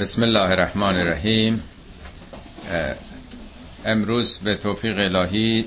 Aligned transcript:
بسم 0.00 0.22
الله 0.22 0.50
الرحمن 0.50 0.98
الرحیم. 1.00 1.62
امروز 3.84 4.38
به 4.38 4.54
توفیق 4.54 4.98
الهی 4.98 5.64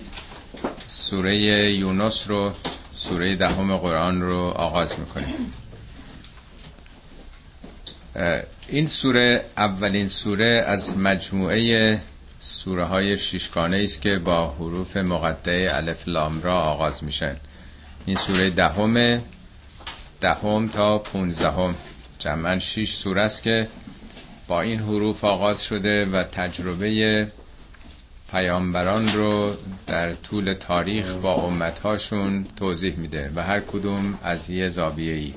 سوره 0.88 1.72
یونس 1.74 2.28
رو 2.28 2.54
سوره 2.94 3.36
دهم 3.36 3.78
قرآن 3.78 4.22
رو 4.22 4.38
آغاز 4.40 5.00
می‌کنیم. 5.00 5.54
این 8.68 8.86
سوره 8.86 9.46
اولین 9.58 10.08
سوره 10.08 10.64
از 10.68 10.98
مجموعه 10.98 12.00
سوره 12.40 12.86
های 12.86 13.18
شیشگانه 13.18 13.78
است 13.84 14.02
که 14.02 14.20
با 14.26 14.48
حروف 14.52 14.98
مقطع 14.98 15.68
الف 15.74 16.08
لام 16.08 16.42
را 16.42 16.60
آغاز 16.60 17.04
میشن. 17.04 17.38
این 18.06 18.16
سوره 18.16 18.50
دهم 18.50 19.22
دهم 20.22 20.68
تا 20.70 20.98
پونزدهم. 21.00 21.76
جمعا 22.20 22.60
شیش 22.60 22.94
سوره 22.94 23.22
است 23.22 23.44
که 23.44 23.68
این 24.62 24.80
حروف 24.80 25.24
آغاز 25.24 25.64
شده 25.64 26.06
و 26.06 26.24
تجربه 26.24 27.28
پیامبران 28.32 29.14
رو 29.14 29.56
در 29.88 30.14
طول 30.14 30.54
تاریخ 30.54 31.16
با 31.16 31.34
امتهاشون 31.34 32.46
توضیح 32.56 32.96
میده 32.96 33.32
و 33.36 33.44
هر 33.44 33.60
کدوم 33.60 34.20
از 34.24 34.50
یه 34.50 34.70
زاویه 34.70 35.14
ای 35.14 35.34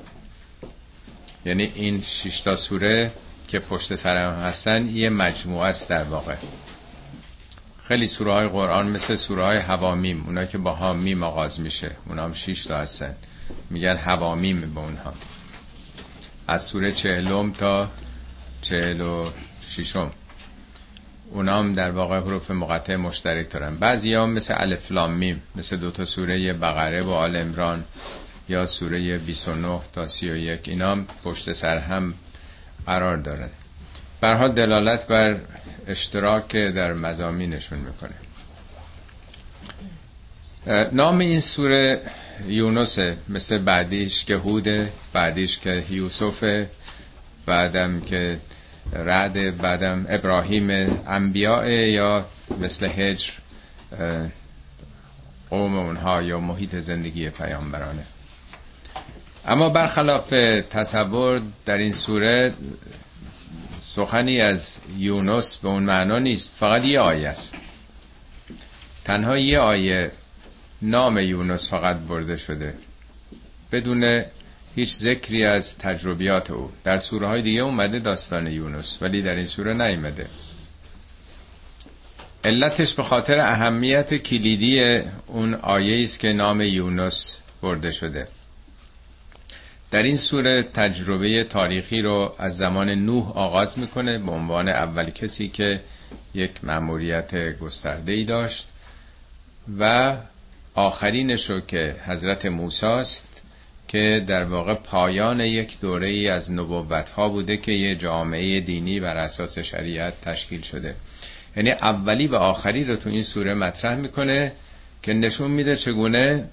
یعنی 1.45 1.63
این 1.75 2.01
شیشتا 2.01 2.55
سوره 2.55 3.11
که 3.47 3.59
پشت 3.59 3.95
سرم 3.95 4.33
هستن 4.33 4.87
یه 4.87 5.09
مجموعه 5.09 5.67
است 5.67 5.89
در 5.89 6.03
واقع. 6.03 6.35
خیلی 7.83 8.07
سوره 8.07 8.33
های 8.33 8.47
قرآن 8.47 8.89
مثل 8.91 9.15
سوره 9.15 9.43
های 9.43 9.57
هوامیم 9.57 10.23
اونا 10.25 10.45
که 10.45 10.57
با 10.57 10.73
هامیم 10.73 11.23
آغاز 11.23 11.59
میشه. 11.59 11.91
اونا 12.05 12.23
هم 12.23 12.33
شیش 12.33 12.65
تا 12.65 12.77
هستن. 12.77 13.15
میگن 13.69 13.95
هوامیم 13.95 14.73
به 14.73 14.79
اونها. 14.79 15.13
از 16.47 16.63
سوره 16.63 16.91
چهلم 16.91 17.51
تا 17.51 17.89
چهل 18.69 19.01
و 19.01 19.29
شیشم 19.67 20.11
اونا 21.31 21.59
هم 21.59 21.73
در 21.73 21.91
واقع 21.91 22.19
حروف 22.19 22.51
مقطع 22.51 22.95
مشترک 22.95 23.49
دارن. 23.49 23.75
بعضی 23.75 24.13
هم 24.13 24.29
مثل 24.29 24.53
الفلام 24.57 25.13
میم 25.13 25.41
مثل 25.55 25.77
دوتا 25.77 26.05
سوره 26.05 26.53
بقره 26.53 27.03
و 27.03 27.09
آل 27.09 27.35
امران 27.35 27.83
یا 28.49 28.65
سوره 28.65 29.17
29 29.17 29.79
تا 29.93 30.07
31 30.07 30.59
اینا 30.67 30.91
هم 30.91 31.07
پشت 31.23 31.53
سر 31.53 31.77
هم 31.77 32.13
قرار 32.85 33.17
دارن. 33.17 33.49
برها 34.21 34.47
دلالت 34.47 35.07
بر 35.07 35.39
اشتراک 35.87 36.55
در 36.55 36.93
مزامینشون 36.93 37.79
می‌کنه. 37.79 38.15
نام 40.91 41.19
این 41.19 41.39
سوره 41.39 42.01
یونسه 42.47 43.17
مثل 43.29 43.57
بعدیش 43.57 44.25
که 44.25 44.35
هوده 44.35 44.91
بعدیش 45.13 45.59
که 45.59 45.83
یوسفه 45.89 46.69
بعدم 47.45 48.01
که 48.01 48.39
رد 48.93 49.57
بعدم 49.57 50.05
ابراهیم 50.09 50.69
انبیاء 51.07 51.65
یا 51.67 52.25
مثل 52.59 52.85
هجر 52.85 53.33
قوم 55.49 55.75
اونها 55.75 56.21
یا 56.21 56.39
محیط 56.39 56.75
زندگی 56.75 57.29
پیامبرانه. 57.29 58.03
اما 59.45 59.69
برخلاف 59.69 60.29
تصور 60.69 61.41
در 61.65 61.77
این 61.77 61.93
سوره 61.93 62.53
سخنی 63.79 64.41
از 64.41 64.77
یونس 64.97 65.57
به 65.57 65.69
اون 65.69 65.83
معنا 65.83 66.19
نیست 66.19 66.57
فقط 66.57 66.83
یه 66.83 66.99
آیه 66.99 67.27
است. 67.27 67.55
تنها 69.05 69.37
یه 69.37 69.59
آیه 69.59 70.11
نام 70.81 71.17
یونس 71.17 71.69
فقط 71.69 71.95
برده 71.95 72.37
شده. 72.37 72.73
بدون 73.71 74.23
هیچ 74.77 74.93
ذکری 74.93 75.45
از 75.45 75.77
تجربیات 75.77 76.51
او. 76.51 76.71
در 76.83 76.97
سوره 76.99 77.27
های 77.27 77.41
دیگه 77.41 77.61
اومده 77.61 77.99
داستان 77.99 78.47
یونس 78.47 78.97
ولی 79.01 79.21
در 79.21 79.35
این 79.35 79.45
سوره 79.45 79.73
نیومده. 79.73 80.27
علتش 82.43 82.93
به 82.93 83.03
خاطر 83.03 83.39
اهمیت 83.39 84.13
کلیدی 84.13 85.01
اون 85.27 85.53
آیه 85.53 86.03
است 86.03 86.19
که 86.19 86.33
نام 86.33 86.61
یونس 86.61 87.39
برده 87.61 87.91
شده. 87.91 88.27
در 89.91 90.03
این 90.03 90.17
سوره 90.17 90.63
تجربه 90.63 91.43
تاریخی 91.43 92.01
رو 92.01 92.35
از 92.37 92.57
زمان 92.57 92.89
نوح 92.89 93.31
آغاز 93.37 93.79
می‌کنه 93.79 94.19
به 94.19 94.31
عنوان 94.31 94.69
اول 94.69 95.09
کسی 95.09 95.47
که 95.47 95.81
یک 96.33 96.51
مأموریت 96.63 97.59
گسترده 97.59 98.11
ای 98.11 98.23
داشت 98.23 98.73
و 99.79 100.15
آخرینش 100.75 101.49
رو 101.49 101.59
که 101.59 101.95
حضرت 102.05 102.45
موسی 102.45 102.85
است 102.85 103.36
که 103.87 104.23
در 104.27 104.43
واقع 104.43 104.73
پایان 104.73 105.39
یک 105.39 105.79
دوره 105.79 106.09
ای 106.09 106.29
از 106.29 106.51
نبوت 106.51 107.09
ها 107.09 107.29
بوده 107.29 107.57
که 107.57 107.71
یه 107.71 107.95
جامعه 107.95 108.61
دینی 108.61 108.99
بر 108.99 109.17
اساس 109.17 109.59
شریعت 109.59 110.21
تشکیل 110.21 110.61
شده. 110.61 110.95
یعنی 111.57 111.71
اولی 111.71 112.27
و 112.27 112.35
آخری 112.35 112.83
رو 112.83 112.95
تو 112.95 113.09
این 113.09 113.23
سوره 113.23 113.53
مطرح 113.53 113.95
می‌کنه 113.95 114.51
که 115.01 115.13
نشون 115.13 115.51
میده 115.51 115.75
چگونه 115.75 116.49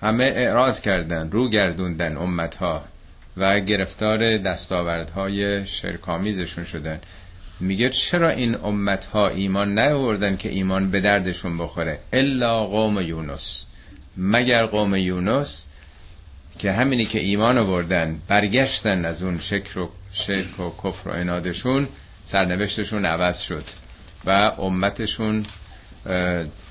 همه 0.00 0.24
اعراض 0.24 0.80
کردن 0.80 1.30
رو 1.30 1.50
گردوندن 1.50 2.16
امت 2.16 2.54
ها 2.54 2.84
و 3.36 3.60
گرفتار 3.60 4.38
دستاوردهای 4.38 5.66
شرکامیزشون 5.66 6.64
شدن. 6.64 7.00
میگه 7.60 7.90
چرا 7.90 8.30
این 8.30 8.54
امت 8.54 9.04
ها 9.04 9.28
ایمان 9.28 9.78
نیاوردن 9.78 10.36
که 10.36 10.48
ایمان 10.48 10.90
به 10.90 11.00
دردشون 11.00 11.58
بخوره؟ 11.58 11.98
الا 12.12 12.66
قوم 12.66 13.00
یونس. 13.00 13.66
مگر 14.16 14.66
قوم 14.66 14.96
یونس؟ 14.96 15.64
که 16.58 16.72
همینی 16.72 17.06
که 17.06 17.20
ایمان 17.20 17.58
آوردن 17.58 18.20
برگشتن 18.28 19.04
از 19.04 19.22
اون 19.22 19.38
شکر 19.38 19.78
و 19.78 19.90
شرک 20.12 20.60
و 20.60 20.70
کفر 20.84 21.08
و 21.08 21.12
انادشون 21.12 21.88
سرنوشتشون 22.24 23.06
عوض 23.06 23.40
شد 23.40 23.64
و 24.24 24.30
امتشون 24.58 25.46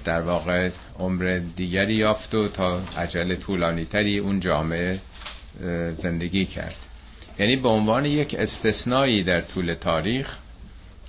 در 0.05 0.21
واقع 0.21 0.69
عمر 0.99 1.41
دیگری 1.55 1.93
یافت 1.93 2.35
و 2.35 2.47
تا 2.47 2.81
عجل 2.97 3.35
طولانی 3.35 3.85
تری 3.85 4.17
اون 4.19 4.39
جامعه 4.39 4.99
زندگی 5.93 6.45
کرد. 6.45 6.75
یعنی 7.39 7.55
به 7.55 7.69
عنوان 7.69 8.05
یک 8.05 8.35
استثنایی 8.39 9.23
در 9.23 9.41
طول 9.41 9.73
تاریخ 9.73 10.37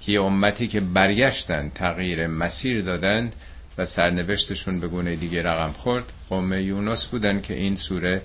که 0.00 0.20
امتی 0.20 0.68
که 0.68 0.80
برگشتن 0.80 1.70
تغییر 1.74 2.26
مسیر 2.26 2.82
دادند 2.82 3.34
و 3.78 3.84
سرنوشتشون 3.84 4.80
به 4.80 4.88
گونه 4.88 5.16
دیگه 5.16 5.42
رقم 5.42 5.72
خورد 5.72 6.12
قوم 6.28 6.52
یونس 6.52 7.06
بودن 7.06 7.40
که 7.40 7.54
این 7.54 7.76
سوره 7.76 8.22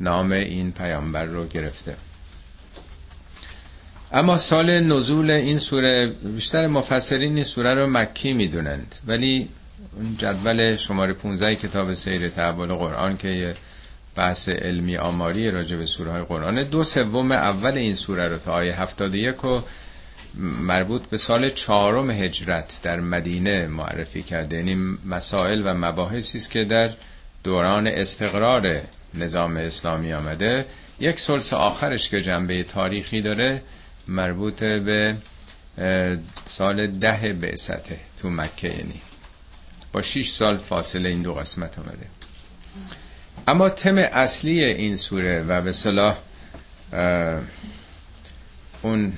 نام 0.00 0.32
این 0.32 0.72
پیامبر 0.72 1.24
رو 1.24 1.46
گرفته. 1.46 1.96
اما 4.12 4.36
سال 4.36 4.80
نزول 4.80 5.30
این 5.30 5.58
سوره 5.58 6.06
بیشتر 6.06 6.66
مفسرین 6.66 7.34
این 7.34 7.44
سوره 7.44 7.74
رو 7.74 7.86
مکی 7.86 8.32
می‌دونند. 8.32 8.94
ولی 9.06 9.48
اون 9.96 10.16
جدول 10.18 10.76
شماره 10.76 11.12
15 11.12 11.54
کتاب 11.54 11.94
سیر 11.94 12.28
تحول 12.28 12.74
قرآن 12.74 13.16
که 13.16 13.54
بحث 14.16 14.48
علمی 14.48 14.96
آماری 14.96 15.50
راجع 15.50 15.76
به 15.76 15.86
سوره 15.86 16.12
های 16.12 16.22
قرآن 16.22 16.62
دو 16.62 16.82
سوم 16.84 17.32
اول 17.32 17.72
این 17.72 17.94
سوره 17.94 18.28
رو 18.28 18.38
تا 18.38 18.52
آیه 18.52 18.80
71 18.80 19.44
و 19.44 19.60
مربوط 20.60 21.02
به 21.06 21.16
سال 21.16 21.50
چهارم 21.50 22.10
هجرت 22.10 22.80
در 22.82 23.00
مدینه 23.00 23.66
معرفی 23.66 24.22
کرده. 24.22 24.56
یعنی 24.56 24.98
مسائل 25.06 25.62
و 25.66 25.74
مباحثی 25.74 26.38
است 26.38 26.50
که 26.50 26.64
در 26.64 26.90
دوران 27.44 27.86
استقرار 27.86 28.82
نظام 29.16 29.56
اسلامی 29.56 30.12
آمده. 30.12 30.66
یک 31.00 31.20
سلس 31.20 31.52
آخرش 31.52 32.08
که 32.08 32.20
جنبه 32.20 32.62
تاریخی 32.62 33.22
داره 33.22 33.62
مربوط 34.08 34.64
به 34.64 35.16
سال 36.44 36.86
ده 36.86 37.32
بعثته 37.32 37.98
تو 38.18 38.30
مکه 38.30 38.68
یعنی 38.68 39.00
با 39.92 40.02
6 40.02 40.28
سال 40.28 40.56
فاصله 40.56 41.08
این 41.08 41.22
دو 41.22 41.34
قسمت 41.34 41.78
آمده. 41.78 42.06
اما 43.48 43.68
تم 43.68 43.98
اصلی 43.98 44.64
این 44.64 44.96
سوره 44.96 45.42
و 45.42 45.62
به 45.62 45.72
صلاح 45.72 46.18
اون 48.82 49.12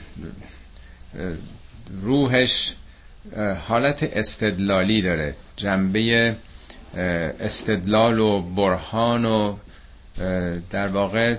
روحش 2.01 2.75
حالت 3.69 4.03
استدلالی 4.03 5.03
داره. 5.03 5.35
جنبه 5.57 6.37
استدلال 7.41 8.19
و 8.19 8.43
برهان 8.43 9.25
و 9.25 9.57
در 10.71 10.89
واقع 10.89 11.37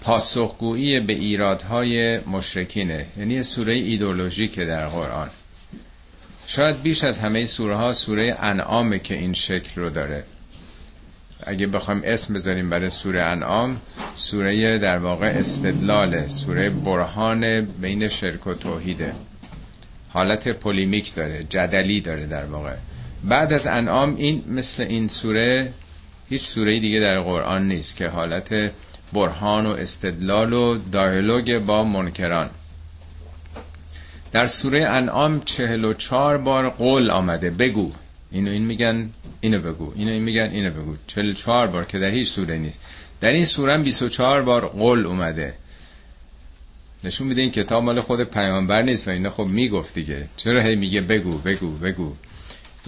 پاسخگویی 0.00 1.00
به 1.00 1.12
ایرادهای 1.12 2.18
مشرکینه 2.18 3.06
یعنی 3.18 3.42
سوره 3.42 3.74
ایدولوژیکه 3.74 4.64
در 4.64 4.88
قرآن. 4.88 5.30
شاید 6.46 6.82
بیش 6.82 7.04
از 7.04 7.18
همه 7.18 7.44
سوره 7.44 7.76
ها 7.76 7.92
سوره 7.92 8.36
انعامه 8.40 8.98
که 8.98 9.14
این 9.14 9.34
شکل 9.34 9.80
رو 9.80 9.90
داره. 9.90 10.24
اگه 11.42 11.66
بخوایم 11.66 12.02
اسم 12.04 12.34
بذاریم 12.34 12.70
برای 12.70 12.90
سوره 12.90 13.22
انعام 13.22 13.80
سوره 14.14 14.78
در 14.78 14.98
واقع 14.98 15.26
استدلاله 15.26 16.28
سوره 16.28 16.70
برهان 16.70 17.60
بین 17.60 18.08
شرک 18.08 18.46
و 18.46 18.54
توحیده. 18.54 19.12
حالت 20.08 20.48
پولیمیک 20.48 21.14
داره 21.14 21.44
جدلی 21.44 22.00
داره 22.00 22.26
در 22.26 22.44
واقع. 22.44 22.74
بعد 23.24 23.52
از 23.52 23.66
انعام 23.66 24.16
این 24.16 24.44
مثل 24.48 24.82
این 24.82 25.08
سوره 25.08 25.72
هیچ 26.28 26.42
سوره 26.42 26.80
دیگه 26.80 27.00
در 27.00 27.20
قرآن 27.20 27.68
نیست 27.68 27.96
که 27.96 28.08
حالت 28.08 28.72
برهان 29.12 29.66
و 29.66 29.70
استدلال 29.70 30.52
و 30.52 30.78
دایلوگ 30.92 31.58
با 31.58 31.84
منکران. 31.84 32.50
در 34.32 34.46
سوره 34.46 34.86
انعام 34.86 35.40
چهل 35.40 35.84
و 35.84 35.92
چهار 35.92 36.38
بار 36.38 36.68
قول 36.68 37.10
آمده 37.10 37.50
بگو. 37.50 37.92
اینو 38.30 38.50
این 38.50 38.66
میگن 38.66 39.10
اینو 39.40 39.58
بگو. 39.60 39.92
اینو 39.96 40.12
این 40.12 40.22
میگن 40.22 40.50
اینو 40.50 40.70
بگو. 40.70 40.96
چهل 41.06 41.32
چهار 41.32 41.66
بار 41.66 41.84
که 41.84 41.98
در 41.98 42.10
هیچ 42.10 42.32
سوره 42.32 42.58
نیست. 42.58 42.80
در 43.20 43.32
این 43.32 43.44
سوره 43.44 43.74
هم 43.74 43.82
24 43.82 44.42
بار 44.42 44.68
قول 44.68 45.06
اومده. 45.06 45.54
نشون 47.04 47.26
میده 47.26 47.42
این 47.42 47.50
کتاب 47.50 47.84
مال 47.84 48.00
خود 48.00 48.24
پیامبر 48.24 48.82
نیست 48.82 49.08
و 49.08 49.10
اینا 49.10 49.30
خب 49.30 49.44
می‌گفت 49.44 49.94
دیگه. 49.94 50.28
چرا 50.36 50.62
هی 50.62 50.76
میگه 50.76 51.00
بگو 51.00 51.38
بگو 51.38 51.70
بگو؟ 51.70 52.14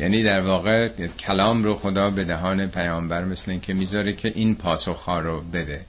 یعنی 0.00 0.22
در 0.22 0.40
واقع 0.40 0.88
کلام 1.18 1.64
رو 1.64 1.74
خدا 1.74 2.10
به 2.10 2.24
دهان 2.24 2.66
پیامبر 2.66 3.24
مثل 3.24 3.50
این 3.50 3.60
که 3.60 3.74
می‌ذاره 3.74 4.12
که 4.12 4.32
این 4.34 4.54
پاسخ 4.54 5.02
ها 5.02 5.20
رو 5.20 5.40
بده. 5.40 5.84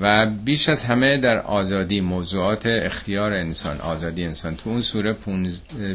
و 0.00 0.26
بیش 0.26 0.68
از 0.68 0.84
همه 0.84 1.16
در 1.16 1.38
آزادی 1.38 2.00
موضوعات 2.00 2.66
اختیار 2.66 3.32
انسان 3.32 3.80
آزادی 3.80 4.24
انسان. 4.24 4.56
تو 4.56 4.70
اون 4.70 4.80
سوره 4.80 5.16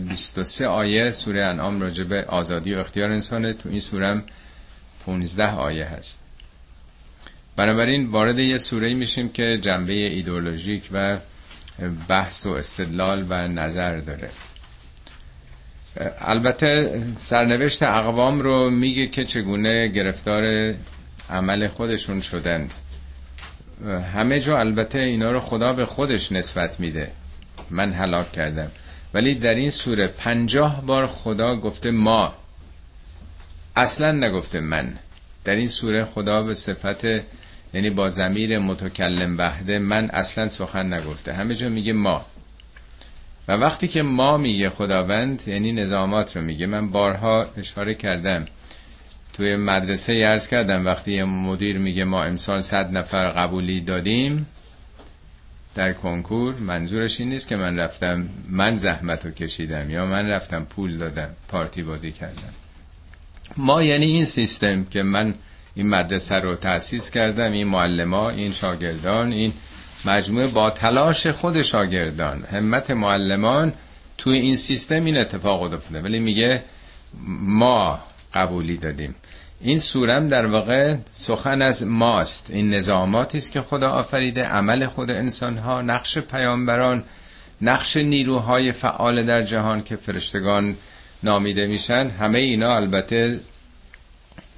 23 0.09 0.67
آیه 0.67 1.11
سوره 1.11 1.45
انعام 1.45 1.81
راجع 1.81 2.03
به 2.03 2.25
آزادی 2.25 2.73
و 2.73 2.79
اختیار 2.79 3.09
انسانه. 3.09 3.53
تو 3.53 3.69
این 3.69 3.79
سوره 3.79 4.21
15 5.05 5.47
آیه 5.47 5.85
هست. 5.85 6.19
بنابراین 7.55 8.07
وارد 8.07 8.39
یه 8.39 8.57
سوره 8.57 8.93
میشیم 8.93 9.29
که 9.29 9.57
جنبه 9.61 9.93
ایدئولوژیک 9.93 10.89
و 10.93 11.17
بحث 12.07 12.45
و 12.45 12.49
استدلال 12.49 13.25
و 13.29 13.47
نظر 13.47 13.97
داره. 13.97 14.29
البته 16.19 17.01
سرنوشت 17.15 17.83
اقوام 17.83 18.39
رو 18.39 18.69
میگه 18.69 19.07
که 19.07 19.23
چگونه 19.23 19.87
گرفتار 19.87 20.73
عمل 21.29 21.67
خودشون 21.67 22.21
شدند. 22.21 22.73
همه 24.13 24.39
جا 24.39 24.59
البته 24.59 24.99
اینا 24.99 25.31
رو 25.31 25.39
خدا 25.39 25.73
به 25.73 25.85
خودش 25.85 26.31
نسبت 26.31 26.79
میده. 26.79 27.11
من 27.69 27.91
هلاک 27.93 28.31
کردم. 28.31 28.71
ولی 29.13 29.35
در 29.35 29.55
این 29.55 29.69
سوره 29.69 30.07
پنجاه 30.07 30.85
بار 30.85 31.07
خدا 31.07 31.55
گفته 31.55 31.91
ما. 31.91 32.33
اصلا 33.75 34.11
نگفته 34.11 34.59
من. 34.59 34.93
در 35.43 35.55
این 35.55 35.67
سوره 35.67 36.05
خدا 36.05 36.43
به 36.43 36.53
صفت 36.53 37.03
یعنی 37.73 37.89
با 37.89 38.09
زمیر 38.09 38.59
متکلم 38.59 39.37
وحده 39.37 39.79
من 39.79 40.09
اصلا 40.09 40.47
سخن 40.47 40.93
نگفته. 40.93 41.33
همه 41.33 41.55
جا 41.55 41.69
میگه 41.69 41.93
ما. 41.93 42.25
و 43.47 43.51
وقتی 43.51 43.87
که 43.87 44.01
ما 44.01 44.37
میگه 44.37 44.69
خداوند 44.69 45.43
یعنی 45.47 45.71
نظامات 45.71 46.35
رو 46.35 46.41
میگه 46.41 46.65
من 46.65 46.89
بارها 46.89 47.45
اشاره 47.57 47.93
کردم. 47.93 48.45
توی 49.33 49.55
مدرسه 49.55 50.15
یرز 50.15 50.47
کردم 50.47 50.85
وقتی 50.85 51.23
مدیر 51.23 51.77
میگه 51.77 52.03
ما 52.03 52.23
امسال 52.23 52.61
صد 52.61 52.97
نفر 52.97 53.27
قبولی 53.27 53.81
دادیم 53.81 54.47
در 55.75 55.93
کنکور 55.93 56.55
منظورش 56.55 57.19
این 57.19 57.29
نیست 57.29 57.47
که 57.47 57.55
من 57.55 57.77
رفتم 57.79 58.29
من 58.49 58.73
زحمت 58.73 59.25
رو 59.25 59.31
کشیدم 59.31 59.89
یا 59.89 60.05
من 60.05 60.27
رفتم 60.29 60.65
پول 60.65 60.97
دادم 60.97 61.29
پارتی 61.47 61.83
بازی 61.83 62.11
کردم. 62.11 62.53
ما 63.57 63.83
یعنی 63.83 64.05
این 64.05 64.25
سیستم 64.25 64.83
که 64.83 65.03
من 65.03 65.33
این 65.75 65.89
مدرسه 65.89 66.35
رو 66.35 66.55
تأسیس 66.55 67.11
کردم 67.11 67.51
این 67.51 67.67
معلما 67.67 68.29
این 68.29 68.51
شاگردان 68.51 69.31
این 69.31 69.53
مجموعه 70.07 70.47
با 70.47 70.69
تلاش 70.69 71.27
خود 71.27 71.61
شاگردان 71.61 72.43
همت 72.43 72.91
معلمان 72.91 73.73
توی 74.17 74.37
این 74.37 74.55
سیستم 74.55 75.05
این 75.05 75.17
اتفاق 75.17 75.61
افتاده. 75.61 76.01
ولی 76.01 76.19
میگه 76.19 76.63
ما 77.39 77.99
قبولی 78.33 78.77
دادیم. 78.77 79.15
این 79.61 79.79
سورم 79.79 80.27
در 80.27 80.45
واقع 80.45 80.95
سخن 81.11 81.61
از 81.61 81.87
ماست. 81.87 82.51
این 82.51 82.73
نظاماتی 82.73 83.37
است 83.37 83.51
که 83.51 83.61
خدا 83.61 83.89
آفریده 83.89 84.43
عمل 84.43 84.85
خود 84.85 85.11
انسان 85.11 85.57
ها 85.57 85.81
نقش 85.81 86.17
پیامبران 86.17 87.03
نقش 87.61 87.97
نیروهای 87.97 88.71
فعال 88.71 89.25
در 89.25 89.41
جهان 89.41 89.83
که 89.83 89.95
فرشتگان 89.95 90.75
نامیده 91.23 91.67
میشن. 91.67 92.09
همه 92.09 92.39
اینا 92.39 92.75
البته 92.75 93.39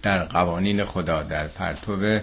در 0.03 0.23
قوانین 0.23 0.85
خدا 0.85 1.23
در 1.23 1.47
پرتو 1.47 2.19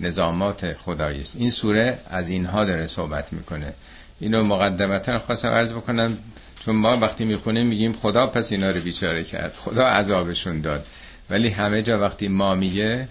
نظامات 0.00 0.72
خدایی 0.72 1.20
است. 1.20 1.36
این 1.36 1.50
سوره 1.50 1.98
از 2.06 2.28
اینها 2.28 2.64
داره 2.64 2.86
صحبت 2.86 3.32
می‌کنه. 3.32 3.74
اینو 4.20 4.44
مقدمتا 4.44 5.18
خواستم 5.18 5.48
عرض 5.48 5.72
بکنم 5.72 6.18
چون 6.64 6.76
ما 6.76 6.96
وقتی 6.96 7.24
می‌خونیم 7.24 7.66
میگیم 7.66 7.92
خدا 7.92 8.26
پس 8.26 8.52
اینا 8.52 8.70
رو 8.70 8.80
بیچاره 8.80 9.24
کرد. 9.24 9.54
خدا 9.54 9.86
عذابشون 9.86 10.60
داد. 10.60 10.86
ولی 11.30 11.48
همه 11.48 11.82
جا 11.82 12.00
وقتی 12.00 12.28
ما 12.28 12.54
میگه 12.54 13.08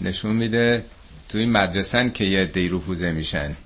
نشون 0.00 0.32
میده 0.32 0.84
تو 1.28 1.38
این 1.38 1.52
مدرسن 1.52 2.08
که 2.08 2.24
یه 2.24 2.44
دی 2.44 2.68
رفوزه 2.68 3.12
میشن. 3.12 3.56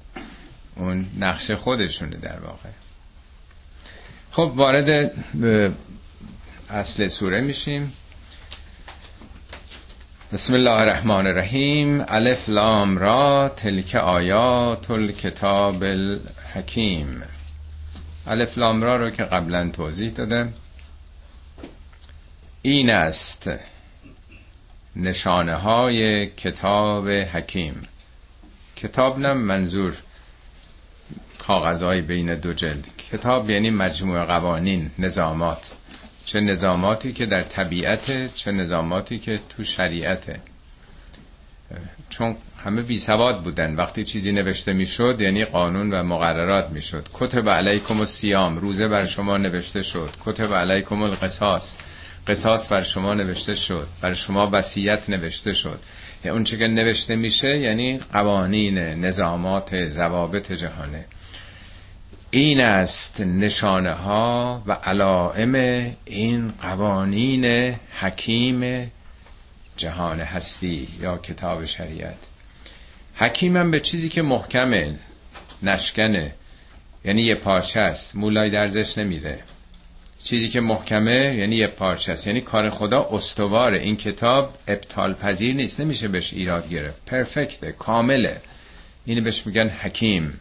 اون 0.77 1.07
نقش 1.19 1.51
خودشونه 1.51 2.17
در 2.17 2.41
واقع. 2.41 2.69
خب 4.31 4.53
وارد 4.57 5.13
اصل 6.69 7.07
سوره 7.07 7.41
میشیم. 7.41 7.93
بسم 10.35 10.55
الله 10.55 10.81
الرحمن 10.81 11.27
الرحیم 11.27 12.05
الف 12.09 12.49
لام 12.49 12.99
را 12.99 13.49
تلک 13.57 13.95
آیات 13.95 14.91
الکتاب 14.91 15.83
الحکیم 15.83 17.23
الف 18.27 18.59
لام 18.59 18.83
را 18.83 18.97
رو 18.97 19.11
که 19.11 19.25
قبلا 19.25 19.71
توضیح 19.71 20.11
دادم 20.11 20.53
این 22.63 22.91
است 22.91 23.51
نشانه 24.97 25.55
های 25.55 26.27
کتاب 26.27 27.09
حکیم. 27.09 27.83
کتاب 28.77 29.19
نم 29.19 29.37
منظور 29.37 29.97
کاغذهای 31.39 32.01
بین 32.01 32.35
دو 32.35 32.53
جلد. 32.53 32.89
کتاب 33.13 33.51
یعنی 33.51 33.71
مجموعه 33.71 34.25
قوانین 34.25 34.91
نظامات. 34.99 35.75
چه 36.25 36.41
نظاماتی 36.41 37.13
که 37.13 37.27
در 37.27 37.43
طبیعت 37.43 38.35
چه 38.35 38.53
نظاماتی 38.53 39.19
که 39.19 39.41
تو 39.49 39.65
شریعته 39.65 40.41
چون 42.09 42.37
همه 42.65 42.83
بی 42.83 42.99
سواد 42.99 43.43
بودن. 43.43 43.75
وقتی 43.75 44.05
چیزی 44.05 44.33
نوشته 44.33 44.73
می‌شد 44.73 45.21
یعنی 45.21 45.45
قانون 45.45 45.95
و 45.95 46.03
مقررات 46.03 46.71
می‌شد. 46.71 47.09
کتب 47.13 47.49
علیکم 47.49 48.01
و 48.01 48.05
سیام 48.05 48.57
روزه 48.57 48.89
بر 48.89 49.05
شما 49.05 49.37
نوشته 49.37 49.83
شد. 49.83 50.11
کتب 50.21 50.55
علیکم 50.55 51.03
القصاص 51.03 51.77
قصاص 52.27 52.73
بر 52.73 52.83
شما 52.83 53.15
نوشته 53.15 53.55
شد. 53.55 53.89
بر 54.01 54.15
شما 54.15 54.51
وصیت 54.53 55.11
نوشته 55.11 55.55
شد. 55.55 55.81
اون 56.25 56.45
چه 56.45 56.57
که 56.57 56.67
نوشته 56.67 57.17
میشه 57.17 57.59
یعنی 57.59 57.99
قوانین 57.99 58.79
نظامات 58.79 59.89
ضوابط 59.89 60.53
جهانه. 60.53 61.05
این 62.35 62.61
است 62.61 63.21
نشانه 63.21 63.93
ها 63.93 64.63
و 64.67 64.73
علائم 64.73 65.55
این 66.05 66.53
قوانین 66.61 67.75
حکیم 68.01 68.93
جهان 69.77 70.21
هستی 70.21 70.89
یا 71.01 71.19
کتاب 71.19 71.65
شریعت. 71.65 72.17
حکیمم 73.15 73.71
به 73.71 73.81
چیزی 73.81 74.09
که 74.09 74.23
محکمه 74.23 74.95
نشکنه. 75.63 76.33
یعنی 77.05 77.23
یه 77.23 77.35
پارچه 77.35 77.81
است 77.81 78.17
مولای 78.17 78.51
درزش 78.51 78.99
نمیره. 78.99 79.39
چیزی 80.23 80.49
که 80.49 80.61
محکمه 80.61 81.35
یعنی 81.39 81.57
یه 81.57 81.67
پارچه 81.67 82.13
است. 82.13 82.27
یعنی 82.27 82.41
کار 82.41 82.71
خدا 82.71 83.09
استواره. 83.11 83.81
این 83.81 83.97
کتاب 83.97 84.55
ابطال 84.69 85.15
پذیر 85.15 85.55
نیست 85.55 85.81
نمیشه 85.81 86.09
بهش 86.09 86.33
ایراد 86.33 86.69
گرفت. 86.69 87.05
پرفکته 87.07 87.73
کامله. 87.73 88.41
اینو 89.07 89.25
بهش 89.25 89.47
میگن 89.47 89.69
حکیم. 89.69 90.41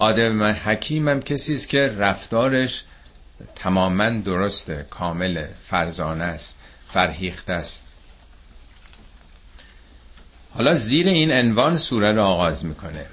آدم 0.00 0.42
حکیمم 0.42 1.20
کسی 1.20 1.54
است 1.54 1.68
که 1.68 1.94
رفتارش 1.98 2.84
تماما 3.54 4.10
درسته 4.10 4.86
کامل 4.90 5.46
فرزانه 5.64 6.24
است 6.24 6.58
فرهیخته 6.88 7.52
است. 7.52 7.86
حالا 10.54 10.74
زیر 10.74 11.08
این 11.08 11.32
عنوان 11.32 11.76
سوره 11.76 12.12
را 12.12 12.26
آغاز 12.26 12.66
می‌کنه. 12.66 13.06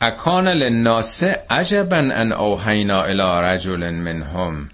اکان 0.00 0.48
للناس 0.48 1.22
عجبا 1.50 1.96
ان 1.96 2.32
اوحینا 2.32 3.02
الی 3.02 3.54
رجل 3.54 3.90
منهم. 3.90 4.68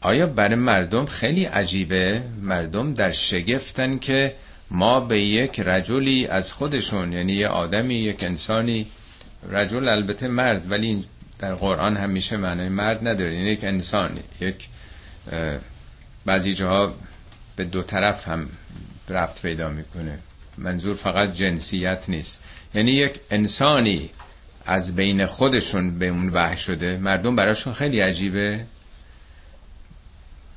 آیا 0.00 0.26
برای 0.26 0.54
مردم 0.54 1.06
خیلی 1.06 1.44
عجیبه؟ 1.44 2.22
مردم 2.42 2.94
در 2.94 3.10
شگفتن 3.10 3.98
که 3.98 4.34
ما 4.70 5.00
به 5.00 5.20
یک 5.20 5.60
رجلی 5.60 6.26
از 6.26 6.52
خودشون 6.52 7.12
یعنی 7.12 7.32
یه 7.32 7.48
آدمی 7.48 7.94
یک 7.94 8.22
انسانی 8.22 8.86
رجل 9.50 9.88
البته 9.88 10.28
مرد 10.28 10.70
ولی 10.70 11.04
در 11.38 11.54
قرآن 11.54 11.96
همیشه 11.96 12.36
معنای 12.36 12.68
مرد 12.68 13.08
نداره. 13.08 13.34
یعنی 13.34 13.50
یک 13.50 13.64
انسان 13.64 14.18
یک 14.40 14.68
بعضی 16.26 16.54
جاها 16.54 16.94
به 17.56 17.64
دو 17.64 17.82
طرف 17.82 18.28
هم 18.28 18.48
رفت 19.08 19.42
پیدا 19.42 19.68
می‌کنه. 19.68 20.18
منظور 20.58 20.94
فقط 20.94 21.32
جنسیت 21.32 22.04
نیست. 22.08 22.44
یعنی 22.74 22.90
یک 22.90 23.20
انسانی 23.30 24.10
از 24.64 24.96
بین 24.96 25.26
خودشون 25.26 25.98
به 25.98 26.08
اون 26.08 26.28
وحی 26.28 26.56
شده 26.56 26.98
مردم 26.98 27.36
براشون 27.36 27.72
خیلی 27.72 28.00
عجیبه. 28.00 28.64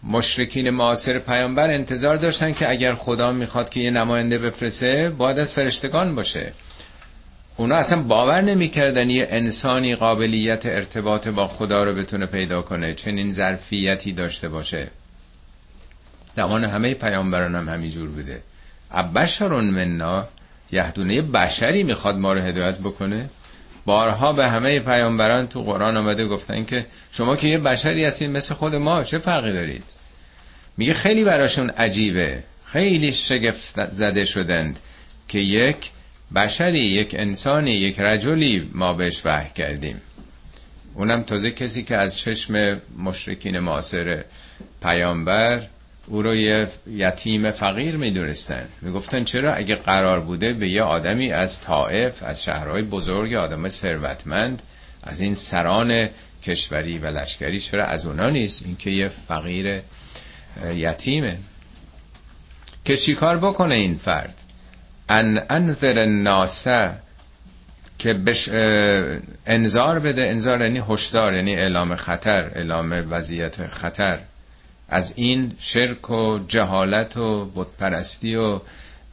مشرکین 0.03 0.69
معاصر 0.69 1.19
پیامبر 1.19 1.69
انتظار 1.69 2.17
داشتن 2.17 2.53
که 2.53 2.69
اگر 2.69 2.95
خدا 2.95 3.31
می‌خواد 3.31 3.69
که 3.69 3.79
یه 3.79 3.91
نماینده 3.91 4.37
بفرسته 4.37 5.09
باید 5.17 5.39
از 5.39 5.53
فرشتگان 5.53 6.15
باشه. 6.15 6.53
اونا 7.57 7.75
اصلا 7.75 8.01
باور 8.01 8.41
نمی‌کردن 8.41 9.09
یه 9.09 9.27
انسانی 9.29 9.95
قابلیت 9.95 10.65
ارتباط 10.65 11.27
با 11.27 11.47
خدا 11.47 11.83
رو 11.83 11.93
بتونه 11.93 12.25
پیدا 12.25 12.61
کنه 12.61 12.93
چنین 12.93 13.29
ظرفیتی 13.29 14.11
داشته 14.11 14.49
باشه. 14.49 14.87
زمان 16.35 16.65
همه 16.65 16.93
پیامبران 16.93 17.55
هم 17.55 17.69
همینجور 17.69 18.09
بوده. 18.09 18.41
ابشرون 18.91 19.65
منا 19.65 20.27
یهدونه 20.71 21.21
بشری 21.21 21.83
می‌خواد 21.83 22.15
ما 22.15 22.33
رو 22.33 22.39
هدایت 22.39 22.77
بکنه. 22.77 23.29
بارها 23.85 24.33
به 24.33 24.47
همه 24.47 24.79
پیامبران 24.79 25.47
تو 25.47 25.63
قرآن 25.63 25.97
آمده 25.97 26.27
گفتن 26.27 26.63
که 26.63 26.85
شما 27.11 27.35
که 27.35 27.47
یه 27.47 27.57
بشری 27.57 28.05
هستین 28.05 28.31
مثل 28.31 28.55
خود 28.55 28.75
ما 28.75 29.03
چه 29.03 29.17
فرقی 29.17 29.53
دارید؟ 29.53 29.83
میگه 30.77 30.93
خیلی 30.93 31.23
براشون 31.23 31.69
عجیبه. 31.69 32.43
خیلی 32.65 33.11
شگفت 33.11 33.91
زده 33.91 34.25
شدند 34.25 34.79
که 35.27 35.39
یک 35.39 35.91
بشری 36.35 36.79
یک 36.79 37.15
انسانی 37.19 37.71
یک 37.71 37.99
رجلی 37.99 38.69
ما 38.73 38.93
بهش 38.93 39.21
وحی 39.25 39.49
کردیم. 39.55 40.01
اونم 40.93 41.23
تازه 41.23 41.51
کسی 41.51 41.83
که 41.83 41.97
از 41.97 42.17
چشم 42.17 42.81
مشرکین 42.97 43.59
معاصر 43.59 44.23
پیامبر 44.81 45.61
او 46.07 46.21
رو 46.21 46.35
یه 46.35 46.67
یتیم 46.87 47.51
فقیر 47.51 47.97
می‌دونستن. 47.97 48.67
می‌گفتن 48.81 49.23
چرا 49.23 49.53
اگه 49.53 49.75
قرار 49.75 50.19
بوده 50.19 50.53
به 50.53 50.69
یه 50.69 50.81
آدمی 50.81 51.31
از 51.31 51.61
طائف 51.61 52.23
از 52.23 52.43
شهرهای 52.43 52.81
بزرگ 52.81 53.33
آدم 53.33 53.69
ثروتمند 53.69 54.61
از 55.03 55.21
این 55.21 55.35
سران 55.35 56.09
کشوری 56.43 56.97
و 56.97 57.07
لشکری 57.07 57.59
چرا 57.59 57.85
از 57.85 58.05
اونا 58.05 58.29
نیست؟ 58.29 58.63
اینکه 58.65 58.89
یه 58.89 59.07
فقیر 59.07 59.81
یتیمه. 60.73 61.37
که 62.85 62.95
چیکار 62.95 63.37
بکنه 63.37 63.75
این 63.75 63.95
فرد؟ 63.95 64.41
ان 65.09 65.39
انذر 65.49 65.99
الناس 65.99 66.67
که 67.97 68.13
بش 68.13 68.49
انذار 69.45 69.99
بده. 69.99 70.23
انذار 70.23 70.61
یعنی 70.61 70.81
هشدار 70.89 71.33
یعنی 71.33 71.55
اعلام 71.55 71.95
خطر 71.95 72.51
اعلام 72.55 73.05
وضعیت 73.09 73.67
خطر. 73.67 74.19
از 74.89 75.13
این 75.17 75.53
شرک 75.59 76.09
و 76.09 76.39
جهالت 76.47 77.17
و 77.17 77.45
بتپرستی 77.55 78.35
و 78.35 78.61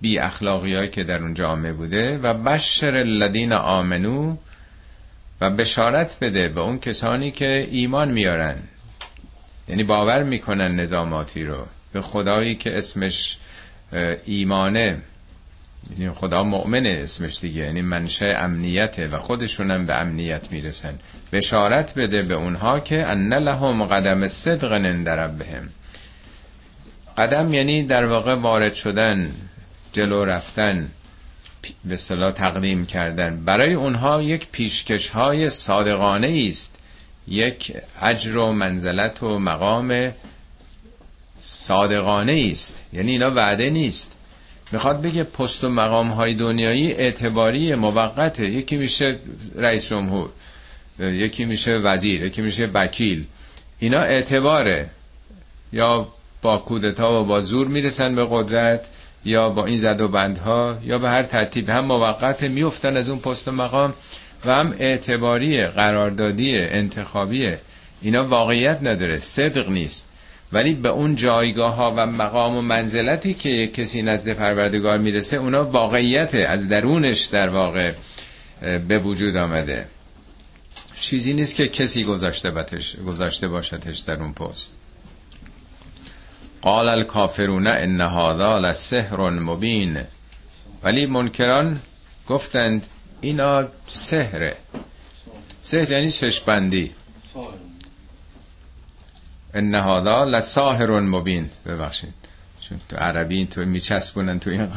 بی 0.01 0.19
اخلاقی 0.19 0.89
که 0.89 1.05
در 1.05 1.19
اون 1.23 1.35
جامعه 1.35 1.73
بوده 1.73 2.19
و 2.19 2.35
بشر 2.35 2.97
الذین 2.97 3.53
آمنو 3.53 4.37
و 5.41 5.51
بشارت 5.51 6.17
بده 6.21 6.49
به 6.49 6.61
اون 6.61 6.79
کسانی 6.79 7.31
که 7.31 7.69
ایمان 7.71 8.11
میارن. 8.11 8.57
یعنی 9.69 9.85
باور 9.85 10.23
می‌کنن 10.23 10.81
نظاماتی 10.81 11.45
رو. 11.45 11.67
به 11.93 12.01
خدایی 12.01 12.55
که 12.55 12.79
اسمش 12.79 13.39
ایمانه. 14.25 15.03
یعنی 15.91 16.11
خدا 16.11 16.43
مؤمنه 16.43 16.99
اسمش 17.03 17.41
دیگه. 17.41 17.62
یعنی 17.62 17.83
منشه 17.83 18.27
امنیته 18.39 19.09
و 19.09 19.19
خودشونم 19.19 19.87
به 19.87 19.95
امنیت 19.95 20.53
می‌رسن. 20.53 20.99
بشارت 21.33 21.95
بده 21.99 22.23
به 22.23 22.35
اونها 22.35 22.81
که 22.81 23.07
ان 23.07 23.35
لهم 23.35 23.85
قدم 23.85 24.29
صدق 24.29 24.73
عند 24.73 25.09
ربهم. 25.09 25.69
قدم 27.19 27.55
یعنی 27.55 27.87
در 27.87 28.05
واقع 28.05 28.35
وارد 28.35 28.75
شدن 28.75 29.33
جلو 29.93 30.25
رفتن 30.25 30.89
به 31.85 31.97
صلاح 31.97 32.33
تقدیم 32.33 32.87
کردن. 32.87 33.45
برای 33.45 33.75
اونها 33.75 34.23
یک 34.23 34.47
پیشکش 34.53 35.09
های 35.09 35.51
صادقانه 35.51 36.47
است. 36.49 36.79
یک 37.29 37.77
اجر 38.01 38.37
و 38.37 38.53
منزلت 38.53 39.23
و 39.23 39.39
مقام 39.39 40.12
صادقانه 41.35 42.49
است. 42.53 42.85
یعنی 42.93 43.12
اینا 43.12 43.31
وعده 43.31 43.71
نیست. 43.71 44.19
می‌خواد 44.73 45.02
بگه 45.02 45.25
پست 45.25 45.64
و 45.64 45.69
مقام 45.69 46.09
های 46.09 46.35
دنیایی 46.35 46.93
اعتباری 46.93 47.75
موقته. 47.75 48.50
یکی 48.50 48.76
میشه 48.76 49.19
رئیس 49.57 49.88
جمهور 49.88 50.31
یکی 50.99 51.45
میشه 51.45 51.73
وزیر 51.73 52.25
یکی 52.25 52.43
میشه 52.43 52.67
وکیل. 52.75 53.25
اینا 53.79 53.99
اعتباره. 53.99 54.91
یا 55.73 56.09
با 56.43 56.59
کودتا 56.59 57.23
و 57.23 57.25
با 57.25 57.41
زور 57.41 57.67
می‌رسن 57.67 58.14
به 58.14 58.26
قدرت 58.31 58.88
یا 59.25 59.49
با 59.49 59.67
این 59.67 59.79
زد 59.79 60.00
و 60.00 60.09
بندها 60.09 60.79
یا 60.85 60.99
به 60.99 61.11
هر 61.11 61.23
ترتیب. 61.23 61.71
هم 61.71 61.85
موقت 61.85 62.43
میفتن 62.43 62.97
از 62.97 63.09
اون 63.09 63.19
پست 63.19 63.49
و 63.49 63.52
مقام 63.52 63.95
و 64.45 64.55
هم 64.55 64.75
اعتباری 64.79 65.67
قراردادی 65.67 66.57
انتخابیه. 66.57 67.59
اینا 68.02 68.29
واقعیت 68.29 68.79
نداره 68.83 69.19
صدق 69.19 69.69
نیست. 69.69 70.12
ولی 70.53 70.75
به 70.75 70.89
اون 70.89 71.17
جایگاه 71.17 71.75
ها 71.75 71.95
و 71.97 72.07
مقام 72.07 72.57
و 72.57 72.63
منزلتی 72.63 73.35
که 73.35 73.67
کسی 73.67 74.03
نزد 74.03 74.33
پروردگار 74.33 74.99
می‌رسه 74.99 75.37
اونا 75.37 75.65
واقعیت 75.65 76.35
از 76.35 76.69
درونش 76.69 77.25
در 77.25 77.49
واقع 77.49 77.93
به 78.89 78.99
وجود 78.99 79.37
آمده. 79.37 79.87
چیزی 80.97 81.33
نیست 81.33 81.57
که 81.57 81.69
کسی 81.69 82.05
گذاشته, 82.05 82.51
باتش 82.51 82.97
گذاشته 82.97 83.49
باشدش 83.49 83.99
در 83.99 84.23
اون 84.23 84.33
پست. 84.33 84.75
قال 86.63 86.89
الکافرون 86.89 87.67
ان 87.67 88.01
هذا 88.01 88.59
لسحر 88.59 89.31
مبین. 89.31 90.01
ولی 90.83 91.07
منکران 91.07 91.81
گفتند 92.29 92.87
اینا 93.21 93.69
سحره. 93.87 94.57
سحر 95.61 95.91
یعنی 95.91 96.11
چشبندی 96.11 96.91
ان 99.55 99.75
هذا 99.75 100.25
لساحر 100.25 101.01
مبین 101.01 101.51
ببخشید. 101.67 102.15
چون 102.61 102.81
تو 102.89 102.97
عربی 102.97 103.47
تو 103.47 103.61
میچسبونن 103.65 104.39
تو 104.39 104.51
این 104.51 104.69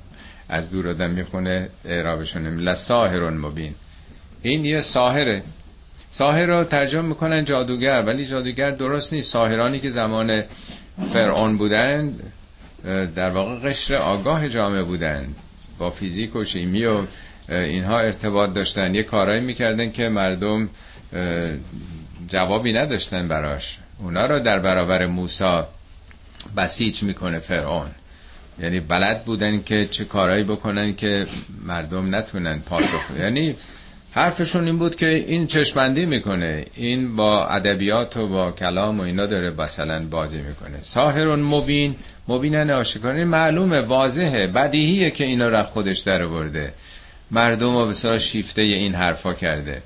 از 0.48 0.70
دور 0.70 0.88
آدم 0.88 1.10
می‌خونه 1.10 1.68
اعرابشون. 1.84 2.46
لساحر 2.46 3.30
مبین. 3.30 3.74
این 4.42 4.64
یه 4.64 4.80
ساحره. 4.80 5.42
ساحر 6.10 6.46
رو 6.46 6.64
ترجمه 6.64 7.08
می‌کنن 7.08 7.44
جادوگر 7.44 8.02
ولی 8.02 8.26
جادوگر 8.26 8.70
درست 8.70 9.12
نیست. 9.12 9.32
ساحرانی 9.32 9.80
که 9.80 9.90
زمان 9.90 10.42
فرعون 11.12 11.58
بودن 11.58 12.14
در 13.14 13.30
واقع 13.30 13.68
قشر 13.68 13.94
آگاه 13.94 14.48
جامعه 14.48 14.82
بودن. 14.82 15.34
با 15.78 15.90
فیزیک 15.90 16.36
و 16.36 16.44
شیمی 16.44 16.84
و 16.84 17.02
اینها 17.48 17.98
ارتباط 17.98 18.52
داشتن. 18.52 18.94
یه 18.94 19.02
کارایی 19.02 19.40
می‌کردن 19.40 19.90
که 19.90 20.08
مردم 20.08 20.68
جوابی 22.28 22.72
نداشتن 22.72 23.28
براش. 23.28 23.78
اونا 23.98 24.26
رو 24.26 24.40
در 24.40 24.58
برابر 24.58 25.06
موسا 25.06 25.68
بسیج 26.56 27.02
می‌کنه 27.02 27.38
فرعون. 27.38 27.90
یعنی 28.60 28.80
بلد 28.80 29.24
بودن 29.24 29.62
که 29.62 29.86
چه 29.86 30.04
کارایی 30.04 30.44
بکنن 30.44 30.94
که 30.94 31.26
مردم 31.66 32.14
نتونن 32.14 32.58
پاسخ 32.58 33.02
یعنی 33.18 33.56
حرفشون 34.12 34.66
این 34.66 34.78
بود 34.78 34.96
که 34.96 35.08
این 35.08 35.46
چشمندی 35.46 36.06
می‌کنه. 36.06 36.66
این 36.74 37.16
با 37.16 37.46
ادبیات 37.46 38.16
و 38.16 38.28
با 38.28 38.52
کلام 38.52 39.00
و 39.00 39.02
اینا 39.02 39.26
داره 39.26 39.50
مثلا 39.50 40.06
بازی 40.06 40.42
می‌کنه. 40.42 40.78
ساهرون 40.82 41.42
مبین 41.42 41.96
مبینن 42.28 42.70
آشکار 42.70 43.24
معلومه 43.24 43.80
واضحه 43.80 44.46
بدیهیه 44.46 45.10
که 45.10 45.24
اینا 45.24 45.48
را 45.48 45.64
خودش 45.64 45.98
در 45.98 46.26
برده 46.26 46.72
مردم 47.30 47.76
رو 47.76 47.86
بسیار 47.86 48.18
شیفته 48.18 48.62
این 48.62 48.94
حرفا 48.94 49.34
کرده. 49.34 49.82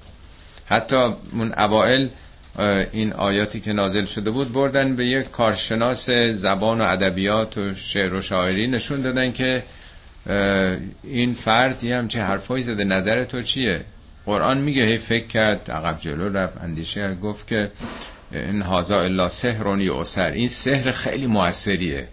حتی 0.67 0.97
اون 1.33 1.53
اوائل 1.53 2.09
این 2.93 3.13
آیاتی 3.13 3.61
که 3.61 3.73
نازل 3.73 4.05
شده 4.05 4.31
بود 4.31 4.53
بردن 4.53 4.97
به 4.97 5.07
یک 5.07 5.31
کارشناس 5.31 6.11
زبان 6.33 6.81
و 6.81 6.85
ادبیات 6.85 7.59
و 7.59 7.75
شعر 7.75 8.15
و 8.15 8.21
شاعری 8.21 8.67
نشون 8.67 9.03
دادن 9.03 9.33
که 9.33 9.63
این 11.05 11.35
فرد 11.35 11.85
یه 11.85 11.97
همچه 11.97 12.23
حرفایی 12.23 12.63
زده 12.63 12.85
نظر 12.85 13.25
تو 13.25 13.43
چیه؟ 13.43 13.85
قرآن 14.27 14.61
میگه 14.61 14.85
هی 14.85 14.97
فکر 14.97 15.27
کرد 15.27 15.71
عقب 15.71 16.01
جلو 16.01 16.29
رفت 16.29 16.59
اندیشه 16.63 17.15
گفت 17.15 17.47
که 17.47 17.71
این 18.33 18.63
هازا 18.63 19.01
الا 19.01 19.29
سهرونی 19.29 19.91
اثر 19.91 20.31
این 20.31 20.49
سحر 20.49 20.91
خیلی 20.91 21.27
موثریه 21.27 22.09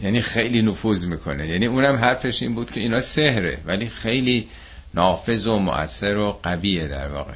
یعنی 0.00 0.20
خیلی 0.20 0.62
نفوذ 0.62 1.06
می‌کنه. 1.06 1.48
یعنی 1.48 1.66
اونم 1.66 1.96
حرفش 1.96 2.42
این 2.42 2.54
بود 2.54 2.70
که 2.70 2.80
اینا 2.80 3.00
سحره 3.00 3.58
ولی 3.66 3.88
خیلی 3.88 4.48
نافذ 4.94 5.46
و 5.46 5.58
مؤثر 5.58 6.16
و 6.16 6.40
قویه 6.42 6.88
در 6.88 7.08
واقع. 7.08 7.34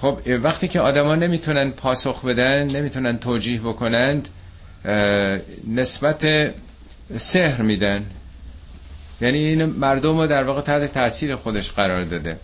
خب 0.00 0.18
وقتی 0.42 0.68
که 0.68 0.80
آدما 0.80 1.14
نمی‌تونن 1.14 1.70
پاسخ 1.70 2.24
بدن 2.24 2.76
نمی‌تونن 2.76 3.18
توجیه 3.18 3.60
بکنند 3.60 4.28
نسبت 5.68 6.26
سحر 7.16 7.62
میدن. 7.62 8.06
یعنی 9.20 9.38
این 9.38 9.64
مردم 9.64 10.18
رو 10.18 10.26
در 10.26 10.44
واقع 10.44 10.60
تحت 10.60 10.92
تاثیر 10.92 11.36
خودش 11.36 11.72
قرار 11.72 12.02
داده. 12.02 12.40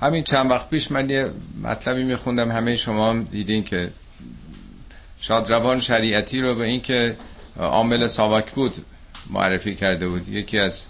همین 0.00 0.24
چند 0.24 0.50
وقت 0.50 0.70
پیش 0.70 0.90
من 0.90 1.10
یه 1.10 1.30
مطلبی 1.62 2.04
میخوندم 2.04 2.50
همه 2.50 2.76
شما 2.76 3.10
هم 3.10 3.24
دیدین 3.24 3.64
که 3.64 3.90
شادروان 5.20 5.80
شریعتی 5.80 6.40
رو 6.40 6.54
به 6.54 6.64
این 6.64 6.80
که 6.80 7.16
عامل 7.58 8.06
ساواک 8.06 8.50
بود 8.50 8.74
معرفی 9.30 9.74
کرده 9.74 10.08
بود. 10.08 10.28
یکی 10.28 10.58
از 10.58 10.86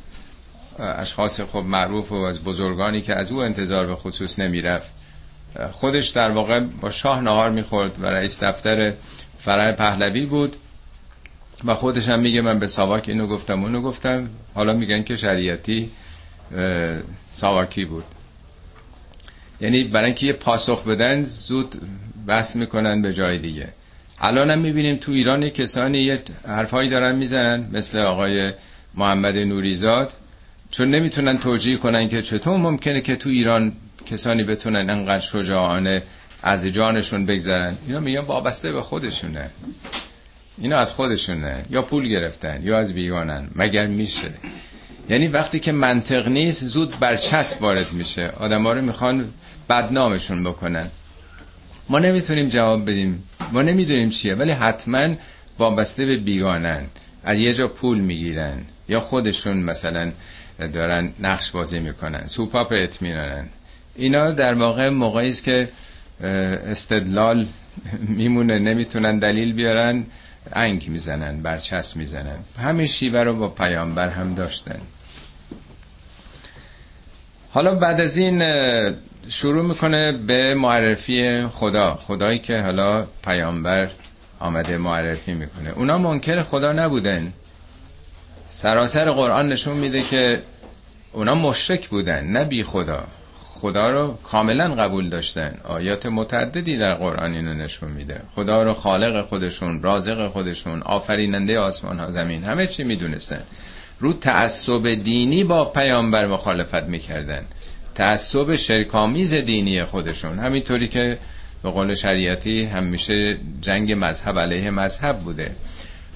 اشخاص 0.79 1.41
خب 1.41 1.59
معروف 1.59 2.13
و 2.13 2.15
از 2.15 2.45
بزرگانی 2.45 3.01
که 3.01 3.15
از 3.15 3.33
او 3.33 3.39
انتظار 3.39 3.87
به 3.87 3.97
خصوص 3.97 4.39
نمی‌رفت. 4.39 4.93
خودش 5.73 6.09
در 6.09 6.31
واقع 6.31 6.61
با 6.61 6.91
شاه 6.91 7.21
نهار 7.21 7.51
می‌خورد 7.51 8.03
و 8.03 8.07
رئیس 8.07 8.43
دفتر 8.43 8.95
فرع 9.39 9.73
پهلوی 9.73 10.27
بود 10.27 10.57
و 11.65 11.75
خودش 11.75 12.09
هم 12.09 12.21
میگه 12.21 12.41
من 12.41 12.59
به 12.59 12.67
ساواک 12.67 13.09
اینو 13.09 13.27
گفتم 13.27 13.63
اونو 13.63 13.81
گفتم. 13.81 14.31
حالا 14.55 14.73
میگن 14.73 15.03
که 15.03 15.17
شریعتی 15.17 15.91
ساواکی 17.29 17.85
بود. 17.85 18.05
یعنی 19.61 19.85
برای 19.85 20.07
اینکه 20.07 20.27
یه 20.27 20.33
پاسخ 20.33 20.85
بدن 20.85 21.23
زود 21.23 21.81
بحث 22.27 22.57
می‌کنن 22.57 23.03
به 23.03 23.13
جای 23.13 23.39
دیگه. 23.39 23.69
الان 24.19 24.51
هم 24.51 24.59
می‌بینیم 24.59 24.97
تو 24.97 25.13
ایران 25.13 25.51
کسانی 25.51 25.99
یه 25.99 26.23
حرفایی 26.47 26.89
دارن 26.89 27.17
می‌زنن 27.17 27.69
مثل 27.73 27.99
آقای 27.99 28.53
محمد 28.95 29.37
نوریزاد. 29.37 30.13
چون 30.71 30.91
نمی‌تونن 30.91 31.39
توجیه 31.39 31.77
کنن 31.77 32.09
که 32.09 32.23
چطور 32.23 32.57
ممکنه 32.57 33.01
که 33.01 33.17
تو 33.17 33.29
ایران 33.29 33.73
کسانی 34.07 34.45
بتونن 34.45 34.91
انقدر 34.91 35.19
شجاعانه 35.19 36.03
از 36.43 36.67
جانشون 36.67 37.27
بگذرن. 37.27 37.77
اینا 37.87 38.01
میگن 38.01 38.21
وابسته 38.21 38.73
به 38.73 38.81
خودشونه. 38.83 39.51
اینا 40.59 40.79
از 40.79 40.93
خودشونه. 40.93 41.65
یا 41.71 41.83
پول 41.83 42.09
گرفتن 42.09 42.61
یا 42.63 42.79
از 42.79 42.95
بیگانن. 42.95 43.51
مگر 43.57 43.87
میشه؟ 43.87 44.31
یعنی 45.09 45.29
وقتی 45.29 45.61
که 45.61 45.73
منطق 45.73 46.29
نیست 46.29 46.67
زود 46.67 46.99
برچسب 46.99 47.63
وارد 47.63 47.93
میشه. 47.93 48.29
آدم 48.29 48.63
ها 48.63 48.73
رو 48.73 48.83
می‌خوان 48.83 49.31
بدنامشون 49.71 50.45
بکنن. 50.45 50.91
ما 51.89 51.99
نمی‌تونیم 51.99 52.49
جواب 52.49 52.91
بدیم. 52.91 53.23
ما 53.53 53.63
نمی‌دونیم 53.63 54.11
چیه 54.11 54.35
ولی 54.35 54.53
حتما 54.53 55.15
وابسته 55.59 56.07
به 56.07 56.17
بیگانن. 56.17 56.87
از 57.25 57.39
یه 57.39 57.55
جا 57.55 57.69
پول 57.69 58.01
می‌گیرن. 58.01 58.63
یا 58.89 59.01
خودشون 59.01 59.63
مثلا 59.63 60.13
دارن 60.69 61.13
نقش 61.21 61.51
بازی 61.51 61.81
می‌کنن. 61.81 62.27
سوپاپ 62.27 62.73
اطمینانن 62.77 63.49
اینا 63.95 64.31
در 64.31 64.55
واقع 64.55 64.89
موقعی 64.89 65.31
است 65.31 65.45
که 65.45 65.69
استدلال 66.21 67.47
میمونه 68.19 68.59
نمی‌تونن 68.59 69.19
دلیل 69.19 69.53
بیارن 69.53 70.07
انگ 70.53 70.89
می‌زنن 70.89 71.43
برچسب 71.43 71.97
می‌زنن. 71.97 72.39
همین 72.59 72.87
شیوه 72.87 73.21
رو 73.21 73.37
با 73.37 73.49
پیامبر 73.49 74.09
هم 74.09 74.35
داشتن. 74.35 74.81
حالا 77.51 77.75
بعد 77.75 78.01
از 78.01 78.17
این 78.17 78.43
شروع 79.29 79.65
می‌کنه 79.65 80.13
به 80.13 80.55
معرفی 80.55 81.47
خدا. 81.47 81.95
خدایی 81.95 82.39
که 82.39 82.59
حالا 82.61 83.07
پیامبر 83.25 83.91
آمده 84.41 84.79
معرفی 84.79 85.35
می‌کنه. 85.35 85.71
اونا 85.71 85.99
منکر 85.99 86.43
خدا 86.43 86.73
نبودن. 86.73 87.33
سراسر 88.53 89.11
قرآن 89.11 89.49
نشون 89.49 89.77
میده 89.77 90.01
که 90.01 90.43
اونا 91.13 91.35
مشرک 91.35 91.89
بودن 91.89 92.25
نه 92.25 92.45
بی 92.45 92.63
خدا. 92.63 93.05
خدا 93.35 93.91
رو 93.91 94.19
کاملا 94.23 94.75
قبول 94.75 95.09
داشتن. 95.09 95.55
آیات 95.65 96.07
متعددی 96.07 96.77
در 96.77 96.95
قرآن 96.95 97.33
اینو 97.35 97.55
نشون 97.55 97.91
میده. 97.93 98.21
خدا 98.35 98.63
رو 98.63 98.73
خالق 98.73 99.27
خودشون 99.27 99.83
رازق 99.83 100.29
خودشون 100.29 100.83
آفریننده 100.83 101.59
آسمان 101.59 101.99
ها 101.99 102.11
زمین 102.11 102.45
همه 102.45 102.67
چی 102.67 102.85
می‌دونستن. 102.85 103.43
رو 103.99 104.13
تعصب 104.13 104.89
دینی 104.89 105.45
با 105.45 105.65
پیامبر 105.65 106.27
مخالفت 106.27 106.83
می‌کردن. 106.83 107.43
تعصب 107.95 108.55
شرکامیز 108.55 109.35
دینی 109.35 109.85
خودشون. 109.85 110.39
همینطوری 110.39 110.89
که 110.89 111.19
به 111.63 111.71
قول 111.71 111.95
شریعتی 111.95 112.65
همیشه 112.65 113.39
جنگ 113.61 113.93
مذهب 113.93 114.39
علیه 114.39 114.71
مذهب 114.71 115.19
بوده. 115.19 115.51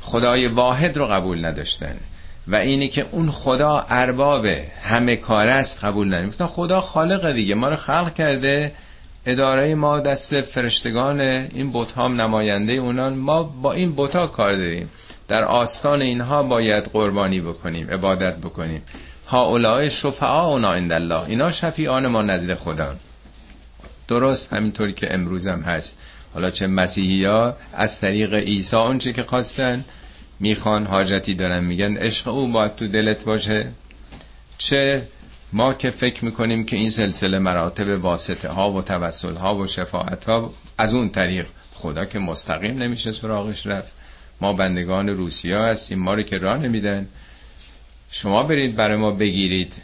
خدای 0.00 0.46
واحد 0.46 0.96
رو 0.96 1.06
قبول 1.06 1.44
نداشتن. 1.44 1.96
و 2.48 2.54
اینی 2.54 2.88
که 2.88 3.06
اون 3.10 3.30
خدا 3.30 3.86
ارباب 3.90 4.46
همه 4.82 5.16
کار 5.16 5.48
است 5.48 5.84
قبول 5.84 6.08
نداریم 6.08 6.28
گفتن 6.28 6.46
خدا 6.46 6.80
خالق 6.80 7.32
دیگه 7.32 7.54
ما 7.54 7.68
رو 7.68 7.76
خلق 7.76 8.14
کرده 8.14 8.72
اداره 9.26 9.74
ما 9.74 10.00
دست 10.00 10.40
فرشتگان 10.40 11.20
این 11.20 11.72
بت 11.72 11.98
نماینده 11.98 12.72
اونان. 12.72 13.14
ما 13.14 13.42
با 13.42 13.72
این 13.72 13.94
بتا 13.96 14.26
کار 14.26 14.52
داریم. 14.52 14.90
در 15.28 15.44
آستان 15.44 16.02
اینها 16.02 16.42
باید 16.42 16.84
قربانی 16.84 17.40
بکنیم 17.40 17.90
عبادت 17.90 18.36
بکنیم. 18.36 18.82
ها 19.28 19.44
اولای 19.44 19.90
شفعا 19.90 20.46
اونا 20.46 20.72
الله. 20.72 21.24
اینا 21.24 21.50
شفیعان 21.50 22.06
ما 22.06 22.22
نزد 22.22 22.54
خدا 22.54 22.94
درست 24.08 24.52
همینطوری 24.52 24.92
که 24.92 25.14
امروز 25.14 25.46
هم 25.46 25.60
هست. 25.60 25.98
حالا 26.34 26.50
چه 26.50 26.66
مسیحی 26.66 27.24
ها 27.24 27.56
از 27.72 28.00
طریق 28.00 28.34
عیسی 28.34 28.76
اونچه 28.76 29.12
که 29.12 29.22
خواستن 29.22 29.84
می‌خوان 30.40 30.86
حاجتی 30.86 31.34
دارن 31.34 31.64
میگن 31.64 31.96
عشق 31.96 32.28
او 32.28 32.52
باید 32.52 32.76
تو 32.76 32.88
دلت 32.88 33.24
باشه. 33.24 33.70
چه 34.58 35.08
ما 35.52 35.74
که 35.74 35.90
فکر 35.90 36.24
می‌کنیم 36.24 36.64
که 36.64 36.76
این 36.76 36.90
سلسله 36.90 37.38
مراتب 37.38 38.04
واسطه 38.04 38.48
ها 38.48 38.72
و 38.72 38.82
توسل 38.82 39.36
ها 39.36 39.56
و 39.56 39.66
شفاعت 39.66 40.24
ها 40.24 40.52
از 40.78 40.94
اون 40.94 41.10
طریق 41.10 41.46
خدا 41.74 42.04
که 42.04 42.18
مستقیم 42.18 42.78
نمیشه 42.78 43.12
سراغش 43.12 43.66
رفت. 43.66 43.92
ما 44.40 44.52
بندگان 44.52 45.08
روسیا 45.08 45.64
هستیم 45.64 45.98
ما 45.98 46.14
رو 46.14 46.22
که 46.22 46.38
راه 46.38 46.58
نمیدن. 46.58 47.08
شما 48.10 48.42
برید 48.42 48.76
برای 48.76 48.96
ما 48.96 49.10
بگیرید. 49.10 49.74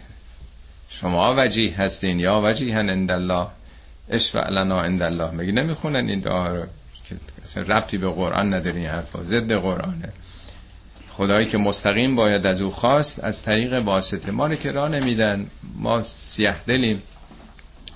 شما 0.89 1.35
وجیه 1.39 1.81
هستین 1.81 2.19
یا 2.19 2.41
وجیهن 2.45 2.91
عند 2.91 3.11
الله 3.11 3.47
اشفع 4.09 4.51
لنا 4.51 4.81
عند 4.81 5.03
الله 5.03 5.31
میگه 5.31 5.53
نمی‌خونن 5.53 6.09
این 6.09 6.21
دعا 6.21 6.49
رو؟ 6.49 6.65
که 7.09 7.61
ربطی 7.61 7.99
به 7.99 8.11
قرآن 8.11 8.55
نداره 8.55 8.77
این 8.77 8.87
حرفا. 8.87 9.23
ضد 9.25 9.53
قرآنه. 9.53 10.13
خدایی 11.21 11.47
که 11.47 11.59
مستقیم 11.59 12.17
باید 12.17 12.47
از 12.47 12.63
او 12.63 12.71
خواست 12.71 13.25
از 13.25 13.43
طریق 13.43 13.73
واسطه. 13.73 14.33
ما 14.33 14.47
رو 14.47 14.55
که 14.55 14.73
راه 14.73 14.89
نمیدن. 14.89 15.47
ما 15.77 16.03
سیه 16.03 16.57
دلیم. 16.67 17.03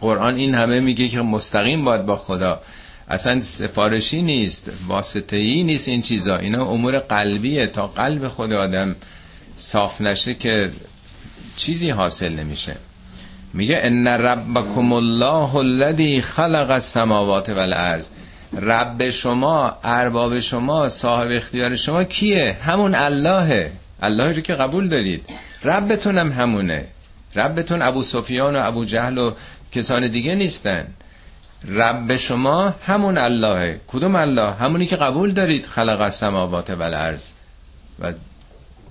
قرآن 0.00 0.34
این 0.36 0.54
همه 0.54 0.80
میگه 0.80 1.08
که 1.08 1.20
مستقیم 1.20 1.84
باید 1.84 2.06
با 2.06 2.16
خدا. 2.16 2.60
اصلا 3.08 3.40
سفارشی 3.40 4.22
نیست 4.22 4.72
واسطه 4.88 5.36
ای 5.36 5.62
نیست 5.62 5.88
این 5.88 6.02
چیزا. 6.02 6.36
اینا 6.36 6.64
امور 6.64 6.98
قلبیه. 6.98 7.66
تا 7.66 7.86
قلب 7.86 8.28
خود 8.28 8.52
آدم 8.52 8.96
صاف 9.54 10.00
نشه 10.00 10.34
که 10.34 10.70
چیزی 11.56 11.90
حاصل 11.90 12.32
نمیشه. 12.32 12.76
میگه 13.54 13.80
ان 13.82 14.08
ربکم 14.08 14.92
الله 14.92 15.56
الذی 15.56 16.20
خلق 16.20 16.70
السماوات 16.70 17.48
والارض. 17.48 18.10
رب 18.56 19.10
شما 19.10 19.78
ارباب 19.84 20.38
شما 20.38 20.88
صاحب 20.88 21.30
اختیار 21.30 21.74
شما 21.74 22.04
کیه؟ 22.04 22.56
همون 22.62 22.94
اللهه. 22.94 23.72
اللهی 24.02 24.34
رو 24.34 24.40
که 24.40 24.54
قبول 24.54 24.88
دارید. 24.88 25.24
ربتون 25.64 26.18
هم 26.18 26.32
همونه. 26.32 26.86
ربتون 27.36 27.82
ابو 27.82 28.02
سفیان 28.02 28.56
و 28.56 28.66
ابو 28.66 28.84
جهل 28.84 29.18
و 29.18 29.32
کسان 29.72 30.08
دیگه 30.08 30.34
نیستن. 30.34 30.86
رب 31.68 32.16
شما 32.16 32.74
همون 32.86 33.18
اللهه. 33.18 33.80
کدوم 33.86 34.16
الله؟ 34.16 34.50
همونی 34.50 34.86
که 34.86 34.96
قبول 34.96 35.32
دارید. 35.32 35.66
خلق 35.66 36.00
السماوات 36.00 36.70
والارض. 36.70 37.32
و 38.00 38.12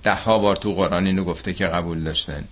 ده 0.02 0.14
ها 0.14 0.38
بار 0.38 0.56
تو 0.56 0.74
قرآن 0.74 1.06
اینو 1.06 1.24
گفته 1.24 1.52
که 1.52 1.66
قبول 1.66 2.04
داشتن. 2.04 2.44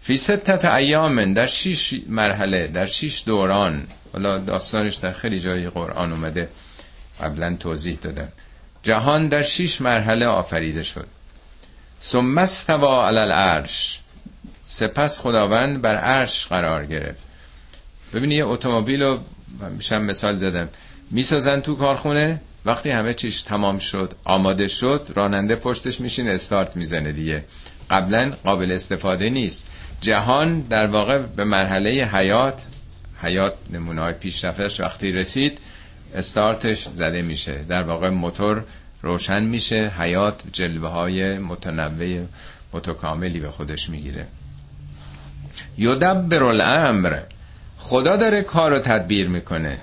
فی 0.00 0.16
ستت 0.16 0.64
ایام 0.64 1.34
در 1.34 1.46
شیش 1.46 1.94
مرحله 2.08 2.66
در 2.66 2.86
شیش 2.86 3.22
دوران. 3.26 3.86
حالا 4.12 4.38
داستانش 4.38 4.94
در 4.94 5.12
خیلی 5.12 5.40
جای 5.40 5.70
قرآن 5.70 6.12
اومده. 6.12 6.48
قبلا 7.20 7.56
توضیح 7.56 7.98
دادم. 8.02 8.28
جهان 8.82 9.28
در 9.28 9.42
شیش 9.42 9.80
مرحله 9.80 10.26
آفریده 10.26 10.82
شد. 10.82 11.06
ثم 12.00 12.38
استوا 12.38 13.08
علی 13.08 13.18
العرش. 13.18 14.00
سپس 14.64 15.20
خداوند 15.20 15.82
بر 15.82 15.96
عرش 15.96 16.46
قرار 16.46 16.86
گرفت. 16.86 17.22
ببینید 18.14 18.38
یه 18.38 18.46
اتومبیل 18.46 19.02
رو 19.02 19.20
میشم 19.76 20.02
مثال 20.02 20.36
زدم. 20.36 20.68
می‌سازن 21.10 21.60
تو 21.60 21.76
کارخونه 21.76 22.40
وقتی 22.64 22.90
همه 22.90 23.14
چیش 23.14 23.42
تمام 23.42 23.78
شد 23.78 24.14
آماده 24.24 24.66
شد 24.66 25.08
راننده 25.14 25.56
پشتش 25.56 26.00
میشین 26.00 26.28
استارت 26.28 26.76
می‌زنه 26.76 27.12
دیگه. 27.12 27.44
قبلا 27.90 28.32
قابل 28.44 28.72
استفاده 28.72 29.30
نیست. 29.30 29.66
جهان 30.00 30.60
در 30.60 30.86
واقع 30.86 31.18
به 31.18 31.44
مرحله 31.44 31.90
حیات 31.90 32.64
حیات 33.22 33.54
نمونه 33.70 34.00
های 34.00 34.12
پیشرفتش 34.12 34.80
وقتی 34.80 35.12
رسید 35.12 35.58
استارتش 36.14 36.88
زده 36.94 37.22
میشه. 37.22 37.64
در 37.68 37.82
واقع 37.82 38.08
موتور 38.08 38.64
روشن 39.02 39.42
میشه. 39.42 39.92
حیات 39.98 40.42
جلوه 40.52 40.88
های 40.88 41.38
متنوع 41.38 42.26
متکاملی 42.72 43.40
به 43.40 43.50
خودش 43.50 43.90
می‌گیره. 43.90 44.26
یدبر 45.78 46.42
الامر. 46.42 47.20
خدا 47.78 48.16
داره 48.16 48.42
کار 48.42 48.70
رو 48.70 48.78
تدبیر 48.78 49.28
می‌کنه. 49.28 49.80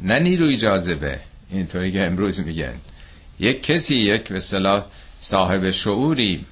نه 0.00 0.18
نیروی 0.18 0.56
جاذبه. 0.56 1.20
اینطوری 1.50 1.92
که 1.92 2.06
امروز 2.06 2.40
میگن. 2.40 2.74
یک 3.38 3.62
کسی 3.62 3.96
یک 3.96 4.28
به 4.28 4.38
صلاح 4.38 4.86
صاحب 5.18 5.70
شعوری 5.70 6.44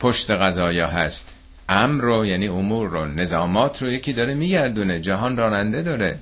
پشت 0.00 0.30
قضایا 0.30 0.86
هست. 0.86 1.35
امر 1.68 2.02
رو 2.02 2.26
یعنی 2.26 2.48
امور 2.48 2.88
رو 2.90 3.04
نظامات 3.04 3.82
رو 3.82 3.92
یکی 3.92 4.12
داره 4.12 4.34
میگردونه 4.34 5.00
جهان 5.00 5.36
راننده 5.36 5.82
داره. 5.82 6.18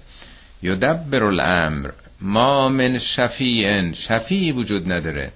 یدبر 0.63 1.25
الامر 1.25 1.91
ما 2.21 2.69
من 2.69 2.99
شفیعن 2.99 3.93
شفیعی 3.93 4.53
وجود 4.53 4.93
نداره. 4.93 5.33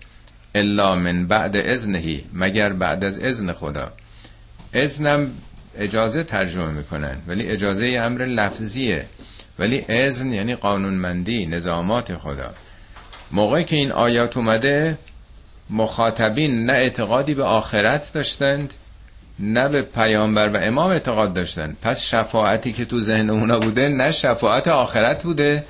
الا 0.55 0.95
من 0.95 1.27
بعد 1.27 1.57
اذنهی 1.57 2.25
مگر 2.33 2.73
بعد 2.73 3.05
از 3.05 3.19
اذن 3.19 3.53
خدا. 3.53 3.93
اذنم 4.75 5.31
اجازه 5.77 6.23
ترجمه 6.23 6.73
می‌کنن 6.73 7.17
ولی 7.27 7.47
اجازه 7.47 7.99
امر 8.01 8.25
لفظیه. 8.25 9.07
ولی 9.59 9.85
اذن 9.89 10.33
یعنی 10.33 10.55
قانونمندی 10.55 11.47
نظامات 11.47 12.15
خدا. 12.15 12.55
موقعی 13.33 13.65
که 13.65 13.77
این 13.77 13.93
آیات 13.93 14.37
اومده 14.37 14.99
مخاطبین 15.71 16.67
نه 16.67 16.73
اعتقادی 16.73 17.35
به 17.35 17.45
آخرت 17.45 18.13
داشتند 18.15 18.75
نه 19.41 19.69
به 19.69 19.83
پیامبر 19.83 20.49
و 20.49 20.57
امام 20.57 20.91
اعتقاد 20.91 21.35
داشتن. 21.35 21.77
پس 21.83 22.09
شفاعتی 22.09 22.73
که 22.73 22.85
تو 22.85 23.01
ذهن 23.01 23.31
اونا 23.31 23.59
بوده 23.59 23.89
نه 23.89 24.11
شفاعت 24.11 24.69
آخرت 24.69 25.23
بوده 25.25 25.65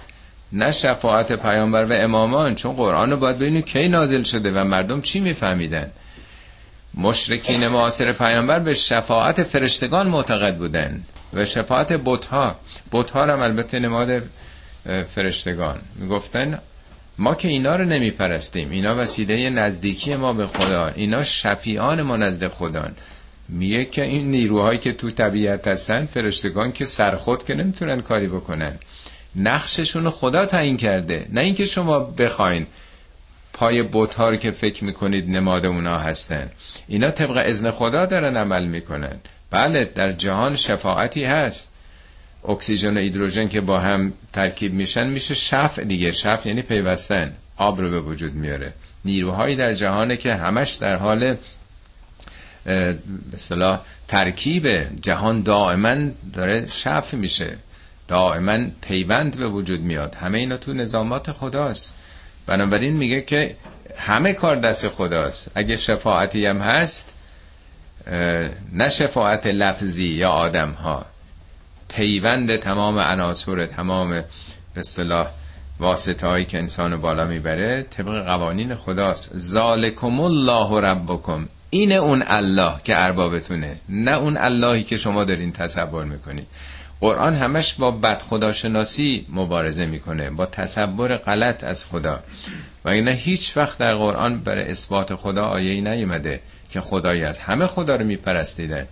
نه 0.53 0.73
شفاعت 0.73 1.33
پیامبر 1.33 1.85
و 1.85 1.93
امامان. 1.93 2.55
چون 2.55 2.73
قرآن 2.73 3.11
رو 3.11 3.17
باید 3.17 3.37
ببینید 3.37 3.67
کی 3.67 3.89
نازل 3.89 4.23
شده 4.23 4.53
و 4.53 4.65
مردم 4.65 5.01
چی 5.01 5.21
میفهمیدن. 5.21 5.91
مشرکین 6.95 7.69
معاصر 7.69 8.13
پیامبر 8.13 8.59
به 8.59 8.75
شفاعت 8.75 9.43
فرشتگان 9.43 10.09
معتقد 10.09 10.57
بودن 10.57 11.03
و 11.35 11.45
شفاعت 11.45 11.93
بتها. 11.93 12.57
بتها 12.93 13.23
هم 13.23 13.41
البته 13.41 13.79
نماد 13.79 14.23
فرشتگان. 15.09 15.79
می‌گفتن 15.97 16.59
ما 17.19 17.35
که 17.35 17.49
اینا 17.49 17.77
رو 17.77 17.85
نمی 17.85 18.11
پرستیم 18.11 18.71
اینا 18.71 18.97
وسیله 18.97 19.51
نزدیکی 19.51 20.17
ما 20.17 20.33
به 20.33 20.47
خدا. 20.47 20.87
اینا 20.87 21.23
شفیان 21.23 22.03
ما 22.03 22.17
نزد 22.17 22.49
خدا 22.49 22.89
میگه 23.49 23.85
که 23.85 24.05
این 24.05 24.31
نیروهایی 24.31 24.79
که 24.79 24.93
تو 24.93 25.11
طبیعت 25.11 25.69
هستن 25.69 26.07
فرشتگان 26.07 26.73
که 26.73 26.85
سرخود 26.85 27.45
که 27.45 27.55
نمی‌تونن 27.55 28.01
کاری 28.01 28.29
بکنن. 28.29 28.79
نقششون 29.37 30.11
خدا 30.11 30.47
تعیین 30.47 30.77
کرده. 30.77 31.27
نه 31.33 31.41
اینکه 31.41 31.67
شما 31.67 31.99
بخواین 31.99 32.67
پای 33.53 33.83
بوتها 33.83 34.31
رو 34.31 34.37
که 34.37 34.51
فکر 34.51 34.85
می‌کنید 34.85 35.31
نماد 35.31 35.67
اونا 35.67 35.99
هستن. 35.99 36.51
اینا 36.89 37.11
طبق 37.11 37.43
ازن 37.47 37.71
خدا 37.71 38.07
دارن 38.07 38.37
عمل 38.37 38.67
می‌کنن. 38.67 39.17
بله 39.51 39.85
در 39.95 40.13
جهان 40.13 40.57
شفاعتی 40.57 41.25
هست. 41.25 41.73
اکسیژن 42.49 42.97
و 42.97 43.01
هیدروژن 43.01 43.49
که 43.49 43.61
با 43.61 43.81
هم 43.81 44.13
ترکیب 44.33 44.73
میشن 44.73 45.09
میشه 45.09 45.35
شفع 45.35 45.85
دیگه. 45.85 46.13
شفع 46.13 46.49
یعنی 46.49 46.63
پیوستن. 46.63 47.33
آب 47.57 47.81
رو 47.81 47.91
به 47.91 48.01
وجود 48.01 48.35
میاره. 48.35 48.73
نیروهایی 49.05 49.57
در 49.57 49.73
جهانه 49.73 50.17
که 50.17 50.33
همش 50.35 50.75
در 50.75 50.97
حال 50.97 51.37
مثلا 53.33 53.81
ترکیب 54.09 54.67
جهان 55.01 55.43
دائما 55.43 55.97
داره 56.33 56.67
شفع 56.71 57.17
میشه. 57.17 57.57
دائما 58.09 58.59
پیوند 58.81 59.39
به 59.39 59.49
وجود 59.49 59.81
میاد. 59.81 60.15
همه 60.15 60.39
اینا 60.39 60.57
تو 60.57 60.73
نظامات 60.73 61.33
خداست. 61.33 61.95
بنابراین 62.47 62.97
میگه 62.97 63.21
که 63.21 63.57
همه 63.97 64.33
کار 64.33 64.57
دست 64.57 64.89
خداست. 64.89 65.51
اگه 65.55 65.77
شفاعتی 65.77 66.47
هم 66.47 66.59
هست 66.59 67.15
نه 68.73 68.89
شفاعت 68.89 69.47
لفظی 69.47 70.05
یا 70.09 70.31
آدم 70.31 70.71
ها 70.71 71.07
پیوند 71.89 72.57
تمام 72.57 72.99
عناصر 72.99 73.67
تمام 73.67 74.11
به 74.11 74.25
اصطلاح 74.77 75.31
واسطه 75.81 76.27
هایی 76.27 76.45
که 76.45 76.59
انسان 76.59 77.01
بالا 77.01 77.25
می‌بره 77.25 77.83
طبق 77.83 78.25
قوانین 78.27 78.75
خداست. 78.75 79.39
ذالکم 79.39 80.21
الله 80.21 80.81
ربکم. 80.81 81.49
این 81.71 81.93
اون 81.93 82.23
الله 82.27 82.75
که 82.85 83.03
اربابتونه 83.03 83.81
نه 83.89 84.19
اون 84.19 84.37
اللهی 84.37 84.83
که 84.83 84.97
شما 84.97 85.25
دارین 85.25 85.53
تصور 85.53 86.05
می‌کنید. 86.05 86.47
قرآن 87.01 87.35
همش 87.35 87.75
با 87.75 87.91
بد 87.91 88.23
خداشناسی 88.23 89.27
مبارزه 89.29 89.87
می‌کنه 89.87 90.31
با 90.31 90.47
تصور 90.47 91.17
غلط 91.17 91.65
از 91.65 91.87
خدا. 91.87 92.21
و 92.85 92.89
اینه 92.89 93.11
هیچ 93.11 93.57
وقت 93.57 93.79
در 93.79 93.95
قرآن 93.95 94.39
برای 94.41 94.71
اثبات 94.71 95.15
خدا 95.15 95.45
آیه 95.45 95.81
نیومده 95.81 96.41
که 96.71 96.81
خدایی 96.81 97.25
از 97.25 97.39
همه 97.39 97.67
خدا 97.67 97.97
رو 97.97 98.05
میپرستیدن. 98.05 98.87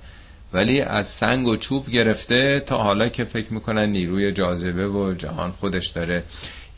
ولی 0.53 0.81
از 0.81 1.07
سنگ 1.07 1.47
و 1.47 1.57
چوب 1.57 1.91
گرفته 1.91 2.61
تا 2.61 2.79
حالا 2.79 3.09
که 3.09 3.25
فکر 3.25 3.53
می‌کنن 3.53 3.89
نیروی 3.89 4.33
جاذبه 4.33 4.89
و 4.89 5.15
جهان 5.15 5.51
خودش 5.51 5.87
داره. 5.87 6.23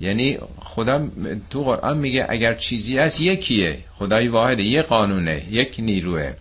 یعنی 0.01 0.39
خدا 0.61 1.09
تو 1.51 1.65
قرآن 1.65 1.99
میگه 1.99 2.27
اگر 2.29 2.55
چیزی 2.55 2.99
هست 2.99 3.21
یکیه. 3.21 3.79
خدای 3.93 4.29
واحده 4.29 4.63
یه 4.63 4.83
قانونه 4.83 5.43
یک 5.51 5.77
نیروه 5.79 6.33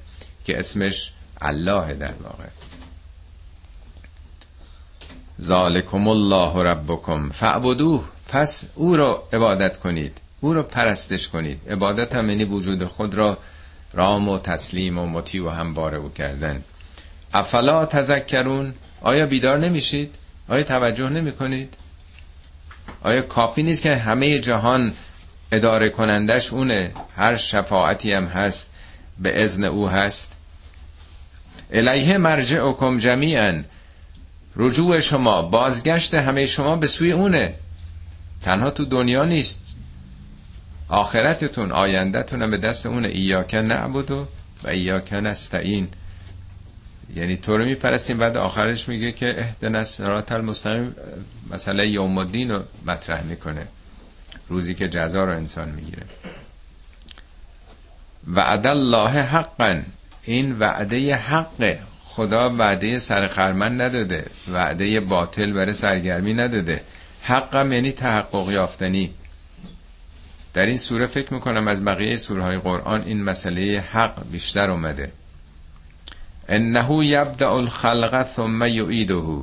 که 0.46 0.60
اسمش 0.60 1.12
الله 1.41 1.93
در 1.93 2.13
واقع. 2.24 2.46
ذالکم 5.41 6.08
الله 6.08 6.63
ربکم 6.63 7.30
فعبدوه. 7.30 8.04
پس 8.28 8.63
او 8.76 8.96
را 8.96 9.24
عبادت 9.34 9.78
کنید 9.78 10.22
او 10.41 10.54
را 10.54 10.63
پرستش 10.63 11.28
کنید. 11.28 11.62
عبادت 11.70 12.15
هم 12.15 12.30
یعنی 12.30 12.43
وجود 12.46 12.86
خود 12.86 13.15
را 13.15 13.38
رام 13.93 14.30
و 14.30 14.39
تسلیم 14.39 14.98
و 14.98 15.06
مطیع 15.06 15.46
و 15.46 15.50
همباره 15.50 15.98
او 15.98 16.10
کردن. 16.10 16.63
افلا 17.34 17.86
تذکرون؟ 17.86 18.74
آیا 19.02 19.26
بیدار 19.26 19.58
نمیشید؟ 19.58 20.15
آیا 20.50 20.63
توجه 20.63 21.10
نمی 21.10 21.32
کنید 21.32 21.78
آیا 23.02 23.21
کافی 23.21 23.63
نیست 23.63 23.82
که 23.82 23.95
همه 23.95 24.39
جهان 24.39 24.93
اداره 25.52 25.89
کنندش 25.89 26.54
اونه؟ 26.54 26.91
هر 27.15 27.36
شفاعتی 27.36 28.13
هم 28.13 28.26
هست 28.26 28.69
به 29.19 29.43
ازن 29.43 29.63
او 29.63 29.89
هست. 29.89 30.38
الیه 31.71 32.17
مرجعکم 32.17 32.97
جمیعا. 32.97 33.63
رجوع 34.56 35.00
شما 35.00 35.41
بازگشت 35.41 36.13
همه 36.13 36.45
شما 36.45 36.76
به 36.76 36.88
سوی 36.88 37.12
اونه. 37.12 37.54
تنها 38.41 38.69
تو 38.69 38.86
دنیا 38.86 39.26
نیست. 39.26 39.78
آخرتتون 40.89 41.71
آیندهتون 41.71 42.41
هم 42.41 42.52
به 42.52 42.58
دست 42.58 42.86
اونه. 42.86 43.08
ایاکن 43.08 43.58
نعبد 43.58 44.12
و 44.12 44.28
ایاکن 44.67 45.28
نستعین. 45.28 45.88
یعنی 47.15 47.38
تو 47.38 47.58
رو 47.58 47.65
میپرستیم 47.65 48.17
بعد 48.17 48.38
آخرش 48.38 48.89
میگه 48.89 49.12
که 49.12 49.41
اهدنا 49.41 49.78
الصراط 49.78 50.32
المستقیم 50.32 50.96
مسئله 51.50 51.88
یوم 51.88 52.17
الدین 52.17 52.52
رو 52.52 52.63
مطرح 52.86 53.24
می‌کنه. 53.24 53.67
روزی 54.50 54.76
که 54.76 54.88
جزا 54.88 55.24
رو 55.24 55.32
انسان 55.32 55.70
می‌گیره. 55.70 56.04
وعد 58.28 58.67
الله 58.67 59.10
حقا. 59.10 59.82
این 60.24 60.60
وعده 60.60 61.15
حق 61.15 61.78
خدا 62.04 62.50
وعده 62.50 63.00
سرخرمن 63.00 63.82
نداده. 63.82 64.26
وعده 64.52 65.00
باطل 65.00 65.54
برای 65.54 65.74
سرگرمی 65.74 66.34
نداده. 66.34 66.82
حقم 67.22 67.72
یعنی 67.72 67.91
تحقق 67.91 68.50
یافتنی. 68.52 69.13
در 70.54 70.65
این 70.65 70.78
سوره 70.78 71.06
فکر 71.06 71.34
می‌کنم 71.34 71.67
از 71.67 71.86
بقیه 71.86 72.17
سوره 72.17 72.43
های 72.43 72.58
قرآن 72.58 73.02
این 73.02 73.24
مسئله 73.24 73.80
حق 73.80 74.32
بیشتر 74.32 74.72
اومده. 74.72 75.12
انه 76.49 77.05
یبدع 77.05 77.51
الخلق 77.51 78.23
ثم 78.23 78.63
یعیده. 78.63 79.41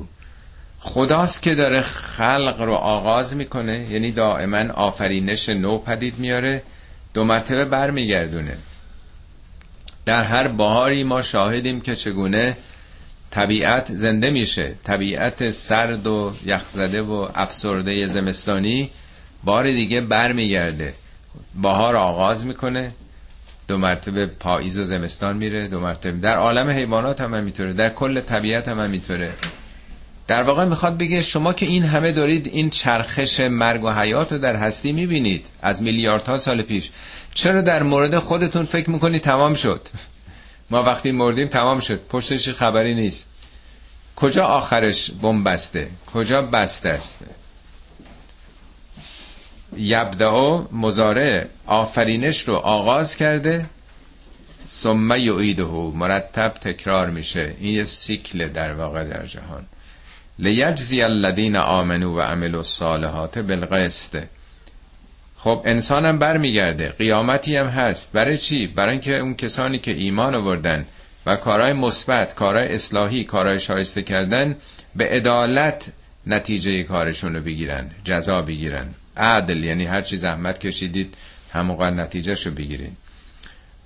خداست 0.79 1.41
که 1.41 1.55
داره 1.55 1.81
خلق 1.81 2.61
رو 2.61 2.73
آغاز 2.73 3.35
می‌کنه 3.35 3.87
یعنی 3.91 4.11
دائما 4.11 4.73
آفرینش 4.73 5.49
نو 5.49 5.77
پدید 5.77 6.19
میاره 6.19 6.63
دو 7.13 7.23
مرتبه 7.23 7.65
برمیگردونه. 7.65 8.57
در 10.05 10.23
هر 10.23 10.47
بهاری 10.47 11.03
ما 11.03 11.21
شاهدیم 11.21 11.81
که 11.81 11.95
چگونه 11.95 12.57
طبیعت 13.31 13.97
زنده 13.97 14.29
میشه. 14.29 14.75
طبیعت 14.83 15.49
سرد 15.49 16.07
و 16.07 16.33
یخزده 16.45 17.01
و 17.01 17.27
افسرده 17.35 18.07
زمستانی 18.07 18.89
بار 19.43 19.71
دیگه 19.71 20.01
برمیگرده. 20.01 20.93
بهار 21.61 21.95
آغاز 21.95 22.45
می‌کنه. 22.45 22.93
دو 23.67 23.77
مرتبه 23.77 24.27
پاییز 24.27 24.77
و 24.77 24.83
زمستان 24.83 25.37
میره 25.37 25.67
دو 25.67 25.79
مرتبه. 25.79 26.11
در 26.11 26.37
عالم 26.37 26.69
حیوانات 26.69 27.21
هم 27.21 27.33
همینطوره 27.33 27.73
در 27.73 27.89
کل 27.89 28.21
طبیعت 28.21 28.67
هم 28.67 28.79
همینطوره. 28.79 29.33
در 30.27 30.43
واقع 30.43 30.65
می‌خواد 30.65 30.97
بگه 30.97 31.21
شما 31.21 31.53
که 31.53 31.65
این 31.65 31.83
همه 31.83 32.11
دارید 32.11 32.47
این 32.47 32.69
چرخش 32.69 33.39
مرگ 33.39 33.83
و 33.83 33.89
حیات 33.89 34.31
رو 34.31 34.37
در 34.37 34.55
هستی 34.55 34.91
می‌بینید 34.91 35.45
از 35.61 35.81
میلیاردها 35.81 36.37
سال 36.37 36.61
پیش 36.61 36.91
چرا 37.33 37.61
در 37.61 37.83
مورد 37.83 38.19
خودتون 38.19 38.65
فکر 38.65 38.89
می‌کنید 38.89 39.21
تمام 39.21 39.53
شد؟ 39.53 39.87
ما 40.69 40.83
وقتی 40.83 41.11
مردیم 41.11 41.47
تمام 41.47 41.79
شد 41.79 41.99
پشتش 42.09 42.49
خبری 42.49 42.95
نیست. 42.95 43.29
کجا 44.15 44.43
آخرش 44.43 45.11
بسته 45.45 45.87
کجا 46.13 46.41
بسته 46.41 46.89
است؟ 46.89 47.19
یبدعو 49.77 50.65
مزاره 50.71 51.49
آفرینش 51.65 52.41
رو 52.41 52.55
آغاز 52.55 53.15
کرده 53.15 53.65
ثم 54.67 55.11
یعیده 55.11 55.63
مرتب 55.93 56.49
تکرار 56.49 57.09
میشه. 57.09 57.55
این 57.59 57.73
یه 57.73 57.83
سیکل 57.83 58.47
در 58.47 58.73
واقع 58.73 59.03
در 59.03 59.25
جهان. 59.25 59.65
لیجزی 60.39 61.01
الذین 61.01 61.55
آمنو 61.55 62.17
و 62.17 62.21
عملوا 62.21 62.57
الصالحات 62.57 63.39
بالقسط. 63.39 64.23
خب 65.37 65.61
انسانم 65.65 66.17
برمیگرده. 66.19 66.89
قیامتی 66.89 67.57
هم 67.57 67.67
هست. 67.67 68.13
برای 68.13 68.37
چی؟ 68.37 68.67
برای 68.67 68.91
اینکه 68.91 69.19
اون 69.19 69.35
کسانی 69.35 69.77
که 69.77 69.91
ایمان 69.91 70.35
آوردن 70.35 70.85
و 71.25 71.35
کارهای 71.35 71.73
مثبت 71.73 72.35
کارهای 72.35 72.73
اصلاحی 72.73 73.23
کارهای 73.23 73.59
شایسته 73.59 74.01
کردن 74.01 74.55
به 74.95 75.05
عدالت 75.05 75.91
نتیجه 76.27 76.83
کارشون 76.83 77.35
رو 77.35 77.41
بگیرن 77.41 77.91
جزا 78.03 78.41
بگیرن. 78.41 78.87
عدل 79.17 79.63
یعنی 79.63 79.85
هر 79.85 80.01
چی 80.01 80.17
زحمت 80.17 80.59
کشیدید 80.59 81.15
هموقع 81.51 81.89
نتیجهشو 81.89 82.51
بگیرین 82.51 82.95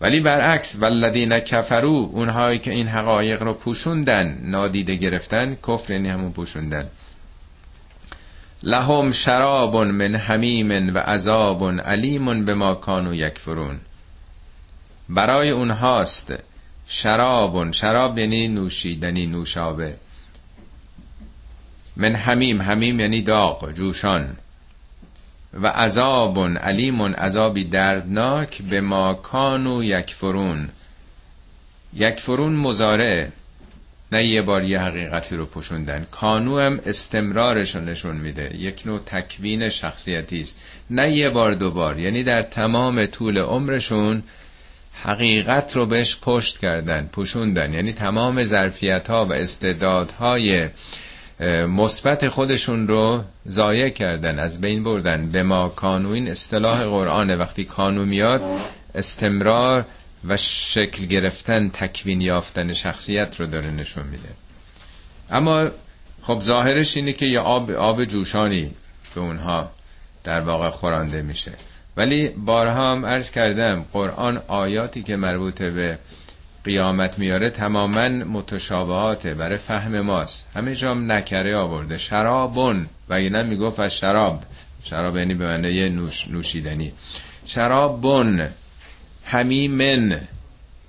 ولی 0.02 0.20
برعکس 0.20 0.76
والذین 0.80 1.40
کفرو 1.40 2.10
اونهایی 2.14 2.60
که 2.60 2.72
این 2.72 2.88
حقایق 2.88 3.44
رو 3.44 3.54
پوشوندن 3.54 4.40
نادیده 4.42 4.96
گرفتن 4.96 5.58
کفر 5.68 5.94
یعنی 5.94 6.10
همون 6.10 6.32
پوشوندن. 6.32 6.90
لهم 8.64 9.12
شراب 9.12 9.78
من 9.78 10.16
حمیم 10.16 10.96
و 10.96 10.98
عذاب 10.98 11.80
علیم 11.80 12.46
به 12.46 12.54
ما 12.54 12.76
کانو 12.76 13.14
یکفرون. 13.14 13.80
برای 15.10 15.50
اونهاست 15.50 16.34
شرابون 16.88 17.72
شراب 17.72 18.18
یعنی 18.18 18.48
نوشیدنی 18.48 19.26
نوشابه. 19.26 19.96
من 21.96 22.16
همیم 22.16 22.62
همیم 22.62 23.00
یعنی 23.00 23.22
داغ 23.22 23.72
جوشان. 23.72 24.38
و 25.54 25.68
عذاب 25.68 26.40
علیم 26.40 27.02
عذابی 27.02 27.64
دردناک 27.64 28.62
به 28.62 28.82
ما 28.82 29.14
کانو 29.14 29.84
یکفرون 29.84 30.70
یکفرون 31.94 32.54
مزاره 32.54 33.32
نه 34.12 34.26
یه 34.26 34.42
بار 34.42 34.64
یه 34.64 34.80
حقیقتی 34.80 35.36
رو 35.36 35.46
پوشوندن. 35.46 36.08
کانو 36.12 36.60
هم 36.60 36.80
استمرارش 36.86 37.76
رو 37.76 37.82
نشون 37.82 38.18
میده. 38.18 38.56
یک 38.56 38.82
نوع 38.86 39.00
تکوین 39.06 39.70
شخصیتی 39.70 40.42
است. 40.42 40.60
نه 40.90 41.12
یه 41.12 41.30
بار 41.30 41.54
دو 41.54 41.72
بار. 41.72 42.00
یعنی 42.00 42.24
در 42.24 42.42
تمام 42.42 43.06
طول 43.06 43.38
عمرشون 43.38 44.24
حقیقت 44.94 45.76
رو 45.76 45.86
بهش 45.86 46.18
پشت 46.22 46.58
کردن 46.58 47.10
پوشوندن. 47.12 47.74
یعنی 47.74 47.94
تمام 47.94 48.44
ظرفیت 48.44 49.10
ها 49.10 49.26
و 49.26 49.34
استعدادهای 49.34 50.70
مثبت 51.68 52.28
خودشون 52.28 52.88
رو 52.88 53.24
ضایع 53.48 53.90
کردن 53.90 54.40
از 54.40 54.62
بین 54.62 54.84
بردن. 54.84 55.32
به 55.32 55.44
ما 55.44 55.70
کانو 55.70 56.10
این 56.12 56.28
اصطلاح 56.28 56.84
قرآنه. 56.84 57.36
وقتی 57.36 57.66
کانو 57.66 58.06
میاد 58.06 58.42
استمرار 58.96 59.86
و 60.28 60.38
شکل 60.38 61.06
گرفتن 61.06 61.70
تکوین 61.70 62.22
یافتن 62.22 62.74
شخصیت 62.74 63.40
رو 63.40 63.46
داره 63.46 63.72
نشون 63.72 64.08
میده. 64.08 64.30
اما 65.30 65.70
خب 66.22 66.40
ظاهرش 66.40 66.98
اینه 66.98 67.14
که 67.14 67.26
یه 67.26 67.40
آب, 67.40 67.72
آب 67.72 68.04
جوشانی 68.04 68.72
به 69.16 69.22
اونها 69.22 69.72
در 70.24 70.42
واقع 70.42 70.70
خورانده 70.70 71.22
میشه. 71.22 71.52
ولی 71.98 72.30
بارها 72.30 72.92
هم 72.92 73.06
عرض 73.06 73.32
کردم 73.32 73.86
قرآن 73.94 74.42
آیاتی 74.48 75.04
که 75.04 75.16
مربوط 75.16 75.62
به 75.62 76.00
قیامت 76.64 77.20
میاره 77.20 77.50
تماما 77.50 78.08
متشابهاته 78.10 79.34
برای 79.34 79.58
فهم 79.58 80.02
ماست. 80.02 80.48
همه 80.56 80.76
جام 80.76 81.12
نکره 81.12 81.58
آورده. 81.58 81.98
شرابون. 81.98 82.88
و 83.10 83.14
اینا 83.14 83.44
می‌گفت 83.44 83.80
از 83.80 83.98
شراب. 83.98 84.44
شراب 84.84 85.18
یعنی 85.18 85.34
به 85.34 85.48
معنی 85.48 85.90
نوش، 85.90 86.28
نوشیدنی. 86.28 86.94
شرابون. 87.46 88.48
همیمن 89.26 90.22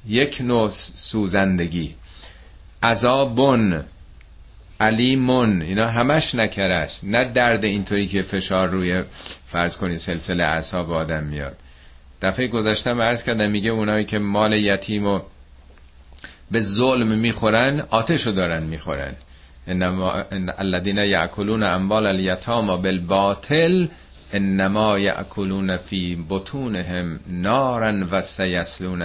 یک 0.06 0.40
نوع 0.40 0.70
سوزندگی. 0.94 1.94
عذابون. 2.82 3.84
علیمون. 4.80 5.62
اینا 5.62 5.86
همش 5.86 6.34
نکره 6.34 6.74
است. 6.74 7.04
نه 7.04 7.24
درد 7.24 7.64
اینطوری 7.64 8.06
که 8.06 8.22
فشار 8.22 8.68
روی 8.68 9.02
فرض 9.48 9.76
کنی 9.76 9.98
سلسله 9.98 10.44
اعصاب 10.44 10.92
آدم 10.92 11.24
میاد. 11.24 11.56
دفعه 12.22 12.46
گذشتم 12.46 13.00
عرض 13.00 13.24
کردم 13.24 13.50
میگه 13.50 13.70
اونایی 13.70 14.04
که 14.04 14.18
مال 14.18 14.52
یتیم 14.52 15.06
و 15.06 15.20
به 16.50 16.60
ظلم 16.60 17.08
می‌خورن 17.18 17.80
آتش 17.90 18.26
رو 18.26 18.32
دارن 18.32 18.62
می‌خورن. 18.62 19.14
انما 19.66 20.12
الذين 20.58 20.98
یاکلون 20.98 21.62
اموال 21.62 22.06
الیتاما 22.06 22.76
بالباطل 22.76 23.88
انما 24.32 24.98
یاکلون 24.98 25.76
فی 25.76 26.24
بطونهم 26.28 27.20
نارا 27.26 28.06
و 28.10 28.20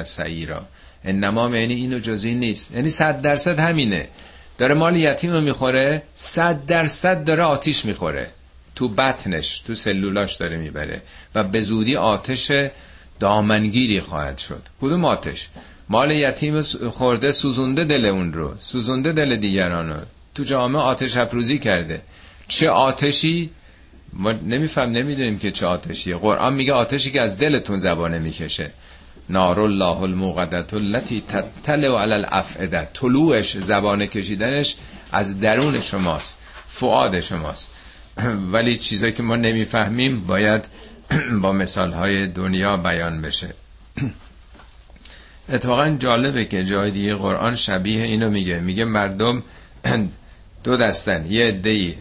سعیرا. 0.04 0.66
انما 1.04 1.58
یعنی 1.58 1.74
اینو 1.74 2.00
جزی 2.00 2.36
نیست. 2.36 2.72
یعنی 2.72 2.90
صد 2.90 3.22
درصد 3.22 3.60
همینه. 3.60 4.08
داره 4.58 4.74
مال 4.74 4.96
یتیم 4.96 5.32
رو 5.32 5.42
می‌خوره 5.42 6.04
صد 6.14 6.66
درصد 6.66 7.24
داره 7.24 7.44
آتیش 7.44 7.86
می‌خوره. 7.86 8.30
تو 8.76 8.90
بطنش 8.90 9.60
تو 9.60 9.76
سلولاش 9.76 10.36
داره 10.36 10.58
می‌بره. 10.58 11.02
و 11.36 11.44
به 11.44 11.62
زودی 11.62 11.96
آتش 11.96 12.52
دامنگیری 13.20 14.02
خواهد 14.02 14.38
شد. 14.38 14.62
کدوم 14.82 15.06
آتش؟ 15.06 15.50
مال 15.90 16.12
یتیم 16.12 16.62
خورده 16.90 17.32
سوزونده 17.32 17.84
دل 17.84 18.06
اون 18.06 18.34
رو 18.34 18.54
سوزونده 18.60 19.12
دل 19.12 19.36
دیگران 19.36 19.90
رو. 19.90 20.00
تو 20.36 20.44
جامعه 20.44 20.82
آتش 20.82 21.18
افروزی 21.18 21.60
کرده. 21.60 22.02
چه 22.48 22.70
آتشی؟ 22.70 23.50
ما 24.14 24.32
نمیفهم 24.32 24.90
نمی‌دونیم 24.92 25.40
که 25.40 25.52
چه 25.52 25.66
آتشیه. 25.66 26.18
قرآن 26.18 26.54
میگه 26.54 26.74
آتشی 26.74 27.12
که 27.12 27.22
از 27.22 27.38
دلتون 27.38 27.78
زبانه 27.78 28.20
می‌کشه. 28.20 28.72
نار 29.30 29.60
الله 29.60 30.02
الموقدت 30.02 30.74
التي 30.74 31.24
تطلع 31.28 32.02
علی 32.02 32.14
الافئده 32.14 32.90
طلوعش 32.94 33.58
زبانه 33.58 34.08
کشیدنش 34.08 34.76
از 35.12 35.40
درون 35.40 35.82
شماست. 35.82 36.40
فعاد 36.68 37.20
شماست. 37.20 37.72
ولی 38.54 38.76
چیزایی 38.76 39.14
که 39.14 39.24
ما 39.24 39.36
نمی‌فهمیم 39.36 40.28
باید 40.28 40.66
با 41.42 41.52
مثال 41.52 41.92
های 41.94 42.28
دنیا 42.28 42.78
بیان 42.78 43.22
بشه. 43.22 43.54
اتفاقا 45.50 45.90
جالبه 46.00 46.46
که 46.46 46.64
جای 46.64 46.92
دیگه 46.92 47.16
قرآن 47.16 47.56
شبیه 47.56 48.04
اینو 48.04 48.30
میگه. 48.30 48.60
میگه 48.60 48.86
مردم 48.86 49.44
دو 50.64 50.78
دستن 50.78 51.26
یه 51.30 51.46
عده‌ای. 51.46 51.96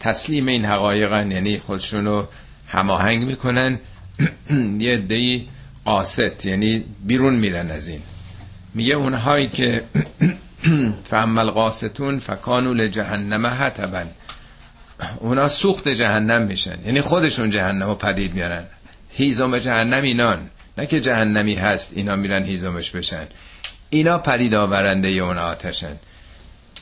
تسلیم 0.00 0.46
این 0.46 0.64
حقایقن 0.64 1.30
یعنی 1.30 1.58
خودشونو 1.58 2.26
هماهنگ 2.68 3.24
می‌کنن. 3.24 3.78
یه 4.80 4.92
عده‌ای 4.92 5.46
قاست 5.84 6.46
یعنی 6.46 6.84
بیرون 7.04 7.34
میرن 7.34 7.70
از 7.70 7.88
این. 7.88 8.02
میگه 8.74 8.94
اونهایی 8.94 9.48
که 9.48 9.84
فهمل 11.10 11.50
قاستون 11.50 12.18
فکانو 12.18 12.74
لجهنم 12.74 13.46
حتبن 13.46 14.06
اونا 15.18 15.48
سوخت 15.48 15.88
جهنم 15.88 16.42
میشن. 16.42 16.78
یعنی 16.84 17.00
خودشون 17.00 17.50
جهنم 17.50 17.88
رو 17.88 17.94
پدید 17.94 18.34
میارن. 18.34 18.64
هیزم 19.10 19.58
جهنم 19.58 20.02
اینان. 20.02 20.50
نه 20.78 20.86
که 20.86 21.00
جهنمی 21.00 21.54
هست 21.54 21.92
اینا 21.96 22.16
میرن 22.16 22.44
هیزمش 22.44 22.90
بشن. 22.90 23.26
اینا 23.90 24.18
پرید 24.18 24.54
آورنده 24.54 25.08
اون 25.08 25.38
آتشن. 25.38 25.96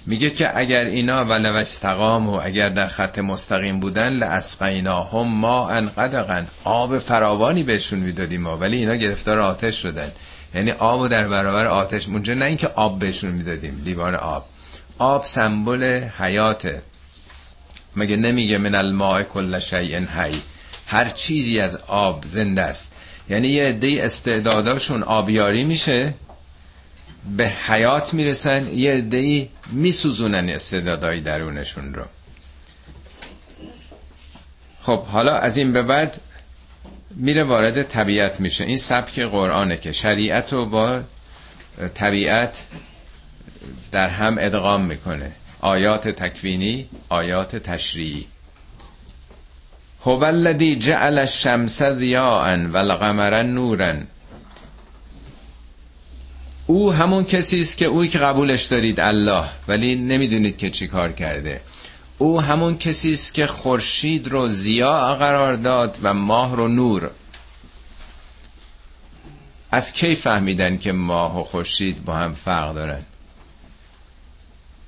میگه 0.06 0.30
که 0.30 0.58
اگر 0.58 0.84
اینا 0.84 1.24
ولو 1.24 1.56
استقام 1.56 2.28
و 2.28 2.40
اگر 2.42 2.68
در 2.68 2.86
خط 2.86 3.18
مستقیم 3.18 3.80
بودن 3.80 4.12
لاسقینا 4.12 5.02
هم 5.02 5.28
ما 5.28 5.70
انقدقن 5.70 6.46
آب 6.64 6.98
فراوانی 6.98 7.62
بهشون 7.62 7.98
می‌دادیم 7.98 8.40
ما 8.42 8.56
ولی 8.56 8.76
اینا 8.76 8.94
گرفتار 8.94 9.38
آتش 9.38 9.82
شدن. 9.82 10.12
یعنی 10.54 10.70
آب 10.70 11.08
در 11.08 11.28
برابر 11.28 11.66
آتش 11.66 12.08
اونجا 12.08 12.34
نه 12.34 12.44
اینکه 12.44 12.68
آب 12.68 12.98
بهشون 12.98 13.30
می‌دادیم 13.30 13.82
لیوان 13.84 14.14
آب. 14.14 14.44
آب 14.98 15.24
سمبل 15.24 15.84
حیاته. 16.18 16.82
مگه 17.96 18.16
نمیگه 18.16 18.58
من 18.58 18.74
الماء 18.74 19.22
کل 19.22 19.58
شیء 19.58 20.00
حی. 20.00 20.42
هر 20.92 21.08
چیزی 21.08 21.60
از 21.60 21.76
آب 21.86 22.24
زنده 22.26 22.62
است. 22.62 22.92
یعنی 23.30 23.48
یه 23.48 23.64
عده 23.64 23.98
استعداداشون 24.00 25.02
آبیاری 25.02 25.64
میشه 25.64 26.14
به 27.36 27.48
حیات 27.48 28.14
می‌رسن 28.14 28.74
یه 28.74 28.92
عده 28.92 29.48
میسوزونن 29.72 30.48
استعدادهای 30.48 31.20
درونشون 31.20 31.94
رو. 31.94 32.04
خب 34.82 35.02
حالا 35.04 35.36
از 35.36 35.58
این 35.58 35.72
به 35.72 35.82
بعد 35.82 36.20
میره 37.16 37.44
وارد 37.44 37.82
طبیعت 37.82 38.40
میشه. 38.40 38.64
این 38.64 38.78
سبک 38.78 39.20
قرآنه 39.20 39.76
که 39.76 39.92
شریعت 39.92 40.52
رو 40.52 40.66
با 40.66 41.00
طبیعت 41.94 42.66
در 43.92 44.08
هم 44.08 44.36
ادغام 44.40 44.84
می‌کنه. 44.84 45.32
آیات 45.60 46.08
تکوینی 46.08 46.88
آیات 47.08 47.56
تشریعی. 47.56 48.26
هو 50.04 50.24
الذی 50.24 50.76
جعل 50.76 51.18
الشمس 51.18 51.82
ضیاء 51.82 52.66
والقمر 52.66 53.42
نورا. 53.42 53.94
او 56.66 56.92
همون 56.92 57.24
کسی 57.24 57.60
است 57.60 57.76
که 57.76 57.86
اوی 57.86 58.08
که 58.08 58.18
قبولش 58.18 58.64
دارید 58.64 59.00
الله 59.00 59.44
ولی 59.68 59.94
نمی‌دونید 59.94 60.56
که 60.56 60.70
چی 60.70 60.86
کار 60.86 61.12
کرده. 61.12 61.60
او 62.18 62.40
همون 62.40 62.78
کسی 62.78 63.12
است 63.12 63.34
که 63.34 63.46
خورشید 63.46 64.28
رو 64.28 64.48
ضیا 64.48 65.14
قرار 65.14 65.56
داد 65.56 65.98
و 66.02 66.14
ماه 66.14 66.56
رو 66.56 66.68
نور. 66.68 67.10
از 69.70 69.92
کی 69.92 70.14
فهمیدن 70.14 70.78
که 70.78 70.92
ماه 70.92 71.40
و 71.40 71.44
خورشید 71.44 72.04
با 72.04 72.14
هم 72.14 72.34
فرق 72.34 72.74
دارن؟ 72.74 73.02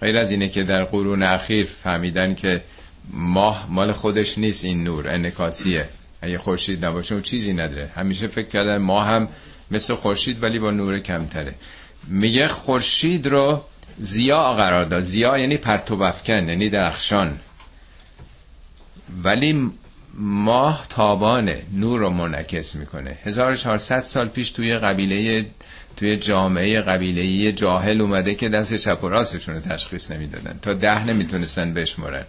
غیر 0.01 0.19
از 0.19 0.31
اینه 0.31 0.49
که 0.49 0.63
در 0.63 0.85
قرون 0.85 1.23
اخیر 1.23 1.67
فهمیدن 1.67 2.35
که 2.35 2.63
ماه 3.11 3.67
مال 3.71 3.93
خودش 3.93 4.39
نیست 4.39 4.65
این 4.65 4.85
نور 4.85 5.09
انکاسیه 5.09 5.89
اگه 6.23 6.39
خورشید 6.39 6.87
نباشه 6.87 7.21
چیزی 7.21 7.53
نداره. 7.53 7.91
همیشه 7.95 8.27
فکر 8.27 8.49
کردن 8.49 8.79
ما 8.79 9.05
هم 9.05 9.29
مثل 9.71 9.95
خورشید 9.95 10.43
ولی 10.43 10.59
با 10.59 10.71
نور 10.71 10.99
کمتره. 10.99 11.55
میگه 12.09 12.49
خورشید 12.49 13.27
رو 13.27 13.63
زیا 13.99 14.55
قرار 14.55 14.85
داد. 14.85 15.01
زیا 15.01 15.39
یعنی 15.39 15.57
پرتو 15.57 16.03
افکن 16.03 16.49
یعنی 16.49 16.71
درخشان. 16.71 17.41
ولی 19.25 19.71
ماه 20.19 20.87
تابانه 20.91 21.63
نور 21.73 22.01
رو 22.01 22.11
منعکس 22.11 22.77
می‌کنه. 22.77 23.19
1400 23.25 24.01
سال 24.01 24.29
پیش 24.29 24.51
توی 24.51 24.79
قبیله 24.79 25.47
توی 25.97 26.19
جامعه 26.19 26.81
قبیله 26.81 27.53
جاهل 27.53 28.01
اومده 28.01 28.35
که 28.35 28.49
دست 28.49 28.75
چپ 28.75 29.05
و 29.05 29.09
راستشون 29.09 29.55
رو 29.55 29.61
تشخیص 29.61 30.11
نمی‌دادن. 30.11 30.59
تا 30.63 30.73
ده 30.73 31.05
نمی‌تونستن 31.05 31.75
بشمرن. 31.75 32.25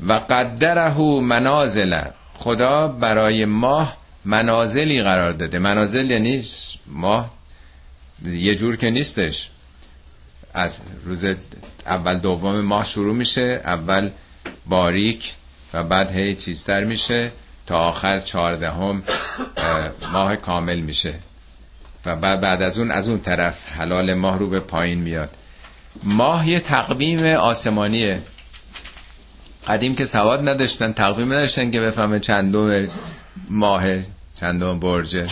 و 0.00 0.12
قدره 0.12 0.98
منازل. 1.20 2.00
خدا 2.34 2.88
برای 2.88 3.44
ماه 3.44 3.96
منازلی 4.24 5.02
قرار 5.02 5.32
داده. 5.32 5.58
منازل 5.58 6.10
یعنی 6.10 6.44
ماه 6.86 7.30
یه 8.24 8.54
جور 8.54 8.76
که 8.76 8.90
نیستش. 8.90 9.50
از 10.54 10.80
روز 11.04 11.24
اول 11.86 12.18
دوم 12.18 12.60
ماه 12.60 12.84
شروع 12.84 13.14
میشه 13.14 13.60
اول 13.64 14.10
باریک 14.66 15.34
و 15.74 15.84
بعد 15.84 16.10
هی 16.10 16.34
چیزتر 16.34 16.84
میشه. 16.84 17.32
تا 17.66 17.76
آخر 17.76 18.18
چهاردهم 18.18 19.02
ماه 20.12 20.36
کامل 20.36 20.80
میشه. 20.80 21.14
و 22.06 22.16
بعد 22.16 22.40
بعد 22.40 22.62
از 22.62 22.78
اون 22.78 22.90
از 22.90 23.08
اون 23.08 23.20
طرف 23.20 23.72
حلال 23.72 24.14
ماه 24.14 24.38
رو 24.38 24.48
به 24.48 24.60
پایین 24.60 24.98
میاد. 24.98 25.30
ماه 26.02 26.48
یه 26.48 26.60
تقویم 26.60 27.24
آسمانیه. 27.24 28.22
قدیم 29.66 29.94
که 29.94 30.04
سواد 30.04 30.48
نداشتن 30.48 30.92
تقویم 30.92 31.32
نداشتن 31.32 31.70
که 31.70 31.80
بفهمه 31.80 32.20
چندم 32.20 32.88
ماه 33.50 33.84
چندم 34.34 34.80
برجه. 34.80 35.26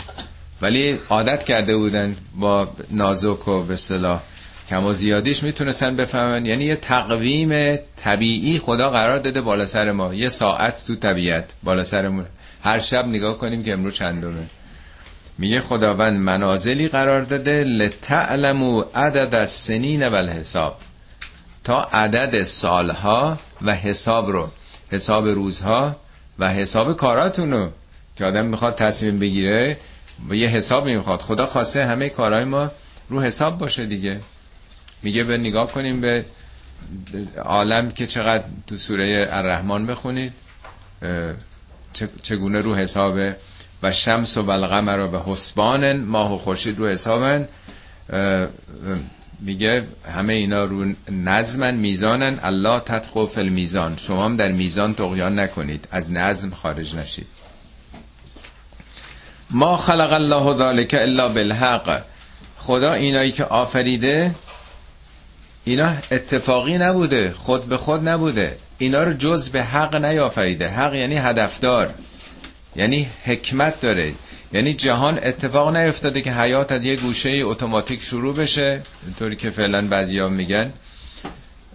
ولی 0.62 0.98
عادت 1.08 1.44
کرده 1.44 1.76
بودن 1.76 2.16
با 2.34 2.68
نازک 2.90 3.48
و 3.48 3.62
به 3.62 3.76
صلاح 3.76 4.20
کم 4.68 4.86
و 4.86 4.92
زیادیش 4.92 5.42
می‌تونستن 5.42 5.96
بفهمن. 5.96 6.46
یعنی 6.46 6.64
یه 6.64 6.76
تقویم 6.76 7.78
طبیعی 7.96 8.58
خدا 8.58 8.90
قرار 8.90 9.18
داده 9.18 9.40
بالا 9.40 9.66
سر 9.66 9.92
ما. 9.92 10.14
یه 10.14 10.28
ساعت 10.28 10.84
تو 10.86 10.96
طبیعت 10.96 11.44
بالا 11.62 11.84
سرمون 11.84 12.26
هر 12.62 12.78
شب 12.78 13.06
نگاه 13.06 13.38
کنیم 13.38 13.64
که 13.64 13.72
امروز 13.72 13.94
چندمه. 13.94 14.46
میگه 15.38 15.60
خداوند 15.60 16.20
منازلی 16.20 16.88
قرار 16.88 17.22
داده 17.22 17.64
لتعلمو 17.64 18.84
عدد 18.94 19.34
از 19.34 19.50
سنین 19.50 20.08
و 20.08 20.14
الحساب 20.14 20.76
تا 21.64 21.80
عدد 21.80 22.42
سالها 22.42 23.38
و 23.64 23.74
حساب 23.74 24.30
رو 24.30 24.48
حساب 24.90 25.28
روزها 25.28 25.96
و 26.38 26.48
حساب 26.48 26.96
کاراتونو 26.96 27.70
که 28.16 28.24
آدم 28.24 28.46
می‌خواد 28.46 28.74
تصمیم 28.74 29.18
بگیره 29.18 29.76
و 30.28 30.34
یه 30.34 30.48
حساب 30.48 30.86
می‌خواد. 30.86 31.20
خدا 31.20 31.46
خواسته 31.46 31.86
همه 31.86 32.08
کارهای 32.08 32.44
ما 32.44 32.70
رو 33.08 33.20
حساب 33.20 33.58
باشه 33.58 33.86
دیگه. 33.86 34.20
میگه 35.02 35.24
به 35.24 35.38
نگاه 35.38 35.72
کنیم 35.72 36.00
به 36.00 36.24
عالم 37.44 37.90
که 37.90 38.06
چقدر 38.06 38.44
تو 38.66 38.76
سوره 38.76 39.26
الرحمن 39.30 39.86
بخونید 39.86 40.32
چگونه 42.22 42.60
رو 42.60 42.74
حسابه. 42.74 43.36
و 43.82 43.90
شمس 43.90 44.36
و 44.36 44.42
بلغمر 44.42 44.98
و 44.98 45.08
به 45.08 45.20
حسبان 45.26 46.00
ماه 46.00 46.34
و 46.34 46.38
خورشید 46.38 46.78
رو 46.78 46.88
حسابن. 46.88 47.48
میگه 49.44 49.86
همه 50.14 50.32
اینا 50.32 50.64
رو 50.64 50.84
نظمن 51.10 51.74
میزانن. 51.74 52.38
الله 52.42 52.80
تدخو 52.80 53.26
فی 53.26 53.48
میزان 53.48 53.96
شما 53.96 54.24
هم 54.24 54.36
در 54.36 54.52
میزان 54.52 54.94
تقیان 54.94 55.38
نکنید. 55.38 55.88
از 55.90 56.12
نظم 56.12 56.50
خارج 56.50 56.94
نشید. 56.94 57.26
ما 59.50 59.76
خلق 59.76 60.12
الله 60.12 60.58
ذالک 60.58 60.96
الا 60.98 61.28
بالحق. 61.28 62.02
خدا 62.56 62.92
اینایی 62.92 63.32
که 63.32 63.44
آفریده 63.44 64.34
اینا 65.64 65.94
اتفاقی 66.10 66.78
نبوده. 66.78 67.32
خود 67.32 67.64
به 67.64 67.76
خود 67.76 68.08
نبوده. 68.08 68.58
اینا 68.78 69.02
رو 69.02 69.12
جز 69.12 69.48
به 69.48 69.62
حق 69.62 69.96
نیافریده. 69.96 70.68
حق 70.68 70.94
یعنی 70.94 71.14
هدفدار. 71.14 71.94
یعنی 72.76 73.08
حکمت 73.24 73.80
داره. 73.80 74.14
یعنی 74.54 74.74
جهان 74.74 75.20
اتفاق 75.22 75.76
نیفتاده 75.76 76.20
که 76.20 76.32
حیات 76.32 76.72
از 76.72 76.86
یه 76.86 76.96
گوشه 76.96 77.30
اتوماتیک 77.30 78.02
شروع 78.02 78.34
بشه. 78.34 78.82
اینطوری 79.06 79.36
که 79.36 79.50
فعلا 79.50 79.88
بعضیا 79.88 80.28
میگن. 80.28 80.72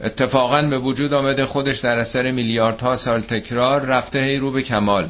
اتفاقا 0.02 0.62
به 0.62 0.78
وجود 0.78 1.14
آمده 1.14 1.46
خودش 1.46 1.80
در 1.80 2.00
اثر 2.00 2.32
میلیاردها 2.32 2.96
سال 2.96 3.22
تکرار 3.22 3.82
رفته 3.82 4.20
هی 4.20 4.38
رو 4.38 4.52
به 4.52 4.62
کمال. 4.62 5.10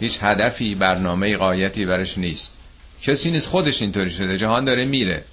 هیچ 0.00 0.18
هدفی 0.22 0.74
برنامه 0.74 1.36
قایتی 1.36 1.86
برش 1.86 2.18
نیست. 2.18 2.56
کسی 3.02 3.30
نیست 3.30 3.48
خودش 3.48 3.82
اینطوری 3.82 4.10
شده. 4.10 4.38
جهان 4.38 4.64
داره 4.64 4.84
میره. 4.84 5.24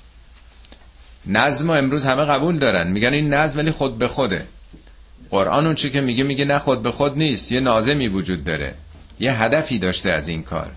نظم 1.28 1.70
امروز 1.70 2.06
همه 2.06 2.26
قبول 2.26 2.60
دارن. 2.60 2.92
میگن 2.92 3.14
این 3.14 3.34
نظم 3.34 3.60
ولی 3.60 3.72
خود 3.72 3.98
به 3.98 4.08
خوده. 4.08 4.48
قرآن 5.30 5.66
اون 5.66 5.76
چی 5.76 5.90
که 5.90 6.02
میگه 6.02 6.24
میگه 6.24 6.46
نه 6.46 6.60
خود 6.60 6.82
به 6.82 6.92
خود 6.92 7.18
نیست. 7.18 7.52
یه 7.52 7.60
نازمی 7.60 8.08
وجود 8.08 8.44
داره. 8.44 8.74
یه 9.20 9.34
هدفی 9.34 9.80
داشته 9.80 10.12
از 10.12 10.28
این 10.28 10.44
کار. 10.44 10.72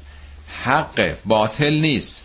حق 0.64 1.14
باطل 1.24 1.74
نیست. 1.74 2.24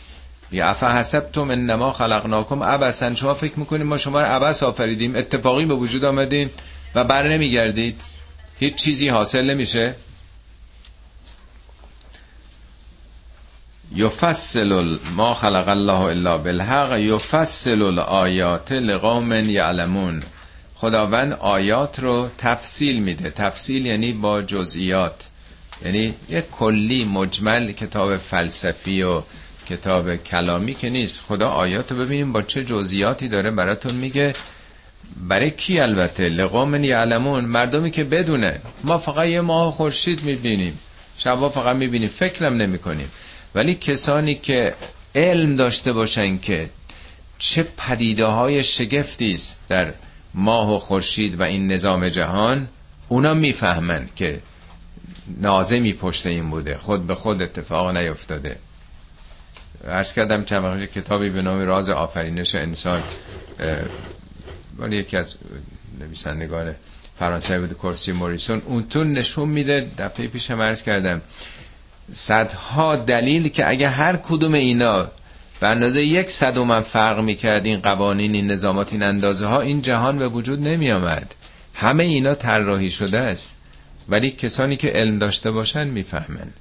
یا 0.51 0.65
افا 0.65 0.91
حسبتم 0.91 1.49
انما 1.49 1.91
خلقناکم 1.91 2.63
عبسا 2.63 3.15
شما 3.15 3.33
فکر 3.33 3.59
می‌کنید 3.59 3.87
ما 3.87 3.97
شما 3.97 4.21
رو 4.21 4.25
عبس 4.25 4.63
آفریدیم 4.63 5.15
اتفاقی 5.15 5.65
به 5.65 5.73
وجود 5.73 6.05
آمدین 6.05 6.49
و 6.95 7.03
بر 7.03 7.27
نمیگردید. 7.27 8.01
هیچ 8.59 8.75
چیزی 8.75 9.09
حاصل 9.09 9.45
نمیشه. 9.45 9.95
یفصل 13.95 14.97
ما 15.15 15.33
خلق 15.33 15.67
الله 15.67 16.01
الا 16.01 16.37
بالحق 16.37 16.97
یفصل 16.97 17.81
الآیات 17.81 18.71
لقوم 18.71 19.49
یعلمون. 19.49 20.23
خداوند 20.75 21.33
آیات 21.33 21.99
رو 21.99 22.29
تفصیل 22.37 22.99
میده. 22.99 23.29
تفصیل 23.29 23.85
یعنی 23.85 24.13
با 24.13 24.41
جزئیات. 24.41 25.29
یعنی 25.85 26.13
یک 26.29 26.49
کلی 26.51 27.05
مجمل 27.05 27.71
کتاب 27.71 28.17
فلسفی 28.17 29.03
و 29.03 29.21
کتاب 29.69 30.15
کلامی 30.15 30.73
که 30.73 30.89
نیست. 30.89 31.23
خدا 31.27 31.47
آیات 31.47 31.91
رو 31.91 31.97
ببینیم 31.97 32.33
با 32.33 32.41
چه 32.41 32.63
جزئیاتی 32.63 33.27
داره 33.27 33.51
براتون 33.51 33.95
میگه. 33.95 34.33
برای 35.27 35.51
کی 35.51 35.79
البته؟ 35.79 36.23
لقوم 36.23 36.83
یعلمون. 36.83 37.45
مردمی 37.45 37.91
که 37.91 38.03
بدونه. 38.03 38.61
ما 38.83 38.97
فقط 38.97 39.27
یه 39.27 39.41
ماه 39.41 39.73
خورشید 39.73 40.23
می‌بینیم. 40.23 40.79
شبا 41.17 41.49
فقط 41.49 41.75
می‌بینیم. 41.75 42.09
فکرم 42.09 42.53
نمی‌کنیم. 42.53 43.11
ولی 43.55 43.75
کسانی 43.75 44.35
که 44.35 44.75
علم 45.15 45.55
داشته 45.55 45.93
باشن 45.93 46.37
که 46.37 46.69
چه 47.37 47.67
پدیده 47.77 48.25
های 48.25 48.63
شگفتی 48.63 49.33
است 49.33 49.61
در 49.69 49.93
ماه 50.33 50.75
و 50.75 50.77
خورشید 50.77 51.39
و 51.39 51.43
این 51.43 51.71
نظام 51.71 52.07
جهان 52.07 52.67
اونا 53.07 53.33
می‌فهمن 53.33 54.09
که 54.15 54.41
نازمی 55.37 55.93
پشت 55.93 56.27
این 56.27 56.49
بوده. 56.49 56.77
خود 56.77 57.07
به 57.07 57.15
خود 57.15 57.41
اتفاق 57.41 57.97
نیفتاده. 57.97 58.57
عرض 59.87 60.13
کردم 60.13 60.43
چند 60.43 60.63
وقت 60.63 60.91
کتابی 60.91 61.29
به 61.29 61.41
نام 61.41 61.61
راز 61.61 61.89
آفرینش 61.89 62.55
انسان 62.55 63.01
ولی 64.79 64.97
یکی 64.97 65.17
از 65.17 65.35
نویسندگان 65.99 66.75
فرانسوی 67.19 67.59
بود 67.59 67.77
کرسی 67.77 68.11
موریسون. 68.11 68.61
اون 68.65 68.87
تو 68.89 69.03
نشون 69.03 69.49
میده 69.49 69.87
دفعه 69.97 70.27
پیش 70.27 70.51
عرض 70.51 70.83
کردم 70.83 71.21
صدها 72.11 72.95
دلیل 72.95 73.49
که 73.49 73.69
اگه 73.69 73.89
هر 73.89 74.15
کدوم 74.15 74.53
اینا 74.53 75.11
به 75.59 75.67
اندازه 75.67 76.03
یک 76.03 76.29
صدومن 76.29 76.81
فرق 76.81 77.19
می‌کرد 77.19 77.65
این 77.65 77.79
قوانین 77.79 78.35
این 78.35 78.51
نظامات 78.51 78.93
این 78.93 79.03
اندازه 79.03 79.45
ها 79.45 79.61
این 79.61 79.81
جهان 79.81 80.19
به 80.19 80.27
وجود 80.27 80.59
نمی 80.67 80.91
آمد 80.91 81.35
همه 81.73 82.03
اینا 82.03 82.35
طراحی 82.35 82.89
شده 82.89 83.19
است. 83.19 83.58
ولی 84.09 84.31
کسانی 84.31 84.77
که 84.77 84.87
علم 84.87 85.19
داشته 85.19 85.51
باشن 85.51 85.87
می‌فهمن. 85.87 86.53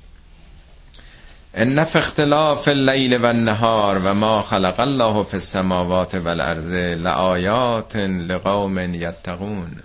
ان 1.55 1.79
اختلاف 1.79 2.69
اللیل 2.69 3.17
و 3.17 3.27
النهار 3.27 3.99
و 3.99 4.15
ما 4.15 4.43
خلق 4.43 4.81
الله 4.81 5.25
فی 5.25 5.37
السماوات 5.37 6.15
والارض 6.15 6.73
لآیات 6.73 7.97
لقوم 7.97 8.95
یتقون. 8.95 9.83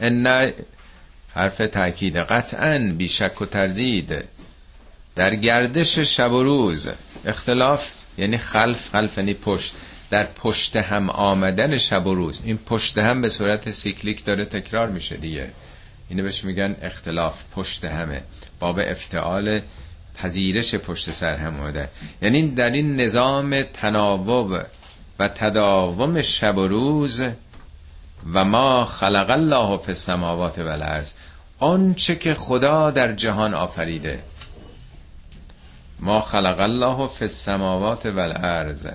ان 0.00 0.52
حرف 1.34 1.58
تاکید 1.58 2.16
قطعا 2.16 2.78
بی 2.98 3.08
شک 3.08 3.42
و 3.42 3.46
تردید. 3.46 4.24
در 5.16 5.34
گردش 5.34 5.98
شب 5.98 6.32
و 6.32 6.42
روز 6.42 6.88
اختلاف 7.24 7.92
یعنی 8.18 8.38
خلف 8.38 8.90
خلف 8.90 9.18
یعنی 9.18 9.34
پشت. 9.34 9.74
در 10.10 10.26
پشت 10.26 10.76
هم 10.76 11.10
آمدن 11.10 11.78
شب 11.78 12.06
و 12.06 12.14
روز. 12.14 12.42
این 12.44 12.58
پشت 12.58 12.98
هم 12.98 13.22
به 13.22 13.28
صورت 13.28 13.70
سیکلیک 13.70 14.24
داره 14.24 14.44
تکرار 14.44 14.88
میشه 14.88 15.16
دیگه. 15.16 15.50
اینو 16.08 16.22
بهش 16.22 16.44
میگن 16.44 16.76
اختلاف 16.82 17.44
پشت 17.54 17.84
همه. 17.84 18.22
باب 18.60 18.78
افتعال 18.78 19.60
پذیرش 20.14 20.74
پشت 20.74 21.10
سر 21.10 21.34
هم 21.34 21.60
آمده 21.60 21.88
یعنی 22.22 22.50
در 22.50 22.70
این 22.70 23.00
نظام 23.00 23.62
تناوب 23.62 24.62
و 25.18 25.28
تداوم 25.28 26.22
شب 26.22 26.56
و 26.56 26.68
روز 26.68 27.22
و 28.34 28.44
ما 28.44 28.84
خلق 28.84 29.30
الله 29.30 29.76
فی 29.76 29.88
السماوات 29.88 30.58
و 30.58 30.66
الارض 30.66 31.14
آنچه 31.58 32.16
که 32.16 32.34
خدا 32.34 32.90
در 32.90 33.12
جهان 33.12 33.54
آفریده. 33.54 34.22
ما 36.00 36.20
خلق 36.20 36.60
الله 36.60 37.06
فی 37.06 37.24
السماوات 37.24 38.06
و 38.06 38.18
الارض. 38.18 38.88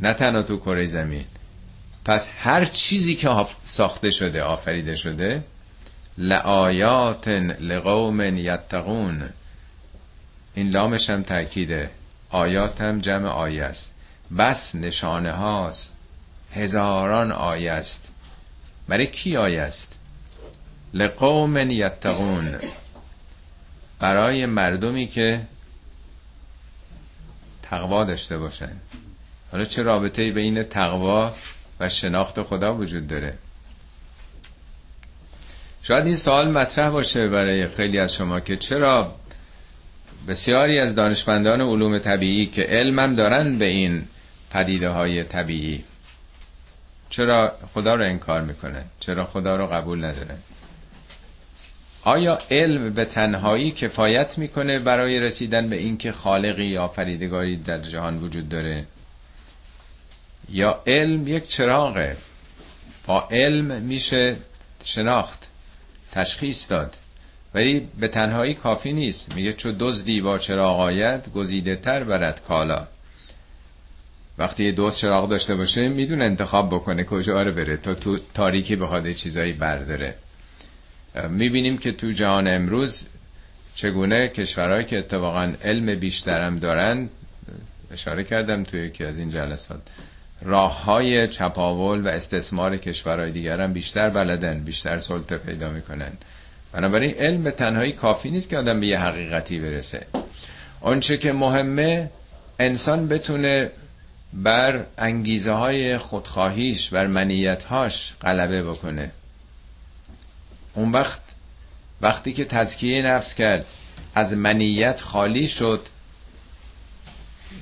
نه 0.00 0.14
تنها 0.14 0.42
تو 0.42 0.56
کره 0.58 0.86
زمین. 0.86 1.24
پس 2.04 2.30
هر 2.38 2.64
چیزی 2.64 3.14
که 3.14 3.46
ساخته 3.64 4.10
شده 4.10 4.42
آفریده 4.42 4.96
شده 4.96 5.44
لآیات 6.18 7.28
لقوم 7.60 8.20
یتقون. 8.20 9.28
این 10.54 10.70
لامش 10.70 11.10
هم 11.10 11.22
تاکیده 11.22 11.90
آیات 12.30 12.80
هم 12.80 13.00
جمع 13.00 13.28
آیه 13.28 13.64
است. 13.64 13.94
بس 14.38 14.74
نشانه 14.74 15.32
هاست. 15.32 15.94
هزاران 16.52 17.32
آیه 17.32 17.72
است. 17.72 18.12
برای 18.88 19.06
کی 19.06 19.36
آیه 19.36 19.60
است؟ 19.60 19.98
لقوم 20.94 21.56
یتقون. 21.56 22.58
برای 24.00 24.46
مردمی 24.46 25.06
که 25.06 25.46
تقوا 27.62 28.04
داشته 28.04 28.38
باشن. 28.38 28.76
حالا 29.52 29.64
چه 29.64 29.82
رابطه 29.82 30.30
بین 30.30 30.62
تقوا 30.62 31.32
و 31.80 31.88
شناخت 31.88 32.42
خدا 32.42 32.74
وجود 32.74 33.06
داره؟ 33.06 33.34
شاید 35.82 36.06
این 36.06 36.16
سوال 36.16 36.50
مطرح 36.50 36.88
باشه 36.88 37.28
برای 37.28 37.68
خیلی 37.68 37.98
از 37.98 38.14
شما 38.14 38.40
که 38.40 38.56
چرا 38.56 39.14
بسیاری 40.28 40.78
از 40.78 40.94
دانشمندان 40.94 41.60
علوم 41.60 41.98
طبیعی 41.98 42.46
که 42.46 42.62
علمم 42.62 43.14
دارن 43.14 43.58
به 43.58 43.66
این 43.68 44.04
پدیده 44.50 44.88
های 44.88 45.24
طبیعی. 45.24 45.84
چرا 47.10 47.52
خدا 47.74 47.94
رو 47.94 48.04
انکار 48.04 48.42
می‌کنن؟ 48.42 48.84
چرا 49.00 49.24
خدا 49.24 49.56
رو 49.56 49.66
قبول 49.66 50.04
ندارن؟ 50.04 50.38
آیا 52.02 52.38
علم 52.50 52.90
به 52.90 53.04
تنهایی 53.04 53.70
کفایت 53.70 54.38
می‌کنه 54.38 54.78
برای 54.78 55.20
رسیدن 55.20 55.68
به 55.68 55.76
اینکه 55.76 56.12
خالقی 56.12 56.66
یا 56.66 56.88
فریدگاری 56.88 57.56
در 57.56 57.78
جهان 57.78 58.18
وجود 58.18 58.48
داره؟ 58.48 58.84
یا 60.50 60.82
علم 60.86 61.28
یک 61.28 61.48
چراغه. 61.48 62.16
با 63.06 63.28
علم 63.30 63.82
میشه 63.82 64.36
شناخت 64.84 65.50
تشخیص 66.12 66.70
داد. 66.70 66.94
ولی 67.54 67.88
به 68.00 68.08
تنهایی 68.08 68.54
کافی 68.54 68.92
نیست. 68.92 69.36
میگه 69.36 69.52
چو 69.52 69.72
دزدی 69.72 70.20
با 70.20 70.38
چراغ 70.38 70.80
آید 70.80 71.32
گزیده 71.32 71.76
تر 71.76 72.04
برد 72.04 72.42
کالا. 72.48 72.86
وقتی 74.38 74.64
یه 74.64 74.72
دوست 74.72 74.98
چراغ 74.98 75.28
داشته 75.28 75.54
باشه 75.56 75.88
می‌دونه 75.88 76.24
انتخاب 76.24 76.68
بکنه 76.74 77.04
کجا 77.04 77.42
رو 77.42 77.52
بره. 77.52 77.76
تا 77.76 77.94
تو 77.94 78.18
تاریکی 78.34 78.76
بخواد 78.76 79.12
چیزایی 79.12 79.52
برداره. 79.52 80.14
می‌بینیم 81.28 81.78
که 81.78 81.92
تو 81.92 82.12
جهان 82.12 82.48
امروز 82.48 83.06
چگونه 83.74 84.28
کشورهایی 84.28 84.84
که 84.84 84.98
اتفاقا 84.98 85.54
علم 85.64 86.00
بیشترم 86.00 86.58
دارن 86.58 87.08
اشاره 87.90 88.24
کردم 88.24 88.64
توی 88.64 88.86
یکی 88.86 89.04
از 89.04 89.18
این 89.18 89.30
جلسات. 89.30 89.82
راه 90.42 90.84
های 90.84 91.28
چپاول 91.28 92.00
و 92.06 92.08
استثمار 92.08 92.76
کشورهای 92.76 93.30
دیگر 93.30 93.60
هم 93.60 93.72
بیشتر 93.72 94.10
بلدن 94.10 94.60
بیشتر 94.64 95.00
سلطه 95.00 95.38
پیدا 95.38 95.68
می‌کنن. 95.70 96.12
بنابراین 96.72 97.14
علم 97.14 97.42
به 97.42 97.50
تنهایی 97.50 97.92
کافی 97.92 98.30
نیست 98.30 98.48
که 98.48 98.58
آدم 98.58 98.80
به 98.80 98.86
یه 98.86 98.98
حقیقتی 98.98 99.60
برسه. 99.60 100.06
آنچه 100.80 101.16
که 101.16 101.32
مهمه 101.32 102.10
انسان 102.60 103.08
بتونه 103.08 103.70
بر 104.32 104.84
انگیزه 104.98 105.52
های 105.52 105.98
خودخواهیش 105.98 106.90
بر 106.90 107.06
منیتهاش 107.06 108.14
غلبه 108.20 108.62
بکنه. 108.62 109.10
اون 110.74 110.90
وقت 110.90 111.20
وقتی 112.00 112.32
که 112.32 112.44
تزکیه 112.44 113.02
نفس 113.02 113.34
کرد 113.34 113.66
از 114.14 114.32
منیت 114.32 115.00
خالی 115.00 115.48
شد 115.48 115.80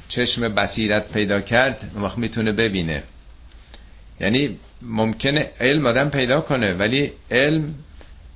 چشم 0.09 0.49
بصیرت 0.49 1.13
پیدا 1.13 1.41
کرد 1.41 1.91
وقت 1.97 2.19
می‌تونه 2.19 2.53
ببینه. 2.53 3.03
یعنی 4.21 4.59
ممکنه 4.83 5.51
علم 5.61 5.87
آدم 5.87 6.11
پیدا 6.11 6.41
کنه 6.41 6.73
ولی 6.73 7.13
علم 7.31 7.75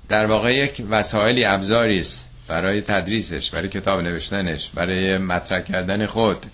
در 0.08 0.26
واقع 0.26 0.54
یک 0.54 0.82
وسایلی 0.90 1.44
ابزاری 1.44 1.98
است 1.98 2.28
برای 2.48 2.80
تدریسش 2.80 3.50
برای 3.50 3.68
کتاب 3.68 4.00
نوشتنش 4.00 4.70
برای 4.74 5.18
مطرح 5.18 5.60
کردن 5.62 6.06
خود 6.06 6.46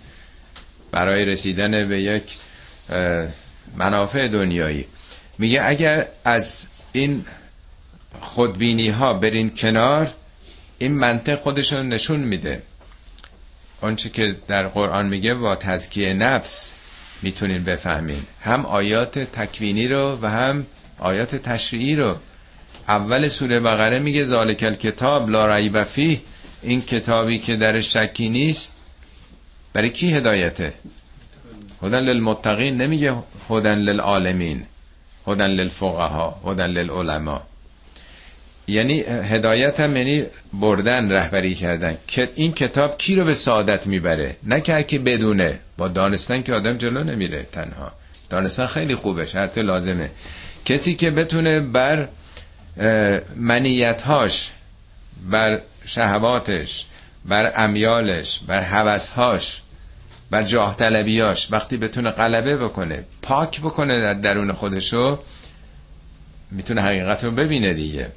برای 0.90 1.24
رسیدن 1.24 1.88
به 1.88 2.02
یک 2.02 2.36
منافع 3.76 4.28
دنیایی. 4.28 4.86
میگه 5.38 5.62
اگر 5.64 6.06
از 6.24 6.68
این 6.92 7.24
خودبینی 8.20 8.88
ها 8.88 9.12
برین 9.12 9.50
کنار 9.50 10.10
این 10.78 10.92
منطق 10.92 11.34
خودشون 11.34 11.88
نشون 11.88 12.20
میده. 12.20 12.62
آنچه 13.80 14.08
که 14.08 14.36
در 14.46 14.68
قرآن 14.68 15.08
میگه 15.08 15.34
با 15.34 15.56
تزکیه 15.56 16.12
نفس 16.12 16.74
می‌تونین 17.22 17.64
بفهمین. 17.64 18.22
هم 18.40 18.66
آیات 18.66 19.18
تکوینی 19.18 19.88
رو 19.88 20.18
و 20.22 20.30
هم 20.30 20.66
آیات 20.98 21.36
تشریعی 21.36 21.96
رو. 21.96 22.16
اول 22.88 23.28
سوره 23.28 23.60
بقره 23.60 23.98
میگه 23.98 24.24
ذالک 24.24 24.58
کتاب 24.58 25.30
لا 25.30 25.56
ریب 25.56 25.84
فیه. 25.84 26.20
این 26.62 26.82
کتابی 26.82 27.38
که 27.38 27.56
درش 27.56 27.96
شکی 27.96 28.28
نیست 28.28 28.76
برای 29.72 29.90
کی 29.90 30.12
هدایته؟ 30.12 30.74
هدن 31.82 32.00
للمتقین. 32.00 32.76
نمیگه 32.76 33.16
هدن 33.50 33.78
للعالمین. 33.78 34.66
هدن 35.26 35.46
للفقها. 35.46 36.40
هدن 36.44 36.66
للعلماء. 36.66 37.42
یعنی 38.68 39.00
هدایت 39.00 39.80
هم 39.80 39.96
یعنی 39.96 40.24
بردن 40.52 41.12
رهبری 41.12 41.54
کردن. 41.54 41.98
که 42.06 42.28
این 42.34 42.52
کتاب 42.52 42.98
کی 42.98 43.14
رو 43.14 43.24
به 43.24 43.34
سعادت 43.34 43.86
می‌بره؟ 43.86 44.36
نه 44.42 44.60
که 44.60 44.82
که 44.82 44.98
بدونه. 44.98 45.58
با 45.76 45.88
دانستن 45.88 46.42
که 46.42 46.54
آدم 46.54 46.76
جلو 46.76 47.04
نمیره 47.04 47.46
تنها. 47.52 47.92
دانستن 48.30 48.66
خیلی 48.66 48.94
خوبه 48.94 49.26
شرط 49.26 49.58
لازمه. 49.58 50.10
کسی 50.64 50.94
که 50.94 51.10
بتونه 51.10 51.60
بر 51.60 52.08
منیتهاش 53.36 54.50
بر 55.30 55.60
شهواتش 55.84 56.86
بر 57.24 57.52
امیالش 57.56 58.40
بر 58.46 58.60
هوسهاش 58.60 59.62
بر 60.30 60.42
جاه 60.42 60.76
طلبیاش 60.76 61.52
وقتی 61.52 61.76
بتونه 61.76 62.10
غلبه 62.10 62.56
بکنه 62.56 63.04
پاک 63.22 63.60
بکنه 63.60 63.98
در 63.98 64.12
درون 64.12 64.52
خودشو 64.52 65.18
می‌تونه 66.50 66.82
حقیقت 66.82 67.24
رو 67.24 67.30
ببینه 67.30 67.72
دیگه. 67.72 68.12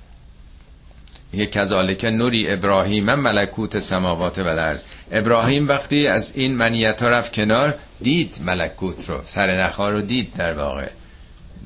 میگه 1.31 1.45
کذالک 1.45 2.05
نوری 2.05 2.49
ابراهیم 2.49 3.15
ملکوت 3.15 3.79
سماوات 3.79 4.39
و 4.39 4.47
الارض. 4.47 4.83
ابراهیم 5.11 5.67
وقتی 5.67 6.07
از 6.07 6.35
این 6.35 6.55
منیت 6.55 7.01
ها 7.01 7.09
رفت 7.09 7.33
کنار 7.33 7.75
دید 8.01 8.39
ملکوت 8.45 9.09
رو 9.09 9.21
سر 9.23 9.61
نخا 9.61 9.89
رو 9.89 10.01
دید 10.01 10.33
در 10.33 10.53
واقع. 10.53 10.89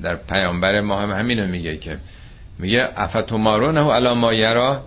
در 0.02 0.16
پیامبر 0.16 0.80
ما 0.80 1.00
هم 1.00 1.10
همینو 1.10 1.46
میگه 1.46 1.76
که 1.76 1.98
میگه 2.58 2.88
افتمارونه 2.96 3.80
علا 3.80 4.14
ما 4.14 4.32
یرا؟ 4.34 4.84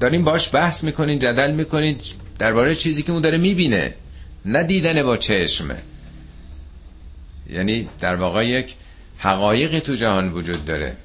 داریم 0.00 0.24
باش 0.24 0.54
بحث 0.54 0.84
می‌کنین 0.84 1.18
جدل 1.18 1.50
می‌کنین 1.50 1.96
درباره 2.38 2.74
چیزی 2.74 3.02
که 3.02 3.12
اون 3.12 3.22
داره 3.22 3.38
می‌بینه 3.38 3.94
ندیدن 4.46 5.02
با 5.02 5.16
چشم. 5.16 5.76
یعنی 7.50 7.88
در 8.00 8.16
واقع 8.16 8.46
یک 8.46 8.74
حقایقی 9.18 9.80
تو 9.80 9.94
جهان 9.94 10.32
وجود 10.32 10.64
داره. 10.64 10.96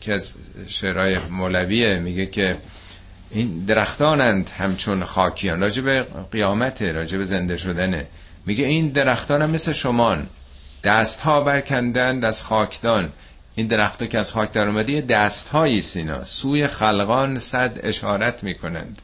که 0.00 0.14
از 0.14 0.34
شعرهای 0.66 1.18
مولویه 1.18 1.98
میگه 1.98 2.26
که 2.26 2.56
این 3.30 3.64
درختانند 3.64 4.50
همچون 4.58 5.04
خاکیان. 5.04 5.60
راجع 5.60 5.82
به 5.82 6.06
قیامته 6.32 6.92
راجع 6.92 7.18
به 7.18 7.24
زنده 7.24 7.56
شدنه. 7.56 8.06
میگه 8.46 8.64
این 8.64 8.88
درختان 8.88 9.42
هم 9.42 9.50
مثل 9.50 9.72
شمان 9.72 10.26
دست 10.84 11.20
ها 11.20 11.40
برکندند 11.40 12.24
از 12.24 12.42
خاکدان. 12.42 13.12
این 13.54 13.66
درخت 13.66 14.10
که 14.10 14.18
از 14.18 14.30
خاک 14.30 14.52
در 14.52 14.68
اومده 14.68 15.00
دست 15.00 15.48
هایی 15.48 15.82
سینا 15.82 16.24
سوی 16.24 16.66
خلقان 16.66 17.38
صد 17.38 17.78
اشارت 17.82 18.44
می‌کنند. 18.44 19.02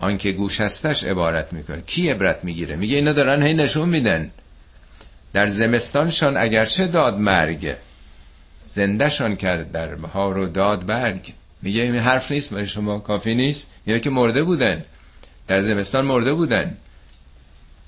آنکه 0.00 0.32
گوش 0.32 0.60
هستش 0.60 1.04
عبارت 1.04 1.52
می‌کنه. 1.52 1.80
کی 1.80 2.10
عبرت 2.10 2.44
می‌گیره؟ 2.44 2.76
میگه 2.76 2.96
اینا 2.96 3.12
دارن 3.12 3.42
هی 3.42 3.54
نشون 3.54 3.88
میدن. 3.88 4.30
در 5.32 5.46
زمستانشان 5.46 6.36
اگرچه 6.36 6.86
داد 6.86 7.18
مرگ 7.18 7.76
زندهشان 8.66 9.36
کرد 9.36 9.72
در 9.72 9.94
بهار 9.94 10.38
و 10.38 10.46
داد 10.46 10.86
برگ. 10.86 11.32
میگه 11.62 11.82
این 11.82 11.96
حرف 11.96 12.32
نیست 12.32 12.50
برای 12.50 12.66
شما 12.66 12.98
کافی 12.98 13.34
نیست؟ 13.34 13.70
یا 13.86 13.98
که 13.98 14.10
مرده 14.10 14.42
بودن. 14.42 14.84
در 15.46 15.60
زمستان 15.60 16.04
مرده 16.04 16.32
بودن. 16.32 16.76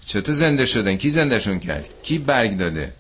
چطور 0.06 0.34
زنده 0.34 0.64
شدن؟ 0.64 0.96
کی 0.96 1.10
زندهشون 1.10 1.58
کرد؟ 1.58 1.88
کی 2.02 2.18
برگ 2.18 2.56
داده؟ 2.56 2.92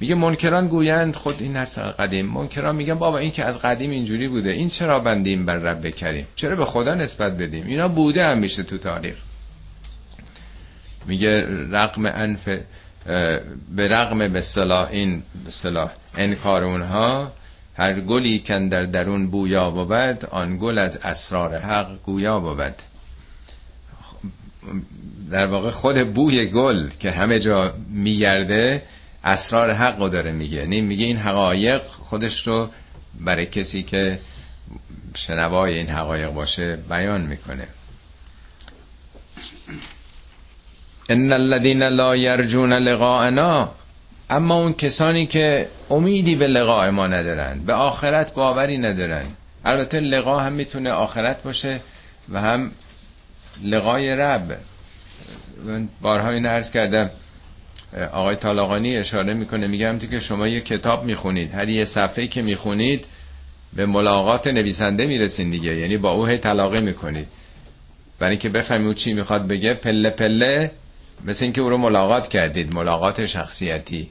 میگه 0.00 0.14
منکران 0.14 0.68
گویند 0.68 1.16
خود 1.16 1.42
این 1.42 1.56
هست 1.56 1.78
قدیم. 1.78 2.26
منکران 2.26 2.76
میگن 2.76 2.94
بابا 2.94 3.18
این 3.18 3.30
که 3.30 3.44
از 3.44 3.62
قدیم 3.62 3.90
اینجوری 3.90 4.28
بوده. 4.28 4.50
این 4.50 4.68
چرا 4.68 5.00
بندیم 5.00 5.46
بر 5.46 5.56
رب 5.56 5.90
کریم 5.90 6.26
چرا 6.36 6.56
به 6.56 6.64
خدا 6.64 6.94
نسبت 6.94 7.36
بدیم؟ 7.36 7.66
اینا 7.66 7.88
بوده 7.88 8.26
هم 8.26 8.38
میشه 8.38 8.62
تو 8.62 8.78
تاریخ. 8.78 9.16
میگه 11.06 11.46
رقم 11.70 12.06
انف 12.06 12.48
به 13.76 13.88
رقم 13.88 14.32
به 14.32 14.40
صلاح 14.40 14.88
این 14.90 15.22
به 15.44 15.50
صلاح. 15.50 15.90
انکار 16.16 16.64
اونها 16.64 17.32
هر 17.76 18.00
گلی 18.00 18.38
کن 18.38 18.68
در 18.68 18.82
درون 18.82 19.30
بویا 19.30 19.70
بود 19.70 20.24
آن 20.24 20.58
گل 20.58 20.78
از 20.78 20.96
اسرار 20.96 21.58
حق 21.58 22.02
گویا 22.02 22.40
بود. 22.40 22.74
در 25.30 25.46
واقع 25.46 25.70
خود 25.70 26.14
بوی 26.14 26.46
گل 26.46 26.88
که 26.88 27.10
همه 27.10 27.38
جا 27.38 27.74
میگرده 27.90 28.82
اسرار 29.24 29.72
حق 29.72 30.00
رو 30.00 30.08
داره 30.08 30.32
میگه. 30.32 30.56
یعنی 30.56 30.80
میگه 30.80 31.06
این 31.06 31.16
حقایق 31.16 31.82
خودش 31.82 32.46
رو 32.46 32.70
برای 33.20 33.46
کسی 33.46 33.82
که 33.82 34.18
شنوای 35.14 35.78
این 35.78 35.88
حقایق 35.88 36.30
باشه 36.30 36.76
بیان 36.76 37.20
می‌کنه. 37.20 37.68
ان 41.08 41.32
الذين 41.32 41.82
لا 41.82 42.16
يرجون 42.16 42.72
لقاءنا 42.72 43.74
اما 44.30 44.54
اون 44.54 44.72
کسانی 44.72 45.26
که 45.26 45.68
امیدی 45.90 46.34
به 46.34 46.46
لقاء 46.46 46.90
ما 46.90 47.06
ندارن 47.06 47.60
به 47.66 47.72
آخرت 47.72 48.34
باوری 48.34 48.78
ندارن. 48.78 49.26
البته 49.64 50.00
لقا 50.00 50.38
هم 50.38 50.52
می‌تونه 50.52 50.90
آخرت 50.90 51.42
باشه 51.42 51.80
و 52.28 52.40
هم 52.40 52.70
لقای 53.64 54.16
رب. 54.16 54.56
من 55.64 55.88
بارها 56.02 56.30
این 56.30 56.46
عرض 56.46 56.70
کردم. 56.70 57.10
آقای 58.12 58.36
طالاقانی 58.36 58.96
اشاره 58.96 59.34
می‌کنه 59.34 59.66
میگم 59.66 59.98
تو 59.98 60.06
که 60.06 60.20
شما 60.20 60.48
یه 60.48 60.60
کتاب 60.60 61.04
می‌خونید 61.04 61.54
هر 61.54 61.68
یه 61.68 61.84
صفحه 61.84 62.26
که 62.26 62.42
می‌خونید 62.42 63.04
به 63.72 63.86
ملاقات 63.86 64.46
نویسنده 64.46 65.06
می‌رسین 65.06 65.50
دیگه. 65.50 65.76
یعنی 65.76 65.96
با 65.96 66.10
او 66.10 66.26
هی 66.26 66.38
تلاقه 66.38 66.80
می‌کنید 66.80 67.26
برای 68.18 68.30
اینکه 68.30 68.48
بفهمی 68.48 68.86
او 68.86 68.94
چی 68.94 69.12
می‌خواد 69.12 69.48
بگه 69.48 69.74
پله 69.74 70.10
پله 70.10 70.70
مثل 71.24 71.44
اینکه 71.44 71.60
او 71.60 71.70
رو 71.70 71.76
ملاقات 71.76 72.28
کردید 72.28 72.74
ملاقات 72.74 73.26
شخصیتی. 73.26 74.08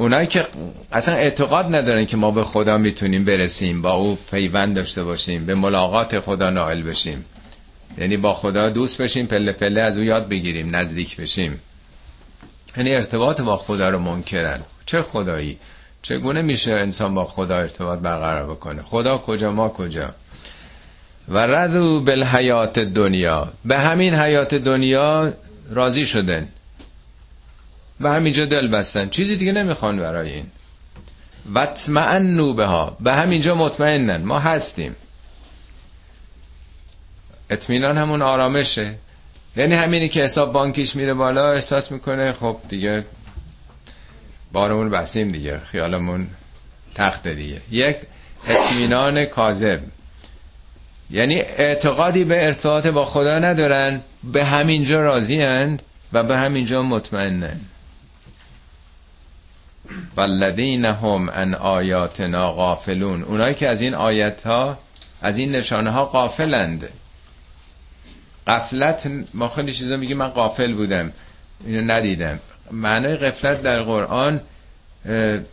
اونایی 0.00 0.26
که 0.26 0.46
اصلا 0.92 1.14
اعتقاد 1.14 1.74
ندارن 1.74 2.04
که 2.04 2.16
ما 2.16 2.30
به 2.30 2.42
خدا 2.42 2.78
می‌تونیم 2.78 3.24
برسیم 3.24 3.82
با 3.82 3.92
او 3.92 4.18
پیوند 4.30 4.76
داشته 4.76 5.04
باشیم 5.04 5.46
به 5.46 5.54
ملاقات 5.54 6.20
خدا 6.20 6.50
نائل 6.50 6.82
بشیم. 6.82 7.24
یعنی 7.98 8.16
با 8.16 8.32
خدا 8.32 8.70
دوست 8.70 9.02
بشیم 9.02 9.26
پله 9.26 9.52
پله 9.52 9.82
از 9.82 9.98
او 9.98 10.04
یاد 10.04 10.28
بگیریم 10.28 10.76
نزدیک 10.76 11.16
بشیم. 11.16 11.60
یعنی 12.76 12.94
ارتباط 12.94 13.40
با 13.40 13.56
خدا 13.56 13.88
رو 13.88 13.98
منکرن. 13.98 14.60
چه 14.86 15.02
خدایی؟ 15.02 15.58
چگونه 16.02 16.42
میشه 16.42 16.72
انسان 16.72 17.14
با 17.14 17.24
خدا 17.24 17.56
ارتباط 17.56 17.98
برقرار 17.98 18.50
بکنه؟ 18.50 18.82
خدا 18.82 19.18
کجا 19.18 19.52
ما 19.52 19.68
کجا؟ 19.68 20.10
و 21.28 21.38
ردو 21.38 22.00
بالحیات 22.00 22.78
دنیا. 22.78 23.52
به 23.64 23.78
همین 23.78 24.14
حیات 24.14 24.54
دنیا 24.54 25.32
راضی 25.70 26.06
شدن. 26.06 26.48
به 28.00 28.10
همینجا 28.10 28.44
دل 28.44 28.68
بستن. 28.68 29.08
چیزی 29.08 29.36
دیگه 29.36 29.52
نمی‌خوان 29.52 29.98
برای 29.98 30.32
این. 30.32 30.46
وطمئنو 31.54 32.54
بها. 32.54 32.96
به 33.00 33.14
همینجا 33.14 33.54
مطمئنن. 33.54 34.22
ما 34.22 34.38
هستیم. 34.38 34.96
اطمینان 37.50 37.98
همون 37.98 38.22
آرامشه. 38.22 38.94
یعنی 39.56 39.74
همینی 39.74 40.08
که 40.08 40.22
حساب 40.22 40.52
بانکیش 40.52 40.96
میره 40.96 41.14
بالا 41.14 41.52
احساس 41.52 41.92
می‌کنه 41.92 42.32
خب 42.32 42.56
دیگه 42.68 43.04
بارمون 44.52 44.90
بسیم 44.90 45.32
دیگه. 45.32 45.58
خیالمون 45.58 46.26
تخت 46.94 47.28
دیگه. 47.28 47.60
یک 47.70 47.96
اطمینان 48.48 49.24
کاذب. 49.24 49.80
یعنی 51.10 51.40
اعتقادی 51.40 52.24
به 52.24 52.46
ارتباط 52.46 52.86
با 52.86 53.04
خدا 53.04 53.38
ندارن. 53.38 54.00
به 54.24 54.44
همینجا 54.44 55.02
راضی 55.02 55.42
اند 55.42 55.82
و 56.12 56.22
به 56.22 56.36
همینجا 56.36 56.82
مطمئنن. 56.82 57.60
والذین 60.16 60.84
هم 60.84 61.28
ان 61.28 61.54
آیاتنا 61.54 62.52
غافلون. 62.52 63.22
اونایی 63.22 63.54
که 63.54 63.68
از 63.68 63.80
این 63.80 63.94
آیت 63.94 64.46
ها 64.46 64.78
از 65.22 65.38
این 65.38 65.52
نشانه 65.52 65.90
ها 65.90 66.04
غافلند. 66.04 66.88
قفلت 68.46 69.10
ما 69.34 69.48
خیلی 69.48 69.72
چیزا 69.72 69.96
میگیم 69.96 70.16
من 70.16 70.28
قافل 70.28 70.74
بودم. 70.74 71.12
اینو 71.66 71.92
ندیدم. 71.94 72.38
معنای 72.72 73.16
قفلت 73.16 73.62
در 73.62 73.82
قرآن 73.82 74.40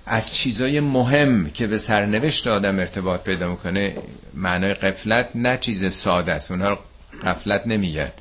از 0.05 0.35
چیزای 0.35 0.79
مهم 0.79 1.49
که 1.49 1.67
به 1.67 1.77
سرنوشت 1.77 2.47
آدم 2.47 2.79
ارتباط 2.79 3.23
پیدا 3.23 3.47
می‌کنه 3.47 3.97
معنای 4.33 4.73
قفلت 4.73 5.29
نه 5.35 5.57
چیز 5.57 5.93
ساده 5.93 6.31
است. 6.33 6.51
اونها 6.51 6.79
قفلت 7.23 7.67
نمیگن. 7.67 8.11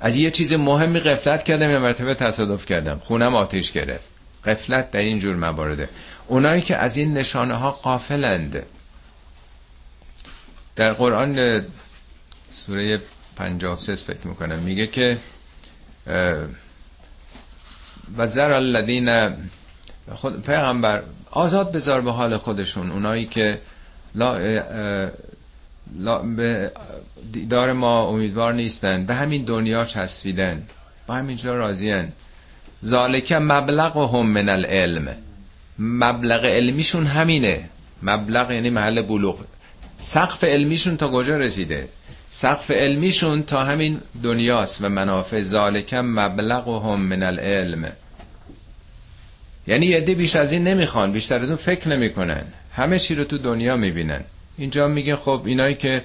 از 0.00 0.16
یه 0.16 0.30
چیز 0.30 0.52
مهمی 0.52 1.00
قفلت 1.00 1.42
کردم 1.42 1.70
یا 1.70 1.80
مرتبه 1.80 2.14
تصادف 2.14 2.66
کردم. 2.66 2.98
خونم 2.98 3.34
آتیش 3.34 3.72
گرفت. 3.72 4.11
قفلت 4.46 4.90
در 4.90 5.00
این 5.00 5.18
جور 5.18 5.36
موارده 5.36 5.88
اونایی 6.26 6.62
که 6.62 6.76
از 6.76 6.96
این 6.96 7.14
نشانه 7.14 7.54
ها 7.54 7.70
قافلند 7.70 8.66
در 10.76 10.92
قرآن 10.92 11.64
سوره 12.50 13.00
53 13.36 13.94
فکر 13.94 14.26
می‌کنم. 14.26 14.58
میگه 14.58 14.86
که 14.86 15.18
و 18.16 18.26
زر 18.26 18.52
الذین 18.52 19.36
خود 20.12 20.42
پیغمبر 20.42 21.02
آزاد 21.30 21.72
بذار 21.72 22.00
به 22.00 22.12
حال 22.12 22.36
خودشون. 22.36 22.90
اونایی 22.90 23.26
که 23.26 23.60
لا, 24.14 24.38
لا 25.98 26.18
به 26.18 26.72
دیدار 27.32 27.72
ما 27.72 28.02
امیدوار 28.02 28.52
نیستن 28.52 29.06
به 29.06 29.14
همین 29.14 29.44
دنیا 29.44 29.84
چسبیدن 29.84 30.66
با 31.06 31.14
همینجا 31.14 31.56
راضیان 31.56 32.12
ذالک 32.84 33.32
مبلغ 33.32 34.14
هم 34.14 34.26
من 34.26 34.48
العلم. 34.48 35.08
مبلغ 35.78 36.44
علمیشون 36.44 37.06
همینه. 37.06 37.68
مبلغ 38.02 38.50
یعنی 38.50 38.70
محل 38.70 39.02
بلوغ. 39.02 39.44
سقف 39.98 40.44
علمیشون 40.44 40.96
تا 40.96 41.08
کجا 41.08 41.36
رسیده؟ 41.36 41.88
سقف 42.28 42.70
علمیشون 42.70 43.42
تا 43.42 43.64
همین 43.64 44.00
دنیاست 44.22 44.84
و 44.84 44.88
منافع 44.88 45.42
ذالک 45.42 45.94
مبلغ 45.94 46.68
هم 46.68 47.00
من 47.00 47.22
العلم. 47.22 47.92
یعنی 49.66 49.86
یه 49.86 50.00
بیش 50.00 50.36
از 50.36 50.52
این 50.52 50.64
نمی‌خوان 50.64 51.12
بیشتر 51.12 51.38
از 51.38 51.50
اون 51.50 51.56
فکر 51.56 51.88
نمی‌کنن. 51.88 52.44
همه 52.72 52.98
چی 52.98 53.14
رو 53.14 53.24
تو 53.24 53.38
دنیا 53.38 53.76
می‌بینن. 53.76 54.24
اینجا 54.58 54.88
میگه 54.88 55.16
خب 55.16 55.42
اینایی 55.44 55.74
که 55.74 56.02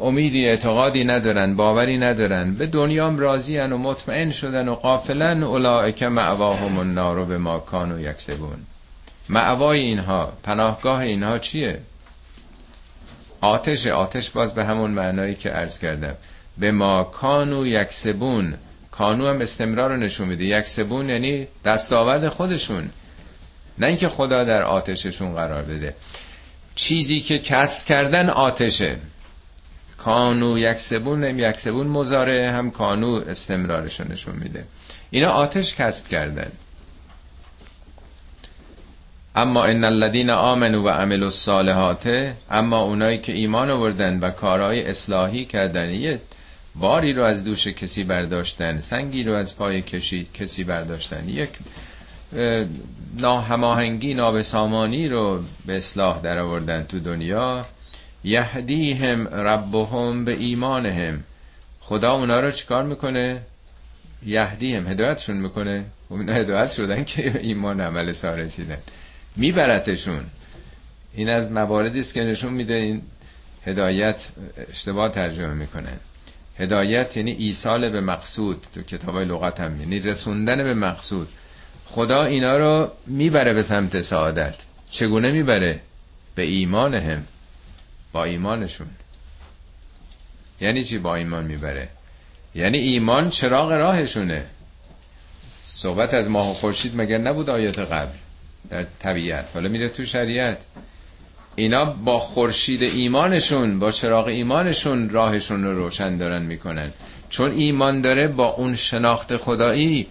امیدی 0.00 0.48
اعتقادی 0.48 1.04
ندارن 1.04 1.56
باوری 1.56 1.98
ندارن. 1.98 2.54
به 2.54 2.66
دنیام 2.66 3.18
راضی 3.18 3.58
و 3.58 3.76
مطمئن 3.76 4.30
شدن 4.30 4.68
و 4.68 4.74
قافلن 4.74 5.42
اولائک 5.42 6.02
معواهم 6.02 6.78
النار 6.78 7.24
به 7.24 7.38
ما 7.38 7.58
کانو 7.58 8.00
یکسبون. 8.00 8.58
معوای 9.28 9.80
اینها 9.80 10.32
پناهگاه 10.42 11.00
اینها 11.00 11.38
چیه؟ 11.38 11.80
آتش 13.40 13.86
آتش 13.86 14.30
باز 14.30 14.54
به 14.54 14.64
همون 14.64 14.90
معنایی 14.90 15.34
که 15.34 15.50
عرض 15.50 15.78
کردم. 15.78 16.14
به 16.58 16.72
ما 16.72 17.04
کانو 17.04 17.66
یکسبون. 17.66 18.54
کانو 18.90 19.26
هم 19.26 19.40
استمرار 19.40 19.90
رو 19.90 19.96
نشون 19.96 20.28
میده. 20.28 20.44
یکسبون 20.44 21.08
یعنی 21.08 21.46
دستاورد 21.64 22.28
خودشون. 22.28 22.90
نه 23.78 23.86
اینکه 23.86 24.08
خدا 24.08 24.44
در 24.44 24.62
آتششون 24.62 25.34
قرار 25.34 25.62
بده. 25.62 25.94
چیزی 26.74 27.20
که 27.20 27.38
کسب 27.38 27.86
کردن 27.86 28.30
آتشه. 28.30 28.96
کانو 29.98 30.58
یکسبون 30.58 31.24
هم 31.24 31.38
یکسبون 31.38 31.86
مزاره 31.86 32.50
هم 32.50 32.70
کانو 32.70 33.22
استمرارش 33.28 34.00
نشون 34.00 34.36
میده. 34.36 34.64
اینا 35.10 35.30
آتش 35.30 35.74
کسب 35.74 36.08
کردن. 36.08 36.52
اما 39.36 39.64
ان 39.64 39.84
الذين 39.84 40.30
آمنوا 40.30 40.82
و 40.82 40.88
عملوا 40.88 41.26
الصالحات 41.26 42.34
اما 42.50 42.80
اونایی 42.80 43.18
که 43.18 43.32
ایمان 43.32 43.70
آوردن 43.70 44.18
و 44.20 44.30
کارهای 44.30 44.82
اصلاحی 44.84 45.44
کردن 45.44 45.90
یه 45.90 46.20
باری 46.74 47.12
رو 47.12 47.22
از 47.22 47.44
دوش 47.44 47.66
کسی 47.66 48.04
برداشتن 48.04 48.80
سنگی 48.80 49.22
رو 49.24 49.32
از 49.32 49.58
پای 49.58 49.82
کشید 49.82 50.32
کسی 50.32 50.64
برداشتن. 50.64 51.28
یک 51.28 51.50
ناهماهنگی 53.18 54.14
نابسامانی 54.14 55.08
رو 55.08 55.42
به 55.66 55.76
اصلاح 55.76 56.20
در 56.20 56.38
آوردن 56.38 56.82
تو 56.82 57.00
دنیا. 57.00 57.64
یهدیهم 58.24 59.28
ربهم 59.28 60.24
به 60.24 60.32
ایمانهم. 60.32 61.24
خدا 61.80 62.12
اونا 62.12 62.40
رو 62.40 62.50
چیکار 62.50 62.82
می‌کنه؟ 62.82 63.42
یهدیهم. 64.26 64.86
هدایتشون 64.86 65.36
می‌کنه. 65.36 65.84
اونا 66.08 66.32
هدایت 66.32 66.70
شدن 66.72 67.04
که 67.04 67.40
ایمان 67.40 67.80
عمل 67.80 68.12
سا 68.12 68.34
رسیدن. 68.34 68.78
میبرتشون. 69.36 70.24
این 71.14 71.28
از 71.28 71.52
مواردی 71.52 71.98
است 71.98 72.14
که 72.14 72.24
نشون 72.24 72.52
میده 72.52 72.74
این 72.74 73.02
هدایت 73.66 74.28
اشتباه 74.70 75.08
ترجمه 75.08 75.54
می‌کنن 75.54 75.96
هدایت 76.58 77.16
یعنی 77.16 77.30
ایصال 77.30 77.88
به 77.88 78.00
مقصود. 78.00 78.66
تو 78.74 78.82
کتاب 78.82 79.14
های 79.14 79.24
لغت 79.24 79.60
هم 79.60 79.80
یعنی 79.80 80.00
رسوندن 80.00 80.56
به 80.64 80.74
مقصود. 80.74 81.28
خدا 81.86 82.24
اینا 82.24 82.56
رو 82.56 82.90
می‌بره 83.06 83.52
به 83.52 83.62
سمت 83.62 84.00
سعادت. 84.00 84.54
چگونه 84.90 85.30
می‌بره؟ 85.30 85.80
به 86.34 86.42
ایمان 86.42 86.94
هم 86.94 87.24
با 88.12 88.24
ایمانشون. 88.24 88.88
یعنی 90.60 90.84
چی 90.84 90.98
با 90.98 91.14
ایمان 91.14 91.44
می‌بره؟ 91.44 91.88
یعنی 92.54 92.78
ایمان 92.78 93.30
چراغ 93.30 93.72
راهشونه. 93.72 94.44
صحبت 95.62 96.14
از 96.14 96.30
ماه 96.30 96.50
و 96.50 96.54
خورشید 96.54 96.92
مگر 96.96 97.18
نبود 97.18 97.50
آیات 97.50 97.78
قبل؟ 97.78 98.12
در 98.70 98.86
طبیعت. 98.98 99.50
حالا 99.54 99.68
میره 99.68 99.88
تو 99.88 100.04
شریعت. 100.04 100.58
اینا 101.56 101.84
با 101.84 102.18
خورشید 102.18 102.82
ایمانشون 102.82 103.78
با 103.78 103.90
چراغ 103.90 104.26
ایمانشون 104.26 105.08
راهشون 105.08 105.62
رو 105.62 105.74
روشن 105.74 106.16
دارن 106.16 106.42
می‌کنن. 106.42 106.92
چون 107.30 107.52
ایمان 107.52 108.00
داره 108.00 108.28
با 108.28 108.46
اون 108.46 108.74
شناخت 108.74 109.36
خدایی 109.36 110.06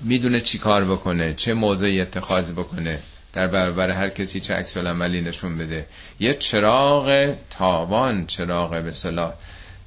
می‌دونه 0.00 0.40
چی 0.40 0.58
کار 0.58 0.84
بکنه 0.84 1.34
چه 1.34 1.54
موضعی 1.54 2.00
اتخاذ 2.00 2.52
بکنه. 2.52 2.98
در 3.34 3.46
برابر 3.46 3.90
هر 3.90 4.08
کسی 4.08 4.40
چه 4.40 4.54
عکس 4.54 4.76
عملی 4.76 5.20
نشون 5.20 5.58
بده. 5.58 5.86
یه 6.20 6.34
چراغ 6.34 7.34
تاوان 7.50 8.26
چراغ 8.26 8.70
به 8.82 8.90
صلاح 8.90 9.34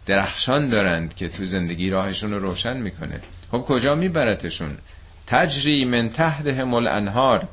درخشان 0.06 0.70
دارند 0.70 1.16
که 1.16 1.30
تو 1.30 1.46
زندگی 1.46 1.90
راهشون 1.90 2.32
رو 2.32 2.40
روشن 2.40 2.78
می‌کنه. 2.78 3.22
خب 3.52 3.62
کجا 3.62 3.96
میبرتشون؟ 3.96 4.78
تجری 5.28 5.86
من 5.86 6.10
تحت 6.10 6.48
همال 6.48 6.88
انهار 6.88 7.48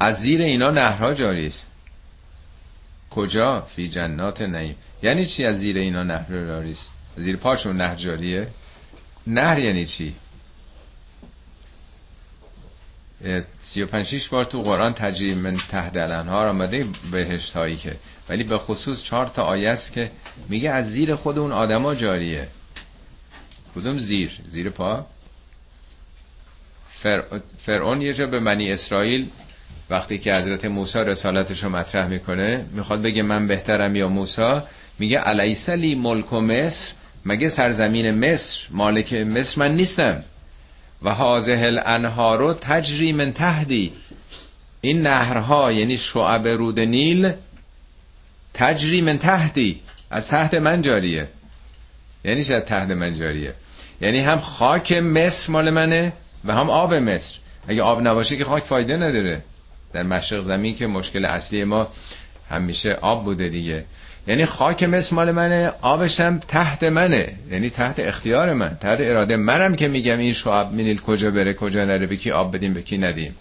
از 0.00 0.20
زیر 0.20 0.40
اینا 0.40 0.70
نهرها 0.70 1.14
جاری 1.14 1.46
است. 1.46 1.72
کجا؟ 3.10 3.60
فی 3.60 3.88
جنات 3.88 4.42
نعیم. 4.42 4.76
یعنی 5.02 5.26
چی 5.26 5.44
از 5.44 5.58
زیر 5.58 5.78
اینا 5.78 6.02
نهر 6.02 6.46
جاری 6.46 6.70
است؟ 6.70 6.92
زیر 7.16 7.36
پاشون 7.36 7.76
نهر 7.76 7.94
جاریه؟ 7.94 8.48
نهر 9.26 9.58
یعنی 9.58 9.86
چی؟ 9.86 10.14
سی 13.60 13.82
و 13.82 13.86
پنج 13.86 14.28
بار 14.28 14.44
تو 14.44 14.62
قرآن 14.62 14.94
تجریم 14.94 15.38
من 15.38 15.56
تحت 15.70 15.96
الانهار 15.96 16.48
آمده 16.48 16.86
بهشت 17.12 17.56
هایی 17.56 17.76
که 17.76 17.96
ولی 18.28 18.44
به 18.44 18.58
خصوص 18.58 19.02
چهار 19.02 19.26
تا 19.26 19.44
آیه 19.44 19.70
است 19.70 19.92
که 19.92 20.10
میگه 20.48 20.70
از 20.70 20.92
زیر 20.92 21.14
خود 21.14 21.38
اون 21.38 21.52
آدما 21.52 21.94
جاریه. 21.94 22.48
کدوم 23.74 23.98
زیر؟ 23.98 24.38
زیر 24.46 24.70
پا؟ 24.70 25.06
فر... 26.88 27.22
فرعون 27.58 28.02
یه 28.02 28.12
جا 28.12 28.26
به 28.26 28.40
منی 28.40 28.72
اسرائیل 28.72 29.28
وقتی 29.90 30.18
که 30.18 30.34
حضرت 30.34 30.64
موسی 30.64 30.98
رسالتش 30.98 31.64
رو 31.64 31.70
مطرح 31.70 32.06
می‌کنه 32.06 32.66
می‌خواد 32.72 33.02
بگه 33.02 33.22
من 33.22 33.46
بهترم 33.46 33.96
یا 33.96 34.08
موسی؟ 34.08 34.60
میگه 34.98 35.18
علیسلی 35.18 35.94
ملک 35.94 36.32
و 36.32 36.40
مصر؟ 36.40 36.92
مگه 37.26 37.48
سرزمین 37.48 38.10
مصر؟ 38.10 38.66
مالک 38.70 39.12
مصر 39.14 39.60
من 39.60 39.74
نیستم. 39.76 40.24
و 41.02 41.14
حاضه 41.14 41.52
الانهارو 41.52 42.54
تجری 42.54 43.12
من 43.12 43.32
تهدی 43.32 43.92
این 44.80 45.02
نهرها 45.02 45.72
یعنی 45.72 45.98
شعب 45.98 46.48
رود 46.48 46.80
نیل 46.80 47.32
تجری 48.54 49.00
من 49.00 49.18
تهدی 49.18 49.80
از 50.10 50.28
تحت 50.28 50.54
من 50.54 50.82
جاریه. 50.82 51.28
یعنی 52.24 52.42
شاید 52.42 52.64
تحت 52.64 52.90
من 52.90 53.14
جاریه؟ 53.14 53.54
یعنی 54.00 54.18
هم 54.18 54.38
خاک 54.38 54.92
مصر 54.92 55.52
مال 55.52 55.70
منه 55.70 56.12
و 56.44 56.54
هم 56.54 56.70
آب 56.70 56.94
مصر. 56.94 57.38
اگه 57.68 57.82
آب 57.82 58.06
نباشه 58.06 58.36
که 58.36 58.44
خاک 58.44 58.64
فایده 58.64 58.96
نداره. 58.96 59.42
در 59.92 60.02
مشرق 60.02 60.42
زمین 60.42 60.74
که 60.74 60.86
مشکل 60.86 61.24
اصلی 61.24 61.64
ما 61.64 61.88
همیشه 62.50 62.92
آب 62.92 63.24
بوده 63.24 63.48
دیگه. 63.48 63.84
یعنی 64.26 64.44
خاک 64.46 64.82
مصر 64.82 65.16
مال 65.16 65.32
منه 65.32 65.72
آبش 65.82 66.20
هم 66.20 66.38
تحت 66.38 66.84
منه. 66.84 67.34
یعنی 67.50 67.70
تحت 67.70 68.00
اختیار 68.00 68.52
من 68.52 68.78
تحت 68.80 69.00
اراده 69.00 69.36
منم 69.36 69.74
که 69.74 69.88
میگم 69.88 70.18
این 70.18 70.32
شعب 70.32 70.72
مینیل 70.72 71.00
کجا 71.00 71.30
بره 71.30 71.54
کجا 71.54 71.84
نره 71.84 72.06
به 72.06 72.16
کی 72.16 72.30
آب 72.30 72.56
بدیم 72.56 72.74
به 72.74 72.82
کی 72.82 72.98
ندیم. 72.98 73.36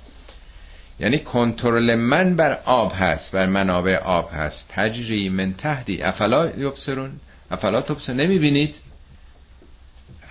یعنی 1.00 1.20
کنترل 1.20 1.96
من 1.96 2.36
بر 2.36 2.60
آب 2.66 2.94
هست 2.96 3.32
بر 3.32 3.46
منابع 3.46 3.98
آب 3.98 4.30
هست. 4.34 4.70
تجری 4.70 5.30
من 5.30 5.54
تحتی 5.54 6.02
افلا 6.02 6.50
یبصرون؟ 6.58 7.12
افلا 7.52 7.82
تبصر 7.82 8.14
نمی‌بینید؟ 8.14 8.76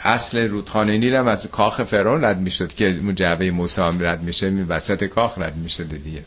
اصل 0.05 0.39
رودخانه 0.39 0.99
نیل 0.99 1.15
هم 1.15 1.29
از 1.29 1.51
کاخ 1.51 1.83
فرعون 1.83 2.25
رد 2.25 2.39
می‌شد 2.39 2.75
که 2.75 3.01
جعبه 3.15 3.51
موسی 3.51 3.81
رد 4.01 4.23
میشه 4.23 4.51
می 4.51 4.63
وسط 4.63 5.05
کاخ 5.05 5.39
رد 5.39 5.57
می‌شد 5.57 5.89
دیگه. 5.89 6.23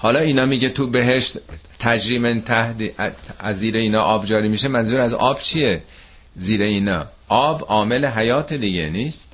حالا 0.00 0.18
اینا 0.18 0.44
میگه 0.44 0.68
تو 0.68 0.86
بهشت 0.86 1.38
تجریم 1.78 2.40
تحت 2.40 2.76
از 3.38 3.58
زیر 3.58 3.76
اینا 3.76 4.00
آب 4.00 4.26
جاری 4.26 4.48
میشه 4.48 4.68
منظور 4.68 5.00
از 5.00 5.14
آب 5.14 5.40
چیه؟ 5.40 5.82
زیر 6.36 6.62
اینا. 6.62 7.06
آب 7.28 7.64
عامل 7.68 8.06
حیات 8.06 8.52
دیگه 8.52 8.88
نیست. 8.88 9.32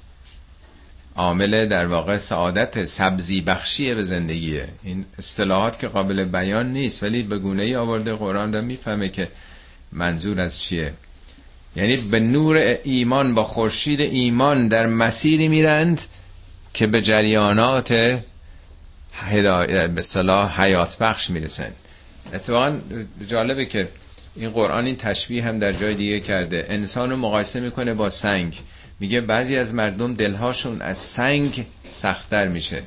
عامل 1.16 1.68
در 1.68 1.86
واقع 1.86 2.16
سعادت 2.16 2.84
سبزی 2.84 3.40
بخشیه 3.40 3.94
به 3.94 4.02
زندگیه. 4.04 4.68
این 4.84 5.04
اصطلاحات 5.18 5.78
که 5.78 5.88
قابل 5.88 6.24
بیان 6.24 6.72
نیست 6.72 7.02
ولی 7.02 7.22
به 7.22 7.38
گونه 7.38 7.62
ای 7.62 7.76
آورده 7.76 8.14
قرآن 8.14 8.50
دا 8.50 8.60
می‌فهمه 8.60 9.08
که 9.08 9.28
منظور 9.92 10.40
از 10.40 10.60
چیه. 10.60 10.92
یعنی 11.76 11.96
به 11.96 12.20
نور 12.20 12.56
ایمان 12.84 13.34
با 13.34 13.44
خورشید 13.44 14.00
ایمان 14.00 14.68
در 14.68 14.86
مسیری 14.86 15.48
میرند 15.48 16.00
که 16.74 16.86
به 16.86 17.00
جریانات 17.00 18.20
به 19.94 20.02
صلاح 20.02 20.62
حیات 20.62 20.98
بخش 20.98 21.30
می‌رسن. 21.30 21.72
اتفاقا 22.32 22.78
جالبه 23.28 23.66
که 23.66 23.88
این 24.36 24.50
قرآن 24.50 24.84
این 24.84 24.96
تشبیه 24.96 25.44
هم 25.44 25.58
در 25.58 25.72
جای 25.72 25.94
دیگه 25.94 26.20
کرده. 26.20 26.66
انسان 26.68 27.10
رو 27.10 27.16
مقایسه 27.16 27.60
می‌کنه 27.60 27.94
با 27.94 28.10
سنگ. 28.10 28.60
میگه 29.00 29.20
بعضی 29.20 29.56
از 29.56 29.74
مردم 29.74 30.14
دلهاشون 30.14 30.82
از 30.82 30.98
سنگ 30.98 31.66
سختتر 31.90 32.48
میشه. 32.48 32.82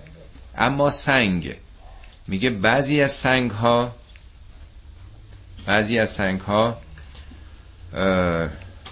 اما 0.57 0.91
سنگ. 0.91 1.55
میگه 2.27 2.49
بعضی 2.49 3.01
از 3.01 3.11
سنگ 3.11 3.51
ها 3.51 3.95
بعضی 5.65 5.99
از 5.99 6.09
سنگ 6.09 6.41
ها 6.41 6.77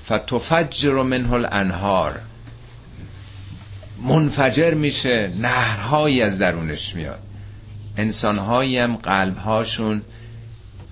فتفجر 0.05 0.93
منه 1.03 1.33
الانهار 1.33 2.19
منفجر 4.05 4.73
میشه 4.73 5.31
نهرهایی 5.37 6.21
از 6.21 6.39
درونش 6.39 6.95
میاد. 6.95 7.19
انسانهایی 7.97 8.77
هم 8.77 8.95
قلبهاشون 8.95 10.01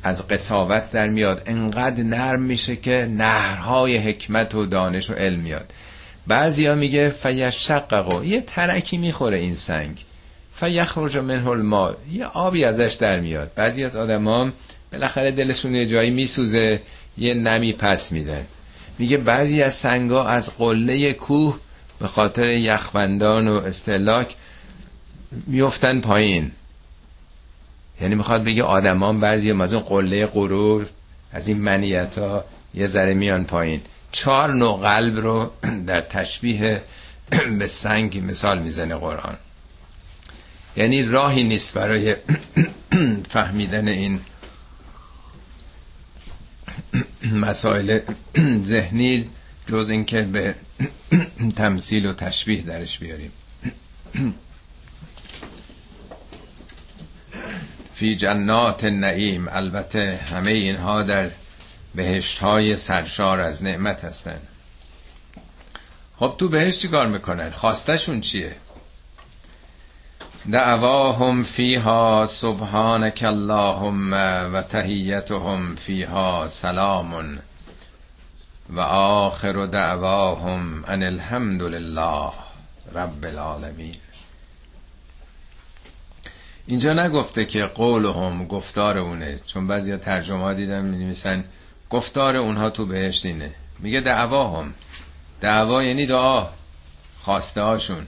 از 0.03 0.27
قصاوت 0.27 0.91
در 0.91 1.09
میاد. 1.09 1.41
انقدر 1.45 2.03
نرم 2.03 2.41
میشه 2.41 2.75
که 2.75 3.07
نهرهای 3.11 3.97
حکمت 3.97 4.55
و 4.55 4.65
دانش 4.65 5.09
و 5.09 5.13
علم 5.13 5.39
میاد. 5.39 5.73
بعضی 6.27 6.67
ها 6.67 6.75
میگه 6.75 7.09
فیشققو 7.09 8.23
یه 8.23 8.41
ترکی 8.41 8.97
می‌خوره 8.97 9.39
این 9.39 9.55
سنگ. 9.55 10.05
فیخرج 10.55 11.17
منه 11.17 11.47
الماء 11.47 11.93
یه 12.11 12.25
آبی 12.25 12.65
ازش 12.65 12.93
در 12.93 13.19
میاد. 13.19 13.51
بعضی 13.55 13.83
از 13.83 13.95
آدما 13.95 14.51
بالاخره 14.91 15.31
دلشون 15.31 15.75
یه 15.75 15.85
جایی 15.85 16.09
میسوزه 16.09 16.81
یه 17.17 17.33
نمی 17.33 17.73
پس 17.73 18.11
میدن 18.11 18.45
میگه 18.99 19.17
بعضی 19.17 19.61
از 19.61 19.73
سنگا 19.73 20.25
از 20.25 20.57
قله 20.57 21.13
کوه 21.13 21.59
به 22.03 22.09
خاطر 22.09 22.47
یخبندان 22.47 23.47
و 23.47 23.53
استلاک 23.53 24.35
میفتن 25.47 25.99
پایین. 25.99 26.51
یعنی 28.01 28.15
می‌خواد 28.15 28.43
بگه 28.43 28.63
آدمان 28.63 29.19
بعضی 29.19 29.51
از 29.51 29.73
اون 29.73 29.83
قله 29.83 30.25
غرور 30.25 30.89
از 31.31 31.47
این 31.47 31.57
منیت 31.57 32.17
ها 32.17 32.45
یه 32.73 32.87
ذره 32.87 33.13
میان 33.13 33.43
پایین. 33.43 33.81
چهار 34.11 34.53
نوع 34.53 34.81
قلب 34.81 35.19
رو 35.19 35.51
در 35.87 36.01
تشبیه 36.01 36.81
به 37.59 37.67
سنگ 37.67 38.23
مثال 38.27 38.59
می‌زنه 38.59 38.95
قرآن. 38.95 39.37
یعنی 40.77 41.03
راهی 41.03 41.43
نیست 41.43 41.73
برای 41.73 42.15
فهمیدن 43.33 43.87
این 43.87 44.19
مسائل 47.33 47.99
ذهنی 48.63 49.29
جز 49.67 49.89
اینکه 49.89 50.21
به 50.21 50.55
تمثیل 51.57 52.05
و 52.05 52.13
تشبیه 52.13 52.61
درش 52.61 52.99
بیاریم. 52.99 53.31
فی 57.93 58.15
جنات 58.15 58.83
نعیم 58.83 59.47
البته 59.47 60.19
همه 60.31 60.51
اینها 60.51 61.03
در 61.03 61.29
بهشت 61.95 62.39
های 62.39 62.75
سرشار 62.75 63.41
از 63.41 63.63
نعمت 63.63 64.03
هستن 64.03 64.39
خب 66.19 66.35
تو 66.37 66.49
بهشت 66.49 66.79
چیکار 66.79 67.07
می‌کنن؟ 67.07 67.49
خواستشون 67.49 68.21
چیه؟ 68.21 68.55
دعواهم 70.51 71.43
فیها 71.43 72.25
سبحانك 72.25 73.23
اللهم 73.23 74.13
و 74.53 74.61
تهیتهم 74.61 75.75
فیها 75.75 76.47
سلام. 76.47 77.39
و 78.73 78.79
آخر 78.79 79.65
دعواهم 79.65 80.85
ان 80.87 81.03
الحمد 81.03 81.61
لله 81.63 82.31
رب 82.95 83.25
العالمین. 83.25 83.95
اینجا 86.67 86.93
نگفته 86.93 87.45
که 87.45 87.65
قولهم 87.65 88.47
گفتار 88.47 88.97
اونه 88.97 89.39
چون 89.45 89.67
بعضی 89.67 89.97
ترجمه 89.97 90.43
ها 90.43 90.53
دیدم 90.53 90.83
می 90.83 91.15
گفتار 91.89 92.37
اونها 92.37 92.69
تو 92.69 92.85
بهشت 92.85 93.25
اینه. 93.25 93.55
میگه 93.79 94.01
دعواهم. 94.01 94.73
دعوا 95.41 95.83
یعنی 95.83 96.05
دعا 96.05 96.47
خواسته 97.21 97.61
هاشون. 97.61 98.07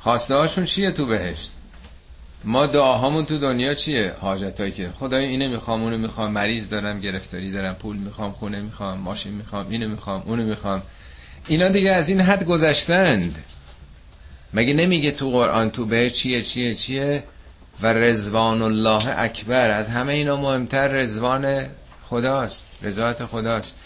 خواسته 0.00 0.34
هاشون 0.34 0.64
چیه 0.64 0.90
تو 0.90 1.06
بهشت؟ 1.06 1.52
ما 2.48 2.66
دعاهامون 2.66 3.24
تو 3.24 3.38
دنیا 3.38 3.74
چیه؟ 3.74 4.14
حاجت 4.20 4.74
که 4.74 4.90
خدای 4.98 5.24
اینو 5.24 5.48
می‌خوام 5.48 5.82
اونو 5.82 5.98
می‌خوام 5.98 6.32
مریض 6.32 6.68
دارم 6.68 7.00
گرفتاری 7.00 7.50
دارم 7.50 7.74
پول 7.74 7.96
می‌خوام 7.96 8.32
خونه 8.32 8.60
می‌خوام 8.60 8.98
ماشین 8.98 9.32
می‌خوام 9.32 9.68
اینو 9.68 9.88
می‌خوام 9.88 10.22
اونو 10.26 10.44
می‌خوام. 10.44 10.82
اینا 11.48 11.68
دیگه 11.68 11.90
از 11.90 12.08
این 12.08 12.20
حد 12.20 12.44
گذشتند. 12.44 13.44
مگه 14.54 14.74
نمیگه 14.74 15.10
تو 15.10 15.30
قرآن 15.30 15.70
تو 15.70 15.86
به 15.86 16.10
چیه 16.10 16.42
چیه 16.42 16.74
چیه؟ 16.74 17.22
و 17.82 17.86
رزوان 17.86 18.62
الله 18.62 19.18
اکبر. 19.18 19.70
از 19.70 19.88
همه 19.88 20.12
اینا 20.12 20.36
مهمتر 20.36 20.88
رزوان 20.88 21.66
خداست 22.04 22.72
رضایت 22.82 23.24
خداست. 23.24 23.76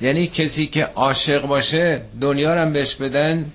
یعنی 0.00 0.26
کسی 0.26 0.66
که 0.66 0.84
عاشق 0.84 1.46
باشه 1.46 2.02
دنیا 2.20 2.64
رو 2.64 2.70
بهش 2.70 2.94
بدن 2.94 3.52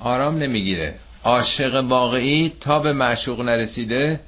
آرام 0.00 0.38
نمی‌گیره. 0.38 0.94
عاشق 1.24 1.84
واقعی 1.84 2.52
تا 2.60 2.78
به 2.78 2.92
معشوق 2.92 3.40
نرسیده 3.40 4.20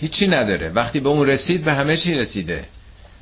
هیچی 0.00 0.26
نداره. 0.26 0.68
وقتی 0.70 1.00
به 1.00 1.08
اون 1.08 1.26
رسید 1.26 1.64
به 1.64 1.72
همه 1.72 1.96
چی 1.96 2.14
رسیده. 2.14 2.64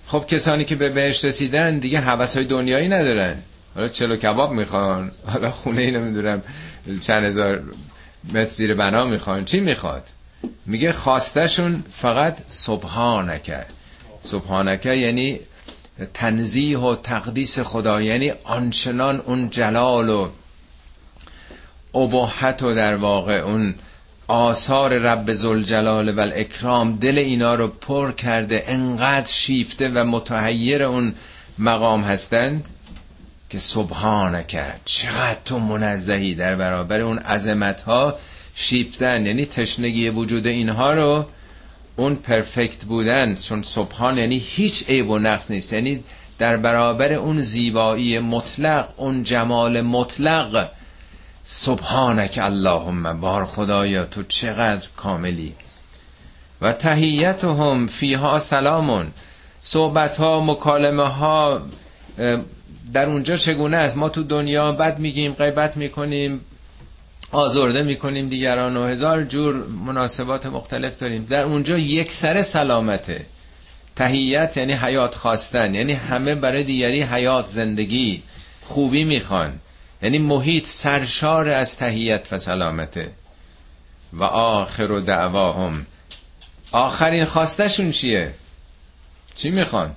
خب 0.07 0.25
کسانی 0.29 0.65
که 0.65 0.75
به 0.77 0.89
بهش 0.89 1.25
رسیدن 1.25 1.79
دیگه 1.79 2.01
حوث 2.01 2.37
های 2.37 2.47
دنیایی 2.47 2.89
ندارن. 2.89 3.37
حالا 3.75 3.89
چلو 3.89 4.17
کباب 4.17 4.53
می‌خوان 4.53 5.13
حالا 5.27 5.51
خونه 5.51 5.83
ای 5.83 5.91
نمی‌دونم 5.91 6.43
چند 7.01 7.25
هزار 7.25 7.63
متر 8.29 8.45
زیر 8.45 8.75
بنا 8.75 9.05
می‌خوان. 9.05 9.45
چی 9.45 9.61
می‌خواد؟ 9.61 10.09
میگه 10.67 10.93
خواستشون 10.93 11.85
فقط 11.93 12.39
صبحانه 12.49 13.39
کرد 13.39 13.73
سبحانکه 14.23 14.95
یعنی 14.95 15.41
تنزیه 16.15 16.79
و 16.79 16.97
تقدیس 16.97 17.59
خدا 17.59 18.03
یعنی 18.03 18.33
آنچنان 18.45 19.21
اون 19.21 19.51
جلال 19.51 20.09
و 20.09 20.29
ابهت 21.95 22.63
و 22.63 22.75
در 22.75 22.97
واقع 22.97 23.35
اون 23.35 23.75
آثار 24.29 24.99
رب 24.99 25.33
زلجلال 25.33 26.19
و 26.19 26.21
الاکرام 26.21 26.97
دل 26.97 27.19
اینا 27.19 27.55
رو 27.55 27.69
پر 27.69 28.13
کرده 28.13 28.65
انقدر 28.67 29.31
شیفته 29.31 29.89
و 29.89 30.05
متحیر 30.05 30.83
اون 30.83 31.15
مقام 31.59 32.03
هستند 32.03 32.69
که 33.51 33.59
سبحانکه 33.59 34.75
چقدر 34.85 35.39
تو 35.45 35.59
منزهی 35.59 36.35
در 36.35 36.57
برابر 36.57 37.01
اون 37.01 37.19
عظمت 37.19 37.81
ها 37.81 38.19
شیفتن. 38.55 39.27
یعنی 39.27 39.47
تشنگی 39.47 40.09
وجود 40.09 40.47
اینها 40.47 40.93
رو 40.93 41.27
اون 41.97 42.15
پرفکت 42.15 42.85
بودن 42.85 43.35
چون 43.35 43.63
سبحان 43.63 44.19
یعنی 44.19 44.39
هیچ 44.39 44.89
عیب 44.89 45.11
و 45.11 45.19
نقص 45.19 45.51
نیست. 45.51 45.73
یعنی 45.73 46.05
در 46.39 46.57
برابر 46.57 47.13
اون 47.13 47.41
زیبایی 47.41 48.19
مطلق 48.19 48.89
اون 48.97 49.23
جمال 49.23 49.81
مطلق 49.81 50.69
سبحانک 51.43 52.39
اللهم 52.43 53.21
بار 53.21 53.45
خدایا 53.45 54.05
تو 54.05 54.23
چقدر 54.23 54.89
کاملی. 54.97 55.55
و 56.61 56.73
تهیتهم 56.73 57.87
فیها 57.87 58.39
سلامون. 58.39 59.13
صحبت 59.61 60.17
ها 60.17 60.41
مکالمه 60.41 61.09
ها 61.09 61.63
در 62.93 63.07
اونجا 63.07 63.37
چگونه 63.37 63.77
است؟ 63.77 63.97
ما 63.97 64.09
تو 64.09 64.23
دنیا 64.23 64.73
بد 64.73 64.99
میگیم 64.99 65.33
غیبت 65.33 65.77
می‌کنیم. 65.77 66.41
آزرده 67.33 67.83
می‌کنیم 67.83 68.29
دیگران 68.29 68.77
و 68.77 68.87
هزار 68.87 69.25
جور 69.25 69.67
مناسبات 69.67 70.47
مختلف 70.47 70.99
داریم. 70.99 71.25
در 71.25 71.45
اونجا 71.45 71.79
یک 71.79 72.13
سر 72.13 72.43
سلامته. 72.43 73.27
تهیت 73.97 74.57
یعنی 74.57 74.73
حیات 74.73 75.15
خواستن. 75.15 75.75
یعنی 75.75 75.93
همه 75.93 76.35
برای 76.35 76.65
دیگری 76.65 77.03
حیات 77.03 77.47
زندگی 77.47 78.23
خوبی 78.65 79.05
می‌خوان. 79.05 79.59
یعنی 80.03 80.19
محیط 80.19 80.67
سرشار 80.67 81.49
از 81.49 81.77
تهیت 81.77 82.33
و 82.33 82.39
سلامته. 82.39 83.11
و 84.13 84.25
آخر 84.25 84.91
و 84.91 85.01
دعواهم. 85.01 85.87
آخرین 86.73 87.25
خواستشون 87.25 87.91
چیه؟ 87.91 88.35
چی 89.35 89.51
می‌خوان؟ 89.51 89.97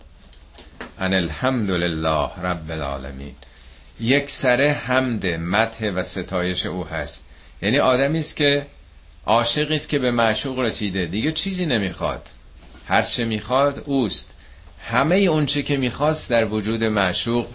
ان 0.99 1.13
الحمد 1.13 1.71
لله 1.71 2.29
رب 2.43 2.71
العالمین. 2.71 3.35
یک 3.99 4.29
سره 4.29 4.71
حمد 4.71 5.25
مته 5.25 5.91
و 5.91 6.03
ستایش 6.03 6.65
او 6.65 6.87
هست. 6.87 7.23
یعنی 7.61 7.79
آدمی 7.79 8.19
است 8.19 8.35
که 8.35 8.65
عاشقی 9.25 9.75
است 9.75 9.89
که 9.89 9.99
به 9.99 10.11
معشوق 10.11 10.59
رسیده. 10.59 11.05
دیگه 11.05 11.31
چیزی 11.31 11.65
نمی‌خواد. 11.65 12.29
هر 12.87 13.01
چه 13.01 13.25
می‌خواد 13.25 13.83
اوست. 13.85 14.33
همه 14.81 15.15
اون 15.15 15.45
چه 15.45 15.63
که 15.63 15.77
می‌خواست 15.77 16.29
در 16.29 16.45
وجود 16.45 16.83
معشوق 16.83 17.47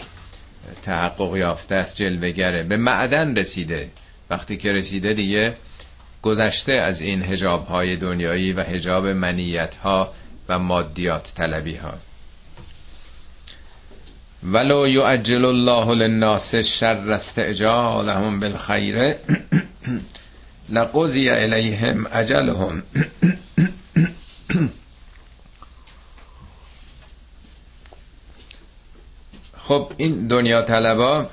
تحقق 0.82 1.36
یافته 1.36 1.74
است 1.74 1.96
جلوگره 1.96 2.62
به 2.62 2.76
معدن 2.76 3.36
رسیده. 3.36 3.90
وقتی 4.30 4.56
که 4.56 4.72
رسیده 4.72 5.12
دیگه 5.12 5.56
گذشته 6.22 6.72
از 6.72 7.00
این 7.00 7.22
هجاب 7.22 7.66
های 7.66 7.96
دنیایی 7.96 8.52
و 8.52 8.62
هجاب 8.62 9.06
منیت 9.06 9.74
ها 9.74 10.12
و 10.48 10.58
مادیات 10.58 11.32
طلبی 11.36 11.74
ها 11.74 11.94
ولو 14.44 14.86
یعجل 14.86 15.44
الله 15.44 15.94
للناس 15.94 16.56
شر 16.56 17.10
استعجالهم 17.10 18.40
بالخیر 18.40 19.14
لقضی 20.76 21.30
الیهم 21.30 22.06
اجلهم 22.12 22.82
خب 29.68 29.92
این 29.96 30.26
دنیا 30.28 30.62
طلبا 30.62 31.30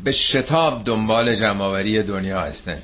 به 0.00 0.12
شتاب 0.12 0.84
دنبال 0.84 1.34
جمعآوری 1.34 2.02
دنیا 2.02 2.40
هستن. 2.40 2.82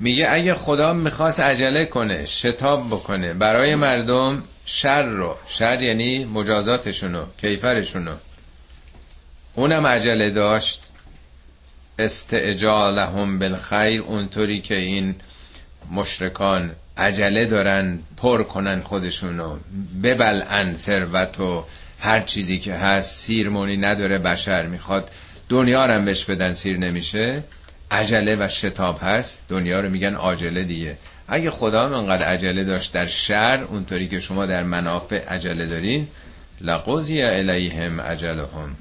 میگه 0.00 0.30
اگه 0.30 0.54
خدا 0.54 0.92
می‌خواست 0.92 1.40
عجله 1.40 1.84
کنه 1.84 2.24
شتاب 2.24 2.86
بکنه 2.86 3.34
برای 3.34 3.74
مردم 3.74 4.42
شر 4.64 5.02
رو 5.02 5.36
شر 5.46 5.82
یعنی 5.82 6.24
مجازاتشونو 6.24 7.24
کیفرشونو. 7.40 8.14
اونم 9.54 9.86
عجله 9.86 10.30
داشت. 10.30 10.86
استعجالهم 11.98 13.38
بالخیر 13.38 14.02
اونطوری 14.02 14.60
که 14.60 14.74
این 14.74 15.14
مشرکان 15.90 16.70
عجله 16.96 17.46
دارن 17.46 17.98
پر 18.16 18.42
کنن 18.42 18.82
خودشونو. 18.82 19.56
ببلعن 20.02 20.74
ثروت 20.74 21.40
و 21.40 21.64
هر 21.98 22.20
چیزی 22.20 22.58
که 22.58 22.74
هست 22.74 23.16
سیرمونی 23.16 23.76
نداره 23.76 24.18
بشر 24.18 24.66
می‌خواد 24.66 25.10
دنیا 25.48 25.86
رو 25.86 26.02
بهش 26.02 26.24
بدن 26.24 26.52
سیر 26.52 26.76
نمیشه. 26.76 27.44
عجله 27.90 28.36
و 28.36 28.48
شتاب 28.48 28.98
هست 29.02 29.44
دنیا 29.48 29.80
رو 29.80 29.88
میگن 29.88 30.14
عاجله 30.14 30.64
دیگه. 30.64 30.96
اگه 31.28 31.50
خدا 31.50 31.84
هم 31.86 31.94
انقدر 31.94 32.24
عجله 32.24 32.64
داشت 32.64 32.92
در 32.92 33.06
شر 33.06 33.64
اونطوری 33.68 34.08
که 34.08 34.20
شما 34.20 34.46
در 34.46 34.62
منافع 34.62 35.28
عجله 35.28 35.66
دارین 35.66 36.08
لقضی 36.60 37.22
الیهم 37.22 38.00
عجلهم. 38.00 38.76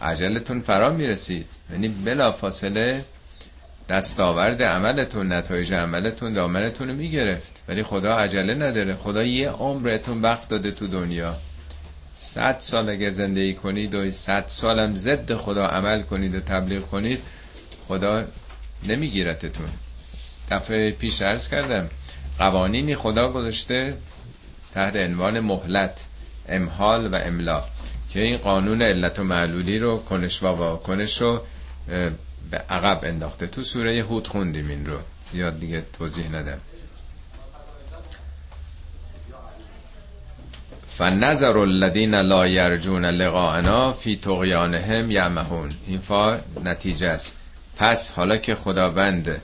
عجلتون 0.00 0.60
فرا 0.60 0.90
می‌رسید. 0.90 1.46
یعنی 1.72 1.88
بلا 1.88 2.32
فاصله 2.32 3.04
دستاورد 3.88 4.62
عملتون 4.62 5.32
نتایج 5.32 5.74
عملتون 5.74 6.32
دامنتون 6.32 6.88
رو 6.88 6.94
می‌گرفت. 6.94 7.62
ولی 7.68 7.82
خدا 7.82 8.16
عجله 8.16 8.54
نداره. 8.54 8.94
خدا 8.94 9.22
یه 9.22 9.50
عمرتون 9.50 10.22
وقت 10.22 10.48
داده 10.48 10.70
تو 10.70 10.86
دنیا. 10.86 11.36
صد 12.18 12.56
سال 12.58 12.88
اگه 12.88 13.10
زندگی 13.10 13.54
کنید 13.54 13.94
و 13.94 14.10
صد 14.10 14.44
سالم 14.46 14.96
ضد 14.96 15.34
خدا 15.34 15.66
عمل 15.66 16.02
کنید 16.02 16.34
و 16.34 16.40
تبلیغ 16.40 16.82
کنید 16.82 17.22
خدا 17.88 18.24
نمیگیرتتون. 18.88 19.68
دفعه 20.50 20.90
پیش 20.90 21.22
عرض 21.22 21.48
کردم 21.48 21.88
قوانینی 22.38 22.94
خدا 22.94 23.32
گذاشته 23.32 23.96
تحت 24.74 24.96
عنوان 24.96 25.40
مهلت 25.40 26.06
امحال 26.48 27.06
و 27.06 27.16
املا 27.16 27.64
که 28.10 28.22
این 28.22 28.36
قانون 28.36 28.82
علت 28.82 29.18
و 29.18 29.24
معلولی 29.24 29.78
رو 29.78 29.98
کنش 29.98 30.42
و 30.42 30.46
واکنش 30.46 31.20
رو 31.20 31.42
به 32.50 32.58
عقب 32.70 33.00
انداخته. 33.02 33.46
تو 33.46 33.62
سوره 33.62 34.02
هود 34.02 34.28
خوندیم 34.28 34.68
این 34.68 34.86
رو. 34.86 34.98
زیاد 35.32 35.60
دیگه 35.60 35.84
توضیح 35.98 36.28
ندم. 36.28 36.58
فنظر 40.88 41.58
الذین 41.58 42.14
لا 42.14 42.46
یرجون 42.46 43.04
لقاءنا 43.04 43.92
فی 43.92 44.16
طغیانهم 44.16 45.10
یعمهون 45.10 45.70
این 45.86 45.98
فا 45.98 46.38
نتیجه 46.64 47.06
است. 47.06 47.36
پس 47.76 48.10
حالا 48.10 48.36
که 48.36 48.54
خداوند 48.54 49.42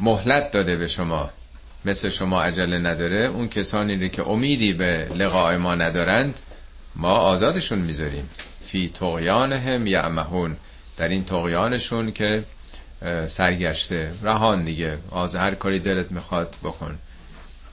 مهلت 0.00 0.50
داده 0.50 0.76
به 0.76 0.86
شما 0.86 1.30
مثل 1.84 2.10
شما 2.10 2.42
عجله 2.42 2.78
نداره 2.78 3.26
اون 3.26 3.48
کسانی 3.48 3.96
رو 3.96 4.08
که 4.08 4.28
امیدی 4.28 4.72
به 4.72 5.08
لقاء 5.14 5.56
ما 5.58 5.74
ندارند 5.74 6.40
ما 6.96 7.12
آزادشون 7.12 7.78
می‌ذاریم. 7.78 8.28
فی 8.60 8.88
طغیانهم 8.88 9.86
یعمهون. 9.86 10.56
در 10.96 11.08
این 11.08 11.24
طغیانشون 11.24 12.12
که 12.12 12.44
سرگشته. 13.28 14.12
رهان 14.22 14.64
دیگه. 14.64 14.98
آز 15.10 15.36
هر 15.36 15.54
کاری 15.54 15.78
دلت 15.78 16.12
می‌خواد 16.12 16.56
بکن. 16.64 16.98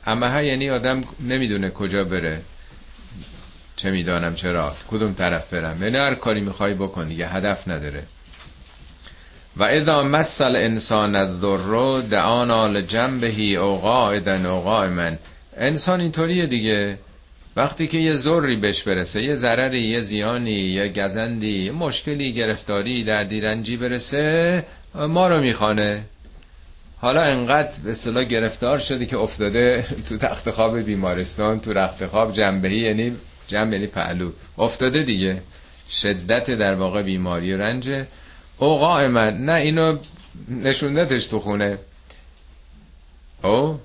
اما 0.06 0.42
یعنی 0.42 0.70
آدم 0.70 1.04
نمی‌دونه 1.20 1.70
کجا 1.70 2.04
بره. 2.04 2.42
چه 3.76 3.92
می‌دانم 3.92 4.36
چرا. 4.36 4.76
کدوم 4.92 5.14
طرف 5.14 5.54
برم. 5.54 5.84
یعنی 5.84 5.98
هر 5.98 6.16
کاری 6.16 6.42
می‌خوای 6.42 6.74
بکن. 6.74 7.08
دیگه 7.08 7.28
هدف 7.28 7.68
نداره. 7.68 8.04
و 9.58 9.64
اذا 9.64 10.04
مسل 10.04 10.56
انسان 10.56 11.16
الذر 11.16 12.02
دعانا 12.02 12.68
لجنبه 12.68 13.58
او 13.58 13.78
قاعدا 13.78 14.54
او 14.54 14.62
قائما. 14.62 15.12
انسان 15.58 16.02
اینطوریه 16.02 16.46
دیگه. 16.46 16.98
وقتی 17.56 17.88
که 17.88 17.98
یه 17.98 18.14
ذری 18.16 18.56
بهش 18.56 18.84
برسه 18.84 19.24
یه 19.24 19.36
ضرری 19.36 19.82
یه 19.82 20.02
زیانی 20.02 20.52
یه 20.52 20.88
گزندی 20.88 21.64
یه 21.64 21.72
مشکلی 21.72 22.34
گرفتاری 22.34 23.04
در 23.04 23.24
دیرنجی 23.24 23.78
برسه 23.78 24.66
ما 24.96 25.28
رو 25.28 25.42
می‌خوانه. 25.42 26.04
حالا 26.98 27.22
انقدر 27.22 27.72
به 27.84 27.92
اصطلاح 27.92 28.24
گرفتار 28.24 28.80
شده 28.80 29.06
که 29.06 29.18
افتاده 29.18 29.86
تو 30.10 30.18
تخت 30.18 30.52
خواب 30.52 30.80
بیمارستان 30.80 31.60
تو 31.60 31.74
رخت 31.74 32.08
خواب 32.08 32.34
جنبهی 32.34 32.78
یعنی 32.78 33.16
جنب 33.48 33.74
یعنی 33.74 33.88
پهلو. 33.88 34.32
افتاده 34.58 35.04
دیگه. 35.04 35.42
شدت 35.90 36.52
در 36.52 36.74
واقع 36.74 37.02
بیماری 37.02 37.54
و 37.54 37.58
رنج 37.58 38.06
او 38.64 38.80
قائما 38.80 39.30
نه 39.30 39.54
اینو 39.54 39.98
نشوندتش 40.50 41.28
تو 41.28 41.40
خونه. 41.40 41.78
او 43.44 43.80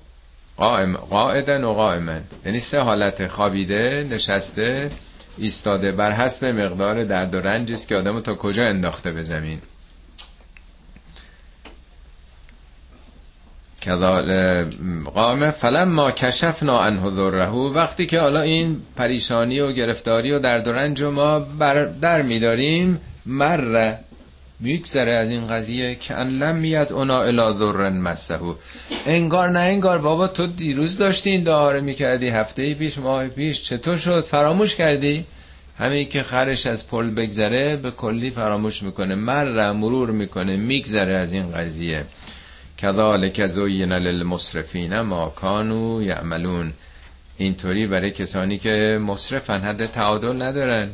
قائم 0.57 0.97
قائدن 0.97 1.63
و 1.63 1.73
قائما. 1.73 2.19
یعنی 2.45 2.59
سه 2.59 2.79
حالت 2.79 3.27
خوابیده 3.27 4.07
نشسته 4.09 4.89
ایستاده 5.37 5.91
بر 5.91 6.11
حسب 6.11 6.45
مقدار 6.45 7.03
درد 7.03 7.35
و 7.35 7.39
رنجی 7.39 7.73
است 7.73 7.87
که 7.87 7.95
آدمو 7.95 8.21
تا 8.21 8.35
کجا 8.35 8.65
انداخته 8.65 9.11
به 9.11 9.23
زمین. 9.23 9.61
قام 15.13 15.51
فلم 15.51 15.89
ما 15.89 16.11
کشفنا 16.11 16.83
عنه 16.83 17.11
ذره 17.11 17.49
وقتی 17.49 18.05
که 18.05 18.19
حالا 18.19 18.41
این 18.41 18.81
پریشانی 18.95 19.59
و 19.59 19.71
گرفتاری 19.71 20.31
و 20.31 20.39
درد 20.39 20.67
و 20.67 20.71
رنج 20.71 21.03
ما 21.03 21.39
بر 21.39 21.85
در 21.85 22.21
میداریم 22.21 23.01
مر 23.25 23.95
میگذره 24.59 25.13
از 25.13 25.29
این 25.29 25.43
قضیه 25.43 25.95
که 25.95 26.15
ان 26.15 26.29
لم 26.29 26.55
میاد 26.55 26.93
اونا 26.93 27.23
الا 27.23 27.53
ذرن 27.53 27.97
مسهو 27.97 28.55
انگار 29.05 29.49
نه 29.49 29.59
انگار 29.59 29.97
بابا 29.97 30.27
تو 30.27 30.47
دیروز 30.47 30.97
داشتی 30.97 31.29
این 31.29 31.43
دعاره 31.43 31.79
می‌کردی 31.79 32.27
هفته 32.27 32.73
پیش 32.73 32.97
ماه 32.97 33.27
پیش 33.27 33.63
چطور 33.63 33.97
شد؟ 33.97 34.23
فراموش 34.23 34.75
کردی؟ 34.75 35.25
همین 35.77 36.09
که 36.09 36.23
خرش 36.23 36.67
از 36.67 36.87
پل 36.87 37.09
بگذره 37.09 37.75
به 37.75 37.91
کلی 37.91 38.29
فراموش 38.29 38.83
می‌کنه 38.83 39.15
مر 39.15 39.71
مرور 39.71 40.11
می‌کنه 40.11 40.57
میگذره 40.57 41.13
از 41.13 41.33
این 41.33 41.51
قضیه. 41.51 42.05
کذالک 42.77 43.47
زین 43.47 43.93
للمسرفین 43.93 45.01
ما 45.01 45.29
کانوا 45.29 46.03
یعملون. 46.03 46.73
اینطوری 47.37 47.87
برای 47.87 48.11
کسانی 48.11 48.57
که 48.57 48.99
مصرفن 49.01 49.61
حد 49.61 49.85
تعادل 49.85 50.41
ندارن. 50.41 50.89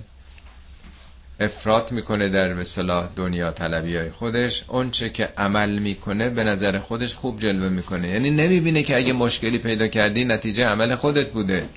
افراط 1.39 1.91
می‌کنه 1.91 2.29
در 2.29 2.53
مثلا 2.53 3.09
دنیا 3.15 3.51
طلبی 3.51 3.97
های 3.97 4.09
خودش 4.09 4.63
اونچه 4.67 5.09
که 5.09 5.29
عمل 5.37 5.79
می‌کنه 5.79 6.29
به 6.29 6.43
نظر 6.43 6.79
خودش 6.79 7.15
خوب 7.15 7.39
جلوه 7.39 7.69
می‌کنه. 7.69 8.09
یعنی 8.09 8.29
نمی‌بینه 8.31 8.83
که 8.83 8.97
اگه 8.97 9.13
مشکلی 9.13 9.57
پیدا 9.57 9.87
کردی 9.87 10.25
نتیجه 10.25 10.65
عمل 10.65 10.95
خودت 10.95 11.31
بوده. 11.31 11.69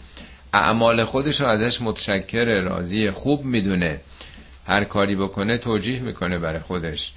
اعمال 0.52 1.04
خودش 1.04 1.40
رو 1.40 1.46
ازش 1.46 1.82
متشکر 1.82 2.44
راضی 2.44 3.10
خوب 3.10 3.44
می‌دونه. 3.44 4.00
هر 4.66 4.84
کاری 4.84 5.16
بکنه 5.16 5.58
توجیه 5.58 6.00
می‌کنه 6.00 6.38
برای 6.38 6.60
خودش. 6.60 7.12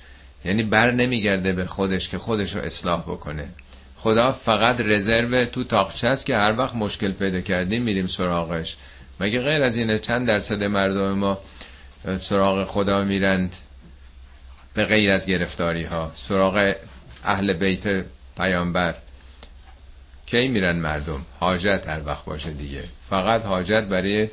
یعنی 0.46 0.64
بر 0.64 0.92
نمیگرده 0.92 1.54
به 1.54 1.66
خودش 1.66 2.10
که 2.10 2.18
خودش 2.18 2.56
رو 2.56 2.62
اصلاح 2.62 3.02
بکنه. 3.02 3.50
خدا 3.98 4.32
فقط 4.32 4.82
رزرو 4.82 5.46
تو 5.46 5.64
تاقچه 5.64 6.08
است 6.08 6.26
که 6.26 6.36
هر 6.36 6.58
وقت 6.58 6.76
مشکل 6.76 7.12
پیدا 7.12 7.42
کردیم 7.42 7.84
میریم 7.84 8.08
سراغش. 8.08 8.78
مگه 9.20 9.40
غیر 9.40 9.64
از 9.64 9.78
اینه 9.78 10.00
چند 10.00 10.28
درصد 10.28 10.64
مردم 10.64 11.12
ما 11.12 11.40
سراغ 12.16 12.68
خدا 12.68 13.04
میرند 13.04 13.56
به 14.74 14.86
غیر 14.86 15.12
از 15.12 15.26
گرفتاری 15.26 15.84
ها 15.84 16.12
سراغ 16.14 16.74
اهل 17.24 17.54
بیت 17.54 18.06
پیامبر. 18.38 18.96
کی 20.26 20.48
میرن 20.48 20.76
مردم؟ 20.80 21.26
حاجت 21.40 21.84
هر 21.88 22.02
وقت 22.06 22.26
باشه 22.26 22.52
دیگه. 22.52 22.84
فقط 23.10 23.46
حاجت 23.46 23.84
برای 23.84 24.28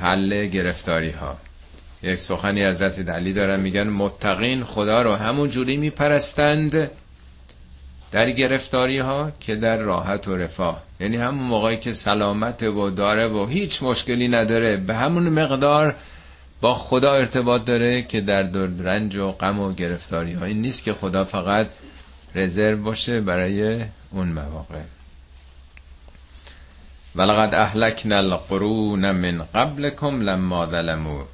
حل 0.00 0.46
گرفتاری 0.46 1.10
ها 1.10 1.38
یک 2.02 2.14
سخنی 2.14 2.64
حضرت 2.64 3.08
علی 3.08 3.32
دارن 3.32 3.60
میگن 3.60 3.88
متقین 3.88 4.64
خدا 4.64 5.02
رو 5.02 5.14
همون 5.14 5.48
جوری 5.48 5.76
میپرستند 5.76 6.90
در 8.12 8.30
گرفتاری 8.30 8.98
ها 8.98 9.32
که 9.40 9.56
در 9.56 9.76
راحت 9.76 10.28
و 10.28 10.36
رفاه. 10.36 10.82
یعنی 11.00 11.16
همون 11.16 11.44
موقعی 11.44 11.76
که 11.76 11.92
سلامت 11.92 12.62
و 12.62 12.90
داره 12.90 13.28
و 13.28 13.46
هیچ 13.46 13.82
مشکلی 13.82 14.28
نداره 14.28 14.76
به 14.76 14.94
همون 14.94 15.28
مقدار 15.28 15.94
با 16.60 16.74
خدا 16.74 17.12
ارتباط 17.12 17.64
داره 17.64 18.02
که 18.02 18.20
در 18.20 18.42
رنج 18.82 19.16
و 19.16 19.30
غم 19.30 19.60
و 19.60 19.72
گرفتاری 19.72 20.32
ها. 20.32 20.44
این 20.44 20.62
نیست 20.62 20.84
که 20.84 20.92
خدا 20.92 21.24
فقط 21.24 21.66
رزرو 22.34 22.82
باشه 22.82 23.20
برای 23.20 23.84
اون 24.10 24.32
مواقع. 24.32 24.80
ولقد 27.16 27.54
اهلکنا 27.54 28.16
القرون 28.16 29.10
من 29.10 29.44
قبلكم 29.54 30.20
لما 30.20 30.66
ظلموا. 30.66 31.24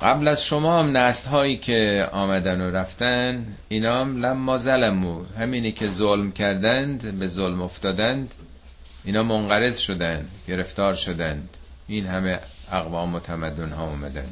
قبل 0.00 0.28
از 0.28 0.44
شما 0.44 0.80
هم 0.80 0.96
نسل 0.96 1.28
هایی 1.28 1.56
که 1.56 2.08
آمدن 2.12 2.60
و 2.60 2.70
رفتن 2.70 3.46
اینا 3.68 4.00
هم 4.00 4.16
لما 4.24 4.58
ظلمو 4.58 5.24
همینی 5.38 5.72
که 5.72 5.88
ظلم 5.88 6.32
کردند 6.32 7.18
به 7.18 7.28
ظلم 7.28 7.62
افتادند 7.62 8.34
اینا 9.04 9.22
منقرض 9.22 9.78
شدند 9.78 10.30
گرفتار 10.48 10.94
شدند. 10.94 11.48
این 11.86 12.06
همه 12.06 12.40
اقوام 12.72 13.14
و 13.14 13.20
تمدن 13.20 13.72
ها 13.72 13.86
اومدن. 13.86 14.28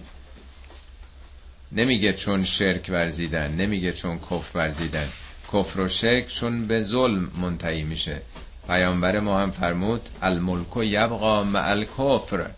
نمیگه 1.73 2.13
چون 2.13 2.45
شرک 2.45 2.87
ورزیدن 2.89 3.55
نمیگه 3.55 3.93
چون 3.93 4.19
کفر 4.19 4.59
ورزیدن. 4.59 5.09
کفر 5.53 5.81
و 5.81 5.89
شرک 5.89 6.27
چون 6.27 6.67
به 6.67 6.81
ظلم 6.83 7.31
منتهی 7.43 7.83
میشه. 7.83 8.23
پیامبر 8.67 9.21
ما 9.21 9.41
هم 9.41 9.51
فرمود 9.51 10.09
الملک 10.23 10.77
و 10.77 10.85
یبقا 10.85 11.45
مع 11.45 11.71
الکفر. 11.71 12.51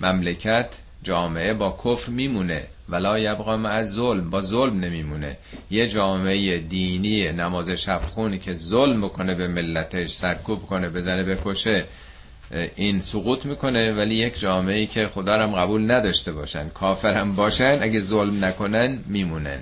مملکت 0.00 0.68
جامعه 1.02 1.54
با 1.54 1.78
کفر 1.84 2.10
میمونه 2.10 2.66
ولا 2.88 3.18
یبقا 3.18 3.56
مع 3.56 3.82
ظلم 3.82 4.30
با 4.30 4.42
ظلم 4.42 4.80
نمیمونه. 4.80 5.36
یه 5.70 5.88
جامعه 5.88 6.58
دینی 6.58 7.32
نماز 7.32 7.70
شب 7.70 8.00
خونی 8.14 8.38
که 8.38 8.54
ظلم 8.54 9.00
بکنه 9.00 9.34
به 9.34 9.48
ملتش 9.48 10.12
سرکوب 10.12 10.66
کنه 10.66 10.88
بزنه 10.88 11.22
بکشه 11.22 11.86
این 12.76 13.00
سقوط 13.00 13.46
می‌کنه 13.46 13.92
ولی 13.92 14.14
یک 14.14 14.40
جامعه 14.40 14.78
ای 14.78 14.86
که 14.86 15.08
خدا 15.08 15.42
هم 15.42 15.54
قبول 15.54 15.90
نداشته 15.90 16.32
باشن. 16.32 16.68
کافرم 16.68 17.34
باشن 17.34 17.78
اگه 17.80 18.00
ظلم 18.00 18.44
نکنن 18.44 18.98
میمونن. 19.06 19.58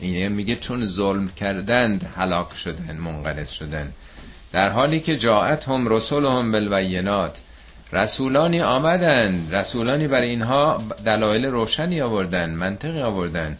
این 0.00 0.28
میگه 0.28 0.56
چون 0.56 0.86
ظلم 0.86 1.28
کردند 1.28 2.12
هلاک 2.16 2.56
شدن 2.56 2.96
منقرض 2.96 3.50
شدن. 3.50 3.92
در 4.52 4.68
حالی 4.68 5.00
که 5.00 5.16
جاعت 5.16 5.68
هم 5.68 5.88
رسول 5.88 6.24
هم 6.24 6.52
بالبینات. 6.52 7.40
رسولانی 7.92 8.60
آمدن. 8.60 9.48
رسولانی 9.52 10.08
برای 10.08 10.30
اینها 10.30 10.82
دلایل 11.04 11.44
روشنی 11.44 12.00
آوردن 12.00 12.50
منطقی 12.50 13.02
آوردن. 13.02 13.56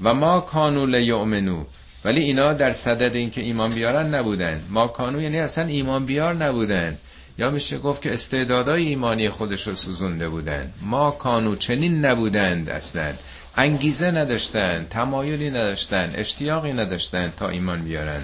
و 0.00 0.14
ما 0.14 0.40
کانو 0.40 0.86
لیؤمنو. 0.86 1.64
ولی 2.04 2.20
اینا 2.20 2.52
در 2.52 2.70
صدد 2.70 3.14
اینکه 3.14 3.40
ایمان 3.40 3.70
بیارن 3.70 4.14
نبودن. 4.14 4.62
ما 4.70 4.88
کانو 4.88 5.20
یعنی 5.20 5.40
اصلا 5.40 5.64
ایمان 5.64 6.06
بیار 6.06 6.34
نبودن. 6.34 6.98
یا 7.38 7.50
میشه 7.50 7.78
گفت 7.78 8.02
که 8.02 8.14
استعدادای 8.14 8.86
ایمانی 8.86 9.30
خودش 9.30 9.68
رو 9.68 9.74
سوزونده 9.74 10.28
بودن. 10.28 10.72
ما 10.80 11.10
کانو 11.10 11.56
چنین 11.56 12.04
نبودند 12.04 12.70
اصلا. 12.70 13.14
انگیزه 13.56 14.10
نداشتن 14.10 14.86
تمایلی 14.90 15.50
نداشتن 15.50 16.10
اشتیاقی 16.14 16.72
نداشتن 16.72 17.32
تا 17.36 17.48
ایمان 17.48 17.84
بیارن. 17.84 18.22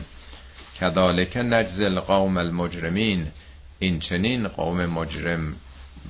کذالک 0.80 1.36
نجزل 1.36 2.00
قوم 2.00 2.36
المجرمین. 2.36 3.26
این 3.78 3.98
چنین 3.98 4.48
قوم 4.48 4.86
مجرم 4.86 5.54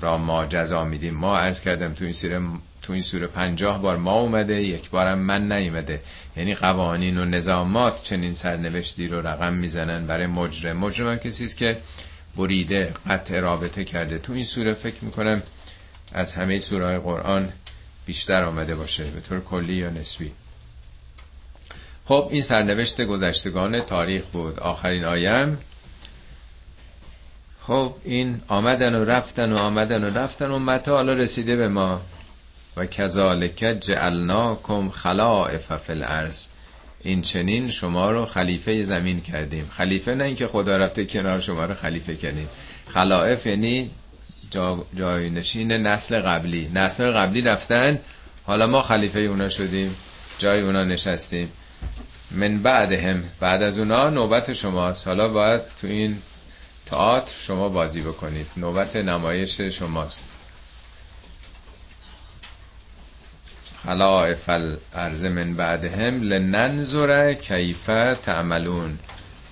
را 0.00 0.18
ما 0.18 0.46
جزا 0.46 0.84
میدیم. 0.84 1.14
ما 1.14 1.38
عرض 1.38 1.60
کردم 1.60 1.94
تو 1.94 2.04
این 2.04 2.12
سوره 2.12 2.40
تو 2.82 2.92
این 2.92 3.02
سوره 3.02 3.26
پنجاه 3.26 3.82
بار 3.82 3.96
ما 3.96 4.20
اومده 4.20 4.62
یک 4.62 4.90
بارم 4.90 5.18
من 5.18 5.52
نیومده. 5.52 6.00
یعنی 6.36 6.54
قوانین 6.54 7.18
و 7.18 7.24
نظامات 7.24 8.02
چنین 8.02 8.34
سرنوشتی 8.34 9.08
رو 9.08 9.26
رقم 9.26 9.52
می‌زنن 9.52 10.06
برای 10.06 10.26
مجرم. 10.26 10.78
مجرم 10.78 11.16
کسی 11.16 11.44
است 11.44 11.56
که 11.56 11.78
بریده 12.36 12.94
قطع 13.08 13.40
رابطه 13.40 13.84
کرده. 13.84 14.18
تو 14.18 14.32
این 14.32 14.44
سوره 14.44 14.74
فکر 14.74 15.04
می‌کنم 15.04 15.42
از 16.12 16.32
همه 16.32 16.58
سوره 16.58 16.98
قرآن 16.98 17.52
بیشتر 18.06 18.42
آمده 18.42 18.74
باشه 18.74 19.04
به 19.04 19.20
طور 19.20 19.40
کلی 19.40 19.74
یا 19.74 19.90
نسبی. 19.90 20.32
خب 22.04 22.28
این 22.30 22.42
سرنوشت 22.42 23.00
گذشتگان 23.00 23.80
تاریخ 23.80 24.24
بود. 24.26 24.60
آخرین 24.60 25.04
آیم 25.04 25.58
خب 27.66 27.94
این 28.04 28.40
آمدن 28.48 28.94
و 28.94 29.04
رفتن 29.04 29.52
و 29.52 29.56
آمدن 29.56 30.04
و 30.04 30.18
رفتن 30.18 30.50
و 30.50 30.58
متا 30.58 30.96
حالا 30.96 31.12
رسیده 31.12 31.56
به 31.56 31.68
ما. 31.68 32.00
و 32.76 32.86
کذالک 32.86 33.76
جعلناکم 33.80 34.90
خلائف 34.90 35.76
فی 35.76 35.92
الارض. 35.92 36.46
این 37.02 37.22
چنین 37.22 37.70
شما 37.70 38.10
رو 38.10 38.26
خلیفه 38.26 38.82
زمین 38.82 39.20
کردیم. 39.20 39.70
خلیفه 39.76 40.14
نه 40.14 40.24
اینکه 40.24 40.46
خدا 40.46 40.76
رفته 40.76 41.04
کنار 41.04 41.40
شما 41.40 41.64
رو 41.64 41.74
خلیفه 41.74 42.14
کردیم 42.14 42.48
خلائف 42.88 43.46
یعنی 43.46 43.90
جا 44.50 44.84
جای 44.98 45.30
نشین 45.30 45.72
نسل 45.72 46.20
قبلی. 46.20 46.70
نسل 46.74 47.10
قبلی 47.10 47.40
رفتن 47.42 47.98
حالا 48.44 48.66
ما 48.66 48.82
خلیفه 48.82 49.20
اونا 49.20 49.48
شدیم 49.48 49.96
جای 50.38 50.60
اونا 50.60 50.84
نشستیم. 50.84 51.52
من 52.30 52.58
بعدهم 52.62 53.24
بعد 53.40 53.62
از 53.62 53.78
اونا 53.78 54.10
نوبت 54.10 54.52
شماست. 54.52 55.08
حالا 55.08 55.28
باید 55.28 55.60
تو 55.80 55.86
این 55.86 56.16
تئاتر 56.86 57.32
شما 57.40 57.68
بازی 57.68 58.00
بکنید. 58.00 58.46
نوبت 58.56 58.96
نمایش 58.96 59.60
شماست. 59.60 60.39
خلائف 63.86 64.48
الارض 64.48 65.24
من 65.24 65.54
بعدهم 65.54 66.22
لننظر 66.22 67.32
کیف 67.32 67.86
تعملون. 68.22 68.98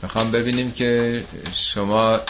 می‌خوام 0.03 0.31
ببینیم 0.31 0.73
که 0.73 1.23
شما 1.53 2.21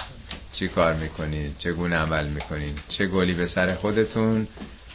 چی 0.53 0.69
کار 0.69 0.95
می‌کنید 0.95 1.59
چگونه 1.59 1.97
عمل 1.97 2.27
می‌کنید 2.27 2.81
چه 2.89 3.07
گلی 3.07 3.35
به 3.35 3.47
سر 3.47 3.75
خودتون 3.75 4.47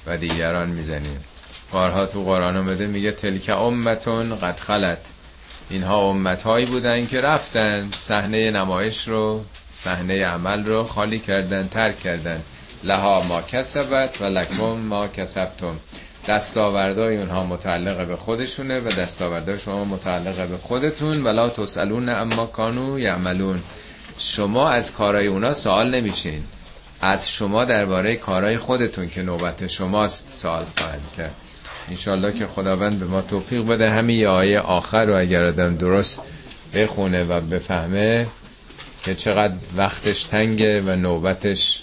و 0.06 0.18
دیگران 0.18 0.70
می‌زنید. 0.70 1.34
بارها 1.72 2.06
تو 2.06 2.24
قرآن 2.24 2.58
اومده 2.58 2.88
میگه 2.88 3.12
تلک 3.12 3.50
امتون 3.50 4.36
قد 4.36 4.60
خلت. 4.60 4.98
اینها 5.70 5.98
امت 5.98 6.44
هایی 6.44 6.66
بودن 6.66 7.06
که 7.08 7.22
رفتن 7.22 7.90
صحنه 7.92 8.52
نمایش 8.52 9.08
رو 9.08 9.46
صحنه 9.72 10.26
عمل 10.26 10.66
رو 10.66 10.84
خالی 10.84 11.20
کردن 11.20 11.68
ترک 11.68 12.00
کردن. 12.00 12.42
لها 12.84 13.22
ما 13.22 13.42
کسبت 13.42 14.22
و 14.22 14.26
لکم 14.26 14.64
ما 14.64 15.08
کسبتم. 15.08 15.76
دستاوردهای 16.28 17.18
اونها 17.18 17.44
متعلق 17.44 18.08
به 18.08 18.16
خودشونه 18.16 18.80
و 18.80 18.90
دستاوردهای 18.90 19.60
شما 19.60 19.86
متعلق 19.86 20.48
به 20.48 20.58
خودتون 20.58 21.24
ولا 21.24 21.50
تسالون 21.50 22.10
اما 22.10 22.46
کانو 22.46 23.00
یعملون. 23.00 23.64
شما 24.18 24.70
از 24.70 24.94
کارهای 24.94 25.28
اونا 25.28 25.54
سوال 25.54 25.96
نمیشین 25.96 26.44
از 27.02 27.32
شما 27.32 27.66
درباره 27.66 28.16
کارهای 28.16 28.58
خودتون 28.58 29.10
که 29.10 29.22
نوبت 29.22 29.68
شماست 29.68 30.30
سوال 30.30 30.66
خواهند 30.78 31.12
کرد. 31.18 31.36
انشالله 31.90 32.34
که 32.34 32.48
خداوند 32.48 33.00
به 33.00 33.06
ما 33.06 33.22
توفیق 33.22 33.66
بده 33.68 33.92
همین 33.92 34.20
یه 34.20 34.28
آیه 34.28 34.60
آخر 34.60 35.06
رو 35.06 35.20
اگر 35.20 35.46
آدم 35.46 35.76
درست 35.76 36.20
بخونه 36.74 37.24
و 37.24 37.42
بفهمه 37.42 38.28
که 39.04 39.16
چقدر 39.16 39.54
وقتش 39.78 40.24
تنگه 40.24 40.82
و 40.82 40.96
نوبتش 40.96 41.82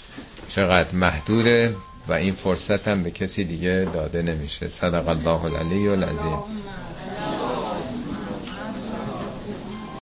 چقدر 0.49 0.91
محدوده. 0.95 1.75
و 2.07 2.13
این 2.13 2.33
فرصت 2.33 2.87
هم 2.87 3.03
به 3.03 3.11
کسی 3.11 3.43
دیگه 3.43 3.89
داده 3.93 4.21
نمیشه. 4.21 4.67
صدق 4.67 5.07
الله 5.07 5.45
العلی 5.45 5.87
العظیم. 5.87 6.39